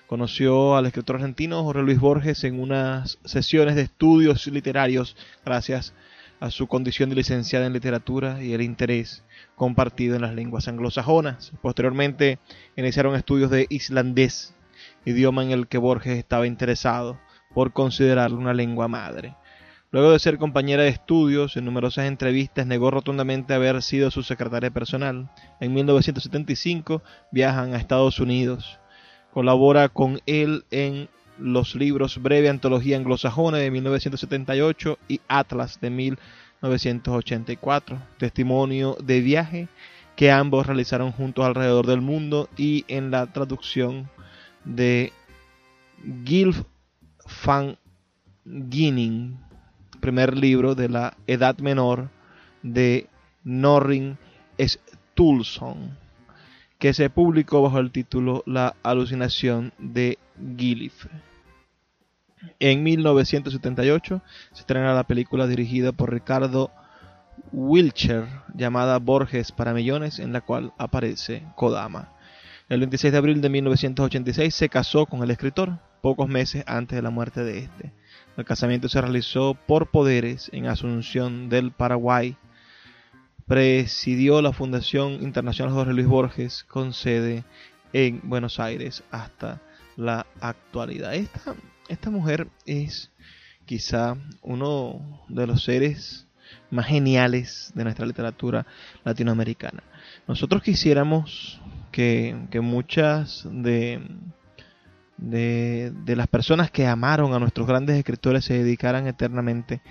Conoció 0.07 0.75
al 0.75 0.85
escritor 0.85 1.15
argentino 1.15 1.63
Jorge 1.63 1.81
Luis 1.81 1.99
Borges 1.99 2.43
en 2.43 2.59
unas 2.59 3.19
sesiones 3.25 3.75
de 3.75 3.83
estudios 3.83 4.45
literarios 4.47 5.15
gracias 5.45 5.93
a 6.39 6.51
su 6.51 6.67
condición 6.67 7.09
de 7.09 7.15
licenciada 7.15 7.65
en 7.65 7.73
literatura 7.73 8.43
y 8.43 8.53
el 8.53 8.61
interés 8.61 9.23
compartido 9.55 10.15
en 10.15 10.21
las 10.23 10.35
lenguas 10.35 10.67
anglosajonas. 10.67 11.53
Posteriormente 11.61 12.39
iniciaron 12.75 13.15
estudios 13.15 13.49
de 13.49 13.65
islandés, 13.69 14.53
idioma 15.05 15.43
en 15.43 15.51
el 15.51 15.67
que 15.67 15.77
Borges 15.77 16.17
estaba 16.17 16.47
interesado 16.47 17.17
por 17.53 17.71
considerarlo 17.71 18.37
una 18.37 18.53
lengua 18.53 18.89
madre. 18.89 19.35
Luego 19.91 20.11
de 20.11 20.19
ser 20.19 20.37
compañera 20.37 20.83
de 20.83 20.89
estudios, 20.89 21.55
en 21.55 21.65
numerosas 21.65 22.05
entrevistas 22.05 22.65
negó 22.65 22.91
rotundamente 22.91 23.53
haber 23.53 23.81
sido 23.83 24.09
su 24.09 24.23
secretaria 24.23 24.71
personal. 24.71 25.29
En 25.59 25.73
1975 25.73 27.03
viajan 27.31 27.73
a 27.73 27.77
Estados 27.77 28.19
Unidos. 28.19 28.79
Colabora 29.33 29.89
con 29.89 30.21
él 30.25 30.63
en 30.71 31.09
los 31.39 31.75
libros 31.75 32.21
Breve 32.21 32.49
Antología 32.49 32.97
Anglosajona 32.97 33.57
de 33.57 33.71
1978 33.71 34.99
y 35.07 35.19
Atlas 35.27 35.79
de 35.81 35.89
1984, 35.89 37.99
testimonio 38.17 38.95
de 39.03 39.21
viaje 39.21 39.67
que 40.15 40.31
ambos 40.31 40.67
realizaron 40.67 41.11
juntos 41.11 41.45
alrededor 41.45 41.87
del 41.87 42.01
mundo 42.01 42.47
y 42.55 42.85
en 42.87 43.09
la 43.09 43.25
traducción 43.25 44.09
de 44.63 45.11
Gilf 46.25 46.61
van 47.45 47.77
Ginning 48.45 49.39
primer 50.03 50.37
libro 50.37 50.75
de 50.75 50.89
la 50.89 51.15
Edad 51.27 51.57
Menor 51.59 52.09
de 52.61 53.07
Norrin 53.45 54.17
Stulson, 54.59 55.97
que 56.83 56.93
se 56.93 57.09
publicó 57.09 57.61
bajo 57.61 57.79
el 57.79 57.91
título 57.91 58.43
La 58.45 58.75
alucinación 58.83 59.71
de 59.77 60.19
Gilif. 60.57 61.05
En 62.59 62.83
1978 62.83 64.21
se 64.51 64.59
estrena 64.59 64.93
la 64.93 65.05
película 65.05 65.47
dirigida 65.47 65.93
por 65.93 66.11
Ricardo 66.11 66.71
Wilcher 67.53 68.27
llamada 68.53 68.99
Borges 68.99 69.53
para 69.53 69.73
Millones, 69.73 70.19
en 70.19 70.33
la 70.33 70.41
cual 70.41 70.73
aparece 70.77 71.43
Kodama. 71.55 72.11
El 72.67 72.81
26 72.81 73.13
de 73.13 73.17
abril 73.17 73.39
de 73.39 73.47
1986 73.47 74.53
se 74.53 74.67
casó 74.67 75.05
con 75.05 75.23
el 75.23 75.31
escritor, 75.31 75.79
pocos 76.01 76.27
meses 76.27 76.65
antes 76.67 76.97
de 76.97 77.01
la 77.01 77.11
muerte 77.11 77.45
de 77.45 77.59
este. 77.59 77.93
El 78.35 78.43
casamiento 78.43 78.89
se 78.89 78.99
realizó 78.99 79.53
por 79.53 79.89
poderes 79.89 80.49
en 80.51 80.67
Asunción 80.67 81.47
del 81.47 81.71
Paraguay. 81.71 82.35
Presidió 83.47 84.41
la 84.41 84.53
Fundación 84.53 85.13
Internacional 85.21 85.73
Jorge 85.73 85.93
Luis 85.93 86.07
Borges 86.07 86.63
con 86.63 86.93
sede 86.93 87.43
en 87.91 88.21
Buenos 88.23 88.59
Aires 88.59 89.03
hasta 89.11 89.61
la 89.95 90.25
actualidad. 90.39 91.13
Esta, 91.13 91.55
esta 91.89 92.09
mujer 92.09 92.47
es 92.65 93.11
quizá 93.65 94.15
uno 94.41 95.25
de 95.27 95.47
los 95.47 95.63
seres 95.63 96.27
más 96.71 96.87
geniales 96.87 97.71
de 97.75 97.83
nuestra 97.83 98.05
literatura 98.05 98.65
latinoamericana. 99.03 99.83
Nosotros 100.27 100.63
quisiéramos 100.63 101.61
que, 101.91 102.47
que 102.49 102.61
muchas 102.61 103.47
de 103.49 104.01
de, 105.17 106.15
las 106.15 106.27
personas 106.27 106.71
que 106.71 106.87
amaron 106.87 107.33
a 107.33 107.39
nuestros 107.39 107.67
grandes 107.67 107.97
escritores 107.97 108.45
se 108.45 108.55
dedicaran 108.55 109.07
eternamente 109.07 109.75
a 109.75 109.81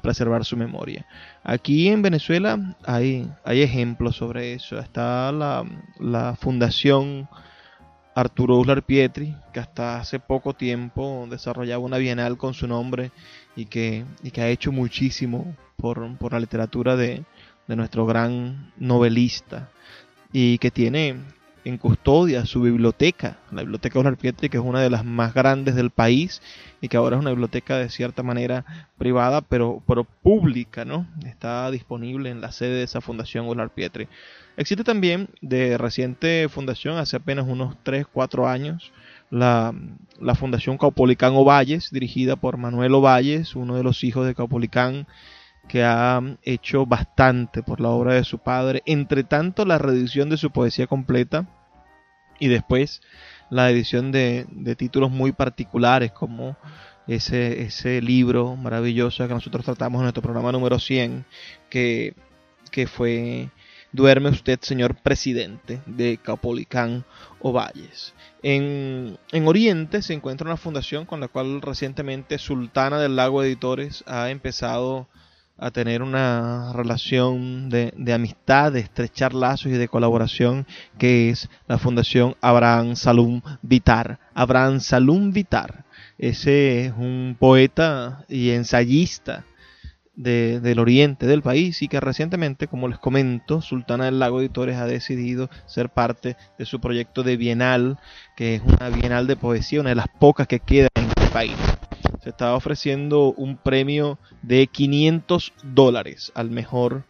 preservar 0.00 0.44
su 0.44 0.56
memoria. 0.56 1.06
Aquí 1.42 1.88
en 1.88 2.02
Venezuela 2.02 2.76
hay, 2.84 3.30
hay 3.44 3.62
ejemplos 3.62 4.16
sobre 4.16 4.54
eso. 4.54 4.78
Está 4.78 5.32
la, 5.32 5.64
la 5.98 6.36
Fundación 6.36 7.28
Arturo 8.14 8.58
Uslar 8.58 8.84
Pietri, 8.84 9.34
que 9.52 9.60
hasta 9.60 9.98
hace 9.98 10.20
poco 10.20 10.54
tiempo 10.54 11.26
desarrollaba 11.28 11.84
una 11.84 11.98
bienal 11.98 12.36
con 12.36 12.54
su 12.54 12.68
nombre 12.68 13.10
y 13.56 13.66
que, 13.66 14.04
y 14.22 14.30
que 14.30 14.40
ha 14.40 14.48
hecho 14.48 14.70
muchísimo 14.70 15.56
por, 15.76 16.16
por 16.18 16.32
la 16.32 16.40
literatura 16.40 16.96
de, 16.96 17.24
de 17.66 17.76
nuestro 17.76 18.06
gran 18.06 18.72
novelista 18.76 19.70
y 20.32 20.58
que 20.58 20.70
tiene 20.70 21.16
en 21.64 21.78
custodia 21.78 22.44
su 22.44 22.60
biblioteca, 22.60 23.38
la 23.50 23.62
biblioteca 23.62 23.98
Oscar 23.98 24.18
Pietri, 24.18 24.48
que 24.50 24.58
es 24.58 24.62
una 24.62 24.80
de 24.80 24.90
las 24.90 25.04
más 25.04 25.32
grandes 25.32 25.74
del 25.74 25.90
país 25.90 26.42
y 26.80 26.88
que 26.88 26.98
ahora 26.98 27.16
es 27.16 27.20
una 27.20 27.30
biblioteca 27.30 27.78
de 27.78 27.88
cierta 27.88 28.22
manera 28.22 28.64
privada, 28.98 29.40
pero, 29.40 29.82
pero 29.86 30.04
pública, 30.04 30.84
¿no? 30.84 31.06
Está 31.24 31.70
disponible 31.70 32.30
en 32.30 32.42
la 32.42 32.52
sede 32.52 32.76
de 32.76 32.82
esa 32.82 33.00
fundación 33.00 33.48
Oscar 33.48 33.70
Pietri. 33.70 34.08
Existe 34.56 34.84
también 34.84 35.30
de 35.40 35.78
reciente 35.78 36.48
fundación, 36.50 36.98
hace 36.98 37.16
apenas 37.16 37.46
unos 37.48 37.76
3, 37.82 38.06
4 38.12 38.46
años, 38.46 38.92
la, 39.30 39.74
la 40.20 40.34
Fundación 40.34 40.78
Caupolicán 40.78 41.32
Ovalles, 41.34 41.90
dirigida 41.90 42.36
por 42.36 42.58
Manuel 42.58 42.94
Ovalles, 42.94 43.56
uno 43.56 43.74
de 43.74 43.82
los 43.82 44.04
hijos 44.04 44.26
de 44.26 44.34
Caupolicán, 44.34 45.06
que 45.68 45.82
ha 45.84 46.20
hecho 46.42 46.86
bastante 46.86 47.62
por 47.62 47.80
la 47.80 47.88
obra 47.88 48.14
de 48.14 48.24
su 48.24 48.38
padre, 48.38 48.82
entre 48.86 49.24
tanto 49.24 49.64
la 49.64 49.78
reedición 49.78 50.28
de 50.30 50.36
su 50.36 50.50
poesía 50.50 50.86
completa 50.86 51.46
y 52.38 52.48
después 52.48 53.02
la 53.50 53.70
edición 53.70 54.12
de, 54.12 54.46
títulos 54.76 55.10
muy 55.10 55.32
particulares 55.32 56.12
como 56.12 56.56
ese, 57.06 57.62
ese 57.62 58.00
libro 58.00 58.56
maravilloso 58.56 59.26
que 59.26 59.34
nosotros 59.34 59.64
tratamos 59.64 60.00
en 60.00 60.04
nuestro 60.04 60.22
programa 60.22 60.52
número 60.52 60.78
100, 60.78 61.24
que, 61.68 62.14
que 62.70 62.86
fue 62.86 63.50
Duerme 63.94 64.28
usted, 64.28 64.58
señor 64.60 64.96
presidente, 64.96 65.80
de 65.86 66.18
Capolicán 66.20 67.04
Ovalles. 67.38 68.12
En, 68.42 69.16
en 69.30 69.46
Oriente 69.46 70.02
se 70.02 70.14
encuentra 70.14 70.48
una 70.48 70.56
fundación 70.56 71.06
con 71.06 71.20
la 71.20 71.28
cual 71.28 71.62
recientemente 71.62 72.38
Sultana 72.38 72.98
del 72.98 73.14
Lago 73.14 73.44
Editores 73.44 74.02
ha 74.08 74.30
empezado 74.30 75.06
tener 75.72 76.02
una 76.02 76.72
relación 76.72 77.70
de, 77.70 77.92
de, 77.96 78.12
amistad, 78.12 78.72
de 78.72 78.80
estrechar 78.80 79.34
lazos 79.34 79.66
y 79.66 79.76
de 79.76 79.88
colaboración, 79.88 80.66
que 80.98 81.30
es 81.30 81.48
la 81.66 81.78
Fundación 81.78 82.36
Abraham 82.40 82.96
Salum 82.96 83.40
Vitar. 83.62 84.18
Abraham 84.34 84.80
Salum 84.80 85.32
Vitar, 85.32 85.84
ese 86.18 86.86
es 86.86 86.92
un 86.92 87.36
poeta 87.38 88.24
y 88.28 88.50
ensayista 88.50 89.44
de, 90.16 90.60
del 90.60 90.78
oriente 90.78 91.26
del 91.26 91.42
país 91.42 91.82
y 91.82 91.88
que 91.88 92.00
recientemente, 92.00 92.68
como 92.68 92.88
les 92.88 92.98
comento, 92.98 93.62
Sultana 93.62 94.04
del 94.04 94.18
Lago 94.18 94.40
Editores 94.40 94.76
ha 94.76 94.86
decidido 94.86 95.50
ser 95.66 95.88
parte 95.88 96.36
de 96.58 96.66
su 96.66 96.80
proyecto 96.80 97.22
de 97.22 97.36
Bienal, 97.36 97.98
que 98.36 98.56
es 98.56 98.62
una 98.62 98.90
Bienal 98.90 99.26
de 99.26 99.36
poesía, 99.36 99.80
una 99.80 99.90
de 99.90 99.96
las 99.96 100.08
pocas 100.08 100.46
que 100.46 100.60
queda 100.60 100.88
en 100.94 101.04
el 101.04 101.30
país 101.30 101.56
se 102.22 102.30
estaba 102.30 102.54
ofreciendo 102.54 103.32
un 103.32 103.56
premio 103.56 104.18
de 104.42 104.66
500 104.66 105.52
dólares 105.62 106.32
al 106.34 106.50
mejor 106.50 107.04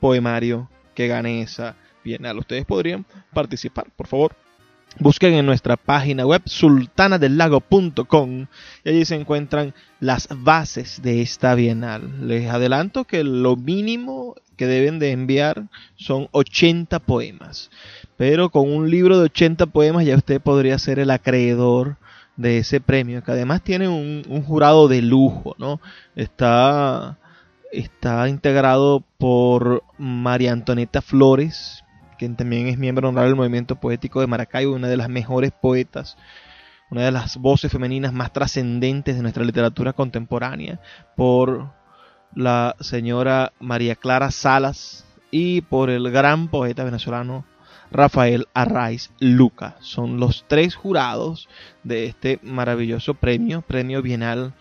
poemario 0.00 0.68
que 0.94 1.08
gane 1.08 1.42
esa 1.42 1.76
bienal. 2.04 2.38
Ustedes 2.38 2.64
podrían 2.64 3.04
participar, 3.32 3.86
por 3.96 4.06
favor. 4.06 4.36
Busquen 4.98 5.34
en 5.34 5.46
nuestra 5.46 5.76
página 5.76 6.26
web 6.26 6.42
sultanadelago.com 6.46 8.46
y 8.84 8.88
allí 8.88 9.04
se 9.04 9.14
encuentran 9.14 9.72
las 10.00 10.28
bases 10.34 11.00
de 11.00 11.22
esta 11.22 11.54
bienal. 11.54 12.26
Les 12.26 12.50
adelanto 12.50 13.04
que 13.04 13.22
lo 13.22 13.56
mínimo 13.56 14.34
que 14.56 14.66
deben 14.66 14.98
de 14.98 15.12
enviar 15.12 15.68
son 15.96 16.28
80 16.32 16.98
poemas. 16.98 17.70
Pero 18.16 18.50
con 18.50 18.70
un 18.70 18.90
libro 18.90 19.18
de 19.18 19.26
80 19.26 19.66
poemas 19.66 20.04
ya 20.04 20.16
usted 20.16 20.40
podría 20.40 20.78
ser 20.78 20.98
el 20.98 21.10
acreedor 21.10 21.96
de 22.40 22.56
ese 22.56 22.80
premio, 22.80 23.22
que 23.22 23.32
además 23.32 23.62
tiene 23.62 23.86
un, 23.86 24.22
jurado 24.44 24.88
de 24.88 25.02
lujo, 25.02 25.54
¿no? 25.58 25.78
Está, 26.16 27.18
está 27.70 28.28
integrado 28.30 29.04
por 29.18 29.84
María 29.98 30.52
Antonieta 30.52 31.02
Flores, 31.02 31.84
quien 32.18 32.36
también 32.36 32.66
es 32.66 32.78
miembro 32.78 33.10
honorario 33.10 33.30
del 33.30 33.36
movimiento 33.36 33.76
poético 33.76 34.22
de 34.22 34.26
Maracaibo, 34.26 34.74
una 34.74 34.88
de 34.88 34.96
las 34.96 35.10
mejores 35.10 35.52
poetas, 35.52 36.16
una 36.90 37.02
de 37.04 37.12
las 37.12 37.36
voces 37.36 37.70
femeninas 37.70 38.14
más 38.14 38.32
trascendentes 38.32 39.16
de 39.16 39.22
nuestra 39.22 39.44
literatura 39.44 39.92
contemporánea, 39.92 40.80
por 41.16 41.70
la 42.34 42.74
señora 42.80 43.52
María 43.60 43.96
Clara 43.96 44.30
Salas 44.30 45.04
y 45.30 45.60
por 45.60 45.90
el 45.90 46.10
gran 46.10 46.48
poeta 46.48 46.84
venezolano 46.84 47.44
Rafael 47.90 48.46
Arraiz 48.54 49.10
Luca. 49.18 49.76
Son 49.80 50.20
los 50.20 50.44
tres 50.48 50.74
jurados 50.74 51.48
de 51.82 52.06
este 52.06 52.38
maravilloso 52.42 53.14
premio, 53.14 53.62
premio 53.62 54.02
bienal 54.02 54.54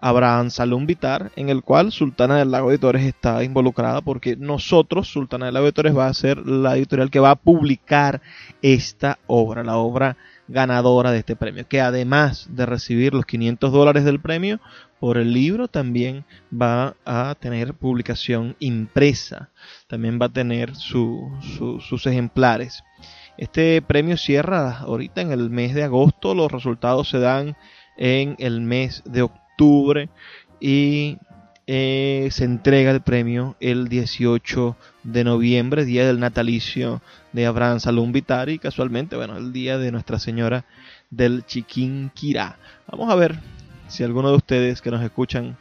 Abraham 0.00 0.50
Salum 0.50 0.86
Vitar, 0.86 1.30
en 1.36 1.50
el 1.50 1.62
cual 1.62 1.92
Sultana 1.92 2.38
del 2.38 2.50
Lago 2.50 2.70
Editores 2.70 3.04
está 3.04 3.44
involucrada 3.44 4.00
porque 4.00 4.34
nosotros, 4.36 5.08
Sultana 5.08 5.46
del 5.46 5.54
Lago 5.54 5.66
Editores, 5.66 5.96
va 5.96 6.06
a 6.06 6.14
ser 6.14 6.46
la 6.46 6.76
editorial 6.76 7.10
que 7.10 7.20
va 7.20 7.32
a 7.32 7.36
publicar 7.36 8.22
esta 8.62 9.18
obra, 9.26 9.62
la 9.62 9.76
obra 9.76 10.16
ganadora 10.48 11.12
de 11.12 11.18
este 11.18 11.36
premio, 11.36 11.68
que 11.68 11.80
además 11.80 12.48
de 12.50 12.66
recibir 12.66 13.14
los 13.14 13.26
500 13.26 13.72
dólares 13.72 14.04
del 14.04 14.20
premio, 14.20 14.58
por 15.00 15.16
el 15.16 15.32
libro, 15.32 15.66
también 15.66 16.24
va 16.52 16.94
a 17.06 17.34
tener 17.40 17.72
publicación 17.74 18.54
impresa, 18.60 19.48
también 19.88 20.20
va 20.20 20.26
a 20.26 20.32
tener 20.32 20.76
sus 20.76 22.06
ejemplares. 22.06 22.84
Este 23.38 23.80
premio 23.80 24.18
cierra 24.18 24.78
ahorita 24.80 25.22
en 25.22 25.32
el 25.32 25.48
mes 25.48 25.74
de 25.74 25.84
agosto, 25.84 26.34
los 26.34 26.52
resultados 26.52 27.08
se 27.08 27.18
dan 27.18 27.56
en 27.96 28.36
el 28.38 28.60
mes 28.60 29.02
de 29.06 29.22
octubre 29.22 30.10
y 30.60 31.16
eh, 31.66 32.28
se 32.30 32.44
entrega 32.44 32.90
el 32.90 33.00
premio 33.00 33.56
el 33.60 33.88
18 33.88 34.76
de 35.04 35.24
noviembre, 35.24 35.86
día 35.86 36.06
del 36.06 36.20
natalicio 36.20 37.00
de 37.32 37.46
Abraham 37.46 37.80
Salum 37.80 38.12
Vitari, 38.12 38.58
casualmente, 38.58 39.16
bueno, 39.16 39.38
el 39.38 39.52
día 39.52 39.78
de 39.78 39.92
Nuestra 39.92 40.18
Señora 40.18 40.66
del 41.08 41.46
Chiquinquirá. 41.46 42.58
Vamos 42.86 43.10
a 43.10 43.14
ver 43.14 43.38
si 43.90 44.04
alguno 44.04 44.30
de 44.30 44.36
ustedes 44.36 44.80
que 44.80 44.90
nos 44.90 45.02
escuchan 45.02 45.58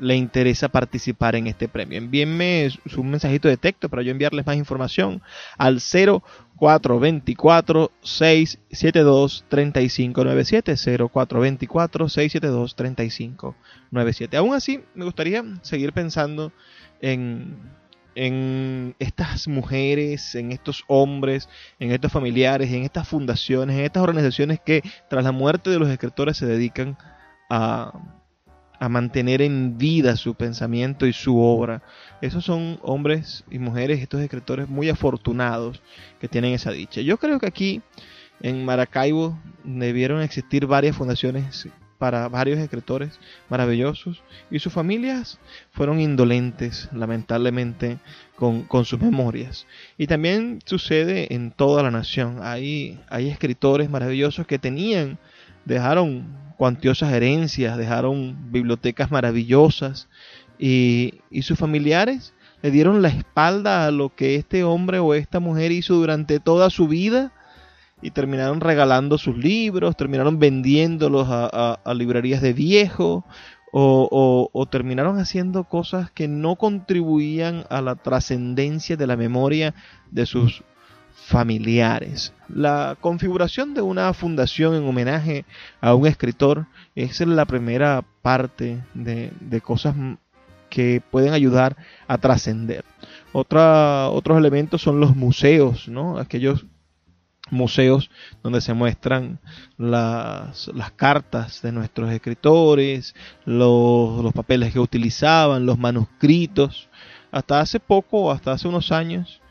le 0.00 0.16
interesa 0.16 0.68
participar 0.68 1.34
en 1.34 1.46
este 1.46 1.68
premio. 1.68 1.96
Envíenme 1.98 2.68
su 2.86 3.02
mensajito 3.02 3.48
de 3.48 3.56
texto 3.56 3.88
para 3.88 4.02
yo 4.02 4.10
enviarles 4.10 4.46
más 4.46 4.56
información 4.56 5.22
al 5.56 5.80
0424 5.80 7.90
672 8.02 9.44
3597 9.48 10.74
0424 11.12 12.08
672 12.08 12.76
3597. 12.76 14.36
Aún 14.36 14.54
así, 14.54 14.80
me 14.94 15.04
gustaría 15.04 15.44
seguir 15.62 15.92
pensando 15.92 16.52
en 17.00 17.78
en 18.20 18.96
estas 18.98 19.46
mujeres, 19.46 20.34
en 20.34 20.50
estos 20.50 20.82
hombres, 20.88 21.48
en 21.78 21.92
estos 21.92 22.10
familiares, 22.10 22.72
en 22.72 22.82
estas 22.82 23.06
fundaciones, 23.06 23.76
en 23.76 23.84
estas 23.84 24.02
organizaciones 24.02 24.58
que 24.58 24.82
tras 25.08 25.22
la 25.22 25.30
muerte 25.30 25.70
de 25.70 25.78
los 25.78 25.88
escritores 25.88 26.36
se 26.36 26.44
dedican 26.44 26.98
a, 26.98 27.17
a 27.48 28.88
mantener 28.88 29.42
en 29.42 29.76
vida 29.78 30.16
su 30.16 30.34
pensamiento 30.34 31.06
y 31.06 31.12
su 31.12 31.40
obra. 31.40 31.82
Esos 32.20 32.44
son 32.44 32.78
hombres 32.82 33.44
y 33.50 33.58
mujeres, 33.58 34.00
estos 34.00 34.20
escritores 34.20 34.68
muy 34.68 34.88
afortunados 34.88 35.82
que 36.20 36.28
tienen 36.28 36.54
esa 36.54 36.70
dicha. 36.70 37.00
Yo 37.00 37.18
creo 37.18 37.40
que 37.40 37.46
aquí 37.46 37.82
en 38.40 38.64
Maracaibo 38.64 39.38
debieron 39.64 40.22
existir 40.22 40.66
varias 40.66 40.96
fundaciones 40.96 41.68
para 41.98 42.28
varios 42.28 42.60
escritores 42.60 43.18
maravillosos 43.48 44.22
y 44.52 44.60
sus 44.60 44.72
familias 44.72 45.40
fueron 45.72 46.00
indolentes, 46.00 46.88
lamentablemente, 46.92 47.98
con, 48.36 48.84
sus 48.84 49.00
memorias. 49.00 49.66
Y 49.96 50.06
también 50.06 50.60
sucede 50.64 51.34
en 51.34 51.50
toda 51.50 51.82
la 51.82 51.90
nación. 51.90 52.38
Hay, 52.42 53.00
hay 53.08 53.28
escritores 53.28 53.90
maravillosos 53.90 54.46
que 54.46 54.60
tenían, 54.60 55.18
dejaron 55.64 56.47
cuantiosas 56.58 57.12
herencias, 57.12 57.78
dejaron 57.78 58.52
bibliotecas 58.52 59.10
maravillosas 59.10 60.08
y, 60.58 61.20
y 61.30 61.42
sus 61.42 61.58
familiares 61.58 62.34
le 62.62 62.70
dieron 62.72 63.00
la 63.00 63.08
espalda 63.08 63.86
a 63.86 63.90
lo 63.90 64.14
que 64.14 64.34
este 64.34 64.64
hombre 64.64 64.98
o 64.98 65.14
esta 65.14 65.38
mujer 65.40 65.70
hizo 65.70 65.94
durante 65.94 66.40
toda 66.40 66.68
su 66.68 66.88
vida 66.88 67.32
y 68.02 68.10
terminaron 68.10 68.60
regalando 68.60 69.18
sus 69.18 69.36
libros, 69.36 69.96
terminaron 69.96 70.38
vendiéndolos 70.38 71.28
a, 71.30 71.74
a, 71.74 71.94
librerías 71.94 72.42
de 72.42 72.52
viejo 72.52 73.24
o, 73.72 74.50
o, 74.52 74.66
terminaron 74.66 75.18
haciendo 75.18 75.64
cosas 75.64 76.10
que 76.10 76.26
no 76.26 76.56
contribuían 76.56 77.64
a 77.70 77.80
la 77.82 77.94
trascendencia 77.94 78.96
de 78.96 79.06
la 79.06 79.16
memoria 79.16 79.74
de 80.10 80.26
sus 80.26 80.64
familiares. 81.28 82.32
La 82.48 82.96
configuración 82.98 83.74
de 83.74 83.82
una 83.82 84.14
fundación 84.14 84.74
en 84.74 84.88
homenaje 84.88 85.44
a 85.82 85.94
un 85.94 86.06
escritor 86.06 86.66
es 86.94 87.20
la 87.20 87.44
primera 87.44 88.02
parte 88.22 88.82
de, 88.94 89.60
cosas 89.62 89.94
que 90.70 91.02
pueden 91.10 91.34
ayudar 91.34 91.76
a 92.06 92.16
trascender. 92.16 92.82
Otros 93.32 94.38
elementos 94.38 94.80
son 94.80 95.00
los 95.00 95.14
museos, 95.16 95.86
¿no? 95.86 96.16
aquellos 96.16 96.64
museos 97.50 98.10
donde 98.42 98.62
se 98.62 98.72
muestran 98.72 99.38
las, 99.76 100.70
cartas 100.96 101.60
de 101.60 101.72
nuestros 101.72 102.10
escritores, 102.10 103.14
los, 103.44 104.24
los 104.24 104.32
papeles 104.32 104.72
que 104.72 104.80
utilizaban, 104.80 105.66
los 105.66 105.78
manuscritos. 105.78 106.88
Hasta 107.30 107.60
hace 107.60 107.80
poco, 107.80 108.32
hasta 108.32 108.52
hace 108.52 108.66
unos 108.66 108.90
años, 108.92 109.42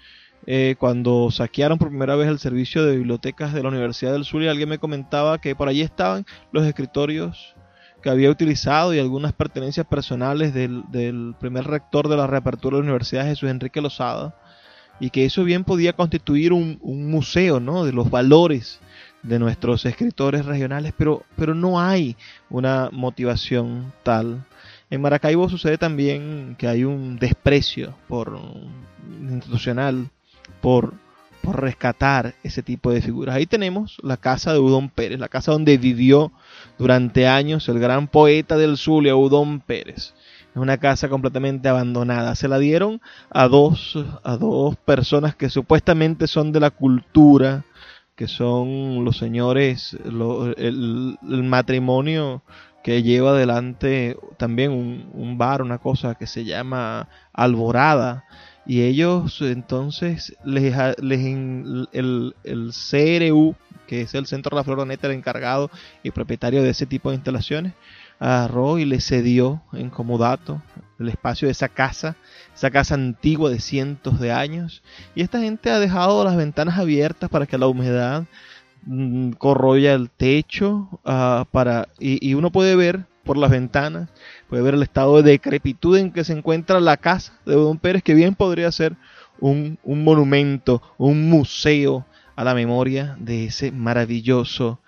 eh, 0.49 0.77
cuando 0.79 1.29
saquearon 1.29 1.77
por 1.77 1.89
primera 1.89 2.15
vez 2.15 2.29
el 2.29 2.39
servicio 2.39 2.85
de 2.85 2.95
bibliotecas 2.95 3.53
de 3.53 3.61
la 3.61 3.67
Universidad 3.67 4.13
del 4.13 4.23
Sur 4.23 4.41
y 4.41 4.47
alguien 4.47 4.69
me 4.69 4.79
comentaba 4.79 5.39
que 5.39 5.57
por 5.57 5.67
allí 5.67 5.81
estaban 5.81 6.25
los 6.53 6.65
escritorios 6.65 7.53
que 8.01 8.09
había 8.09 8.29
utilizado 8.29 8.93
y 8.93 8.99
algunas 8.99 9.33
pertenencias 9.33 9.85
personales 9.85 10.53
del, 10.53 11.35
primer 11.37 11.65
rector 11.65 12.07
de 12.07 12.15
la 12.15 12.27
reapertura 12.27 12.77
de 12.77 12.83
la 12.83 12.85
Universidad, 12.85 13.25
Jesús 13.25 13.49
Enrique 13.49 13.81
Lozada, 13.81 14.35
y 15.01 15.09
que 15.09 15.25
eso 15.25 15.43
bien 15.43 15.65
podía 15.65 15.91
constituir 15.91 16.53
un, 16.53 16.79
museo 16.81 17.59
¿no? 17.59 17.83
de 17.83 17.91
los 17.91 18.09
valores 18.09 18.79
de 19.23 19.39
nuestros 19.39 19.85
escritores 19.85 20.45
regionales, 20.45 20.93
pero, 20.97 21.23
pero 21.35 21.55
no 21.55 21.81
hay 21.81 22.15
una 22.49 22.87
motivación 22.93 23.91
tal. 24.01 24.45
En 24.89 25.01
Maracaibo 25.01 25.49
sucede 25.49 25.77
también 25.77 26.55
que 26.57 26.69
hay 26.69 26.85
un 26.85 27.19
desprecio 27.19 27.95
por 28.07 28.39
institucional 29.29 30.09
por, 30.67 30.93
rescatar 31.49 32.35
ese 32.43 32.61
tipo 32.61 32.91
de 32.91 33.01
figuras. 33.01 33.33
Ahí 33.33 33.45
tenemos 33.45 33.95
la 34.03 34.17
casa 34.17 34.51
de 34.51 34.59
Udón 34.59 34.89
Pérez, 34.89 35.17
la 35.17 35.29
casa 35.29 35.53
donde 35.53 35.77
vivió 35.77 36.33
durante 36.77 37.25
años 37.25 37.69
el 37.69 37.79
gran 37.79 38.09
poeta 38.09 38.57
del 38.57 38.75
Zulia, 38.75 39.15
Udón 39.15 39.61
Pérez. 39.61 40.13
Es 40.51 40.57
una 40.57 40.77
casa 40.77 41.07
completamente 41.07 41.69
abandonada. 41.69 42.35
Se 42.35 42.49
la 42.49 42.59
dieron 42.59 42.99
a 43.29 43.47
dos, 43.47 43.97
a 44.25 44.35
dos 44.35 44.75
personas 44.75 45.37
que 45.37 45.49
supuestamente 45.49 46.27
son 46.27 46.51
de 46.51 46.59
la 46.59 46.69
cultura, 46.69 47.63
que 48.17 48.27
son 48.27 49.05
los 49.05 49.15
señores, 49.15 49.97
el, 50.03 51.17
matrimonio 51.21 52.43
que 52.83 53.03
lleva 53.03 53.29
adelante 53.29 54.17
también 54.35 54.71
un, 54.71 55.09
un, 55.13 55.37
bar, 55.37 55.61
una 55.61 55.77
cosa 55.77 56.15
que 56.15 56.27
se 56.27 56.43
llama 56.43 57.07
Alborada, 57.31 58.25
y 58.67 58.81
ellos 58.81 59.41
entonces 59.41 60.35
les, 60.43 60.75
les 61.01 61.19
el, 61.21 62.35
el, 62.43 62.71
CRU, 62.73 63.55
que 63.87 64.01
es 64.01 64.13
el 64.13 64.27
Centro 64.27 64.49
de 64.49 64.55
la 64.57 64.63
Floroneta, 64.65 65.07
el 65.07 65.13
encargado 65.13 65.71
y 66.03 66.11
propietario 66.11 66.61
de 66.61 66.71
ese 66.71 66.85
tipo 66.85 67.09
de 67.09 67.15
instalaciones, 67.15 67.73
agarró 68.19 68.77
y 68.77 68.85
le 68.85 68.99
cedió 68.99 69.61
en 69.71 69.89
comodato 69.89 70.61
el 70.99 71.07
espacio 71.07 71.47
de 71.47 71.53
esa 71.53 71.69
casa, 71.69 72.17
esa 72.53 72.69
casa 72.69 72.95
antigua 72.95 73.49
de 73.49 73.59
cientos 73.59 74.19
de 74.19 74.33
años. 74.33 74.81
Y 75.15 75.21
esta 75.21 75.39
gente 75.39 75.71
ha 75.71 75.79
dejado 75.79 76.23
las 76.25 76.35
ventanas 76.35 76.77
abiertas 76.77 77.29
para 77.29 77.45
que 77.45 77.57
la 77.57 77.67
humedad 77.67 78.25
mm, 78.85 79.31
corroya 79.31 79.93
el 79.93 80.09
techo 80.09 80.89
uh, 81.05 81.45
para 81.51 81.87
y, 81.99 82.33
uno 82.33 82.51
puede 82.51 82.75
ver 82.75 83.05
por 83.27 83.37
las 83.37 83.51
ventanas 83.51 84.09
puede 84.49 84.63
ver 84.63 84.73
el 84.73 84.81
estado 84.81 85.21
de 85.21 85.31
decrepitud 85.31 85.97
en 85.97 86.11
que 86.11 86.23
se 86.23 86.33
encuentra 86.33 86.79
la 86.79 86.97
casa 86.97 87.33
de 87.45 87.53
Don 87.53 87.77
Pérez, 87.77 88.01
que 88.01 88.15
bien 88.15 88.33
podría 88.33 88.71
ser 88.71 88.95
un, 89.39 89.77
monumento, 89.83 90.81
un 90.97 91.29
museo 91.29 92.05
a 92.35 92.43
la 92.43 92.55
memoria 92.55 93.17
de 93.19 93.45
ese 93.45 93.71
maravilloso 93.71 94.79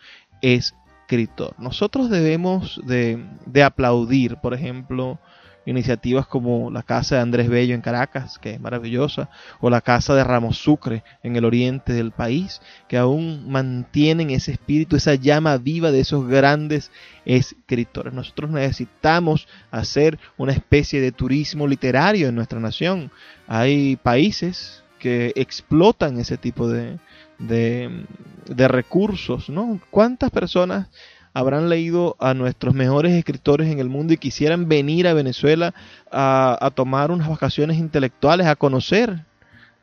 escritor. 0.42 1.54
Nosotros 1.60 2.10
debemos 2.10 2.82
de, 2.86 3.24
de 3.46 3.64
aplaudir, 3.64 4.38
por 4.38 4.54
ejemplo, 4.54 5.20
iniciativas 5.66 6.26
como 6.28 6.72
la 6.72 6.84
Casa 6.84 7.16
de 7.16 7.22
Andrés 7.22 7.50
Bello 7.50 7.76
en 7.76 7.82
Caracas, 7.82 8.40
que 8.40 8.54
es 8.54 8.60
maravillosa, 8.60 9.30
o 9.60 9.70
la 9.70 9.82
Casa 9.82 10.16
de 10.16 10.24
Ramos 10.24 10.58
Sucre 10.58 11.04
en 11.24 11.36
el 11.36 11.46
oriente 11.46 11.94
del 11.94 12.12
país, 12.12 12.62
que 12.88 12.98
aún 12.98 13.50
mantienen 13.50 14.30
ese 14.30 14.52
espíritu, 14.52 14.96
esa 14.96 15.16
llama 15.16 15.58
viva 15.58 15.92
de 15.92 16.00
esos 16.00 16.28
grandes 16.28 16.92
escritores. 17.26 18.14
Nosotros 18.14 18.52
necesitamos 18.52 19.48
hacer 19.72 20.20
una 20.38 20.54
especie 20.54 21.02
de 21.02 21.12
turismo 21.12 21.68
literario 21.68 22.28
en 22.30 22.36
nuestra 22.36 22.60
nación. 22.60 23.12
Hay 23.48 23.96
países 23.98 24.84
que 25.00 25.32
explotan 25.36 26.20
ese 26.20 26.38
tipo 26.38 26.68
de, 26.68 27.00
de, 27.40 28.06
de 28.48 28.68
recursos, 28.68 29.50
¿no? 29.50 29.80
¿Cuántas 29.90 30.30
personas 30.30 30.88
habrán 31.34 31.70
leído 31.70 32.16
a 32.20 32.34
nuestros 32.34 32.74
mejores 32.74 33.14
escritores 33.14 33.72
en 33.72 33.80
el 33.80 33.90
mundo 33.90 34.14
y 34.14 34.18
quisieran 34.18 34.68
venir 34.68 35.08
a 35.08 35.14
Venezuela 35.14 35.74
a, 36.12 36.72
tomar 36.76 37.12
unas 37.12 37.30
vacaciones 37.30 37.78
intelectuales, 37.78 38.48
a 38.48 38.56
conocer 38.56 39.26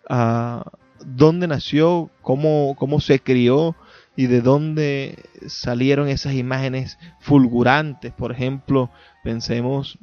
a 0.09 0.65
dónde 1.05 1.47
nació, 1.47 2.11
cómo, 2.23 2.75
cómo 2.79 3.01
se 3.01 3.21
crió 3.21 3.77
y 4.17 4.27
de 4.27 4.41
dónde 4.41 5.25
salieron 5.47 6.09
esas 6.09 6.35
imágenes 6.35 6.99
fulgurantes. 7.21 8.13
Por 8.13 8.33
ejemplo, 8.33 8.91
pensemos 9.23 9.99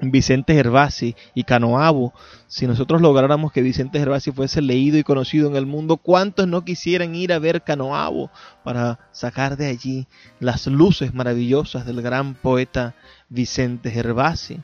Vicente 0.00 0.54
Gervasi 0.54 1.16
y 1.34 1.44
Canoabo, 1.44 2.12
si 2.46 2.66
nosotros 2.66 3.00
lográramos 3.00 3.52
que 3.52 3.62
Vicente 3.62 3.98
Gervasi 3.98 4.30
fuese 4.30 4.60
leído 4.60 4.98
y 4.98 5.04
conocido 5.04 5.48
en 5.48 5.56
el 5.56 5.66
mundo, 5.66 5.96
¿cuántos 5.96 6.46
no 6.46 6.64
quisieran 6.64 7.14
ir 7.14 7.32
a 7.32 7.38
ver 7.38 7.62
Canoabo 7.62 8.30
para 8.62 8.98
sacar 9.12 9.56
de 9.56 9.66
allí 9.66 10.06
las 10.38 10.66
luces 10.66 11.14
maravillosas 11.14 11.86
del 11.86 12.02
gran 12.02 12.34
poeta 12.34 12.94
Vicente 13.28 13.90
Gervasi? 13.90 14.60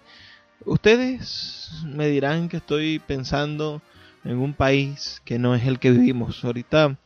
Ustedes 0.64 1.82
me 1.84 2.06
dirán 2.06 2.48
que 2.48 2.58
estoy 2.58 2.98
pensando 3.00 3.82
en 4.24 4.38
un 4.38 4.54
país 4.54 5.20
que 5.24 5.38
no 5.38 5.54
es 5.54 5.66
el 5.66 5.78
que 5.78 5.90
vivimos. 5.90 6.44
Ahorita 6.44 6.96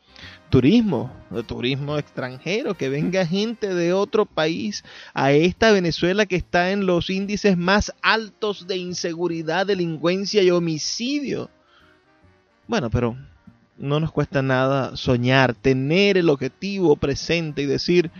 turismo, 0.51 1.13
turismo 1.47 1.99
extranjero, 1.99 2.75
que 2.75 2.89
venga 2.89 3.27
gente 3.27 3.75
de 3.75 3.93
otro 3.93 4.27
país 4.27 4.85
a 5.15 5.33
esta 5.33 5.73
Venezuela 5.73 6.27
que 6.27 6.37
está 6.37 6.71
en 6.71 6.87
los 6.87 7.11
índices 7.11 7.57
más 7.57 7.93
altos 8.03 8.67
de 8.67 8.77
inseguridad, 8.77 9.67
delincuencia 9.67 10.43
y 10.43 10.51
homicidio. 10.51 11.51
Bueno, 12.69 12.91
pero 12.91 13.17
no 13.79 14.01
nos 14.01 14.13
cuesta 14.13 14.43
nada 14.43 14.97
soñar, 14.97 15.55
tener 15.55 16.17
el 16.17 16.31
objetivo 16.31 16.97
presente 16.97 17.63
y 17.63 17.67
decir, 17.67 18.11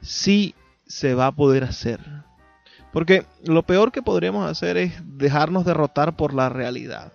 sí 0.00 0.54
se 0.86 1.14
va 1.14 1.28
a 1.28 1.32
poder 1.32 1.64
hacer. 1.64 2.00
Porque 2.92 3.26
lo 3.44 3.62
peor 3.62 3.92
que 3.92 4.02
podríamos 4.02 4.48
hacer 4.50 4.76
es 4.76 4.92
dejarnos 5.04 5.64
derrotar 5.64 6.16
por 6.16 6.32
la 6.32 6.48
realidad. 6.48 7.12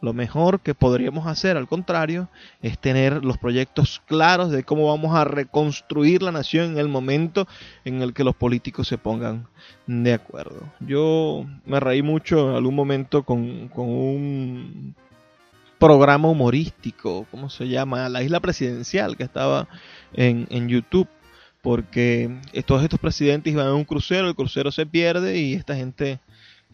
Lo 0.00 0.12
mejor 0.12 0.60
que 0.60 0.74
podríamos 0.74 1.26
hacer, 1.26 1.56
al 1.56 1.66
contrario, 1.66 2.28
es 2.62 2.78
tener 2.78 3.24
los 3.24 3.36
proyectos 3.36 4.00
claros 4.06 4.50
de 4.50 4.62
cómo 4.62 4.86
vamos 4.86 5.16
a 5.16 5.24
reconstruir 5.24 6.22
la 6.22 6.30
nación 6.30 6.72
en 6.72 6.78
el 6.78 6.88
momento 6.88 7.48
en 7.84 8.02
el 8.02 8.14
que 8.14 8.22
los 8.22 8.36
políticos 8.36 8.86
se 8.86 8.98
pongan 8.98 9.48
de 9.86 10.12
acuerdo. 10.12 10.62
Yo 10.80 11.46
me 11.66 11.80
reí 11.80 12.02
mucho 12.02 12.50
en 12.50 12.56
algún 12.56 12.76
momento 12.76 13.24
con, 13.24 13.70
un 13.74 14.94
programa 15.78 16.28
humorístico, 16.28 17.26
¿cómo 17.30 17.50
se 17.50 17.68
llama? 17.68 18.08
La 18.08 18.22
isla 18.22 18.40
presidencial 18.40 19.16
que 19.16 19.24
estaba 19.24 19.68
en, 20.12 20.46
en 20.50 20.68
YouTube 20.68 21.08
porque 21.60 22.30
todos 22.66 22.82
estos 22.82 23.00
presidentes 23.00 23.52
iban 23.52 23.66
a 23.66 23.74
un 23.74 23.84
crucero, 23.84 24.28
el 24.28 24.34
crucero 24.34 24.70
se 24.70 24.86
pierde 24.86 25.38
y 25.38 25.54
esta 25.54 25.74
gente 25.74 26.20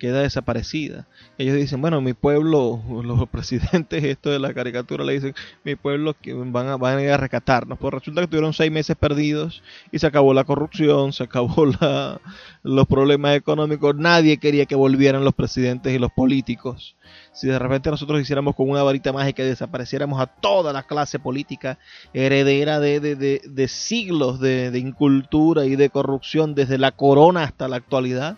queda 0.04 0.20
desaparecida. 0.20 1.06
Ellos 1.38 1.56
dicen, 1.56 1.80
bueno, 1.80 2.02
mi 2.02 2.12
pueblo, 2.12 2.82
los 3.04 3.26
presidentes, 3.30 4.04
esto 4.04 4.28
de 4.28 4.38
la 4.38 4.52
caricatura, 4.52 5.02
le 5.02 5.14
dicen, 5.14 5.34
mi 5.64 5.76
pueblo 5.76 6.14
van 6.26 6.68
a, 6.68 6.76
van 6.76 6.98
a 6.98 7.02
ir 7.02 7.10
a 7.10 7.16
rescatarnos. 7.16 7.78
Pues 7.78 7.94
resulta 7.94 8.20
que 8.20 8.26
tuvieron 8.26 8.52
seis 8.52 8.70
meses 8.70 8.96
perdidos 8.96 9.62
y 9.90 9.98
se 9.98 10.06
acabó 10.06 10.34
la 10.34 10.44
corrupción, 10.44 11.14
se 11.14 11.24
acabó 11.24 11.64
los 12.62 12.86
problemas 12.86 13.34
económicos. 13.34 13.96
Nadie 13.96 14.36
quería 14.36 14.66
que 14.66 14.74
volvieran 14.74 15.24
los 15.24 15.32
presidentes 15.32 15.94
y 15.94 15.98
los 15.98 16.12
políticos. 16.12 16.96
Si 17.32 17.46
de 17.46 17.58
repente 17.58 17.90
nosotros 17.90 18.20
hiciéramos 18.20 18.54
con 18.54 18.68
una 18.68 18.82
varita 18.82 19.12
mágica 19.12 19.42
y 19.42 19.46
desapareciéramos 19.46 20.20
a 20.20 20.26
toda 20.26 20.72
la 20.72 20.82
clase 20.82 21.18
política 21.18 21.78
heredera 22.12 22.78
de, 22.78 23.00
de, 23.00 23.16
de, 23.16 23.68
siglos 23.68 24.38
de, 24.38 24.70
incultura 24.78 25.64
y 25.64 25.76
de 25.76 25.88
corrupción 25.88 26.54
desde 26.54 26.76
la 26.76 26.92
corona 26.92 27.44
hasta 27.44 27.68
la 27.68 27.76
actualidad, 27.76 28.36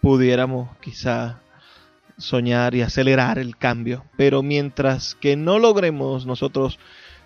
pudiéramos 0.00 0.68
quizá 0.80 1.40
soñar 2.18 2.74
y 2.74 2.82
acelerar 2.82 3.38
el 3.38 3.56
cambio. 3.56 4.04
Pero 4.16 4.42
mientras 4.42 5.14
que 5.14 5.36
no 5.36 5.58
logremos 5.58 6.26
nosotros 6.26 6.78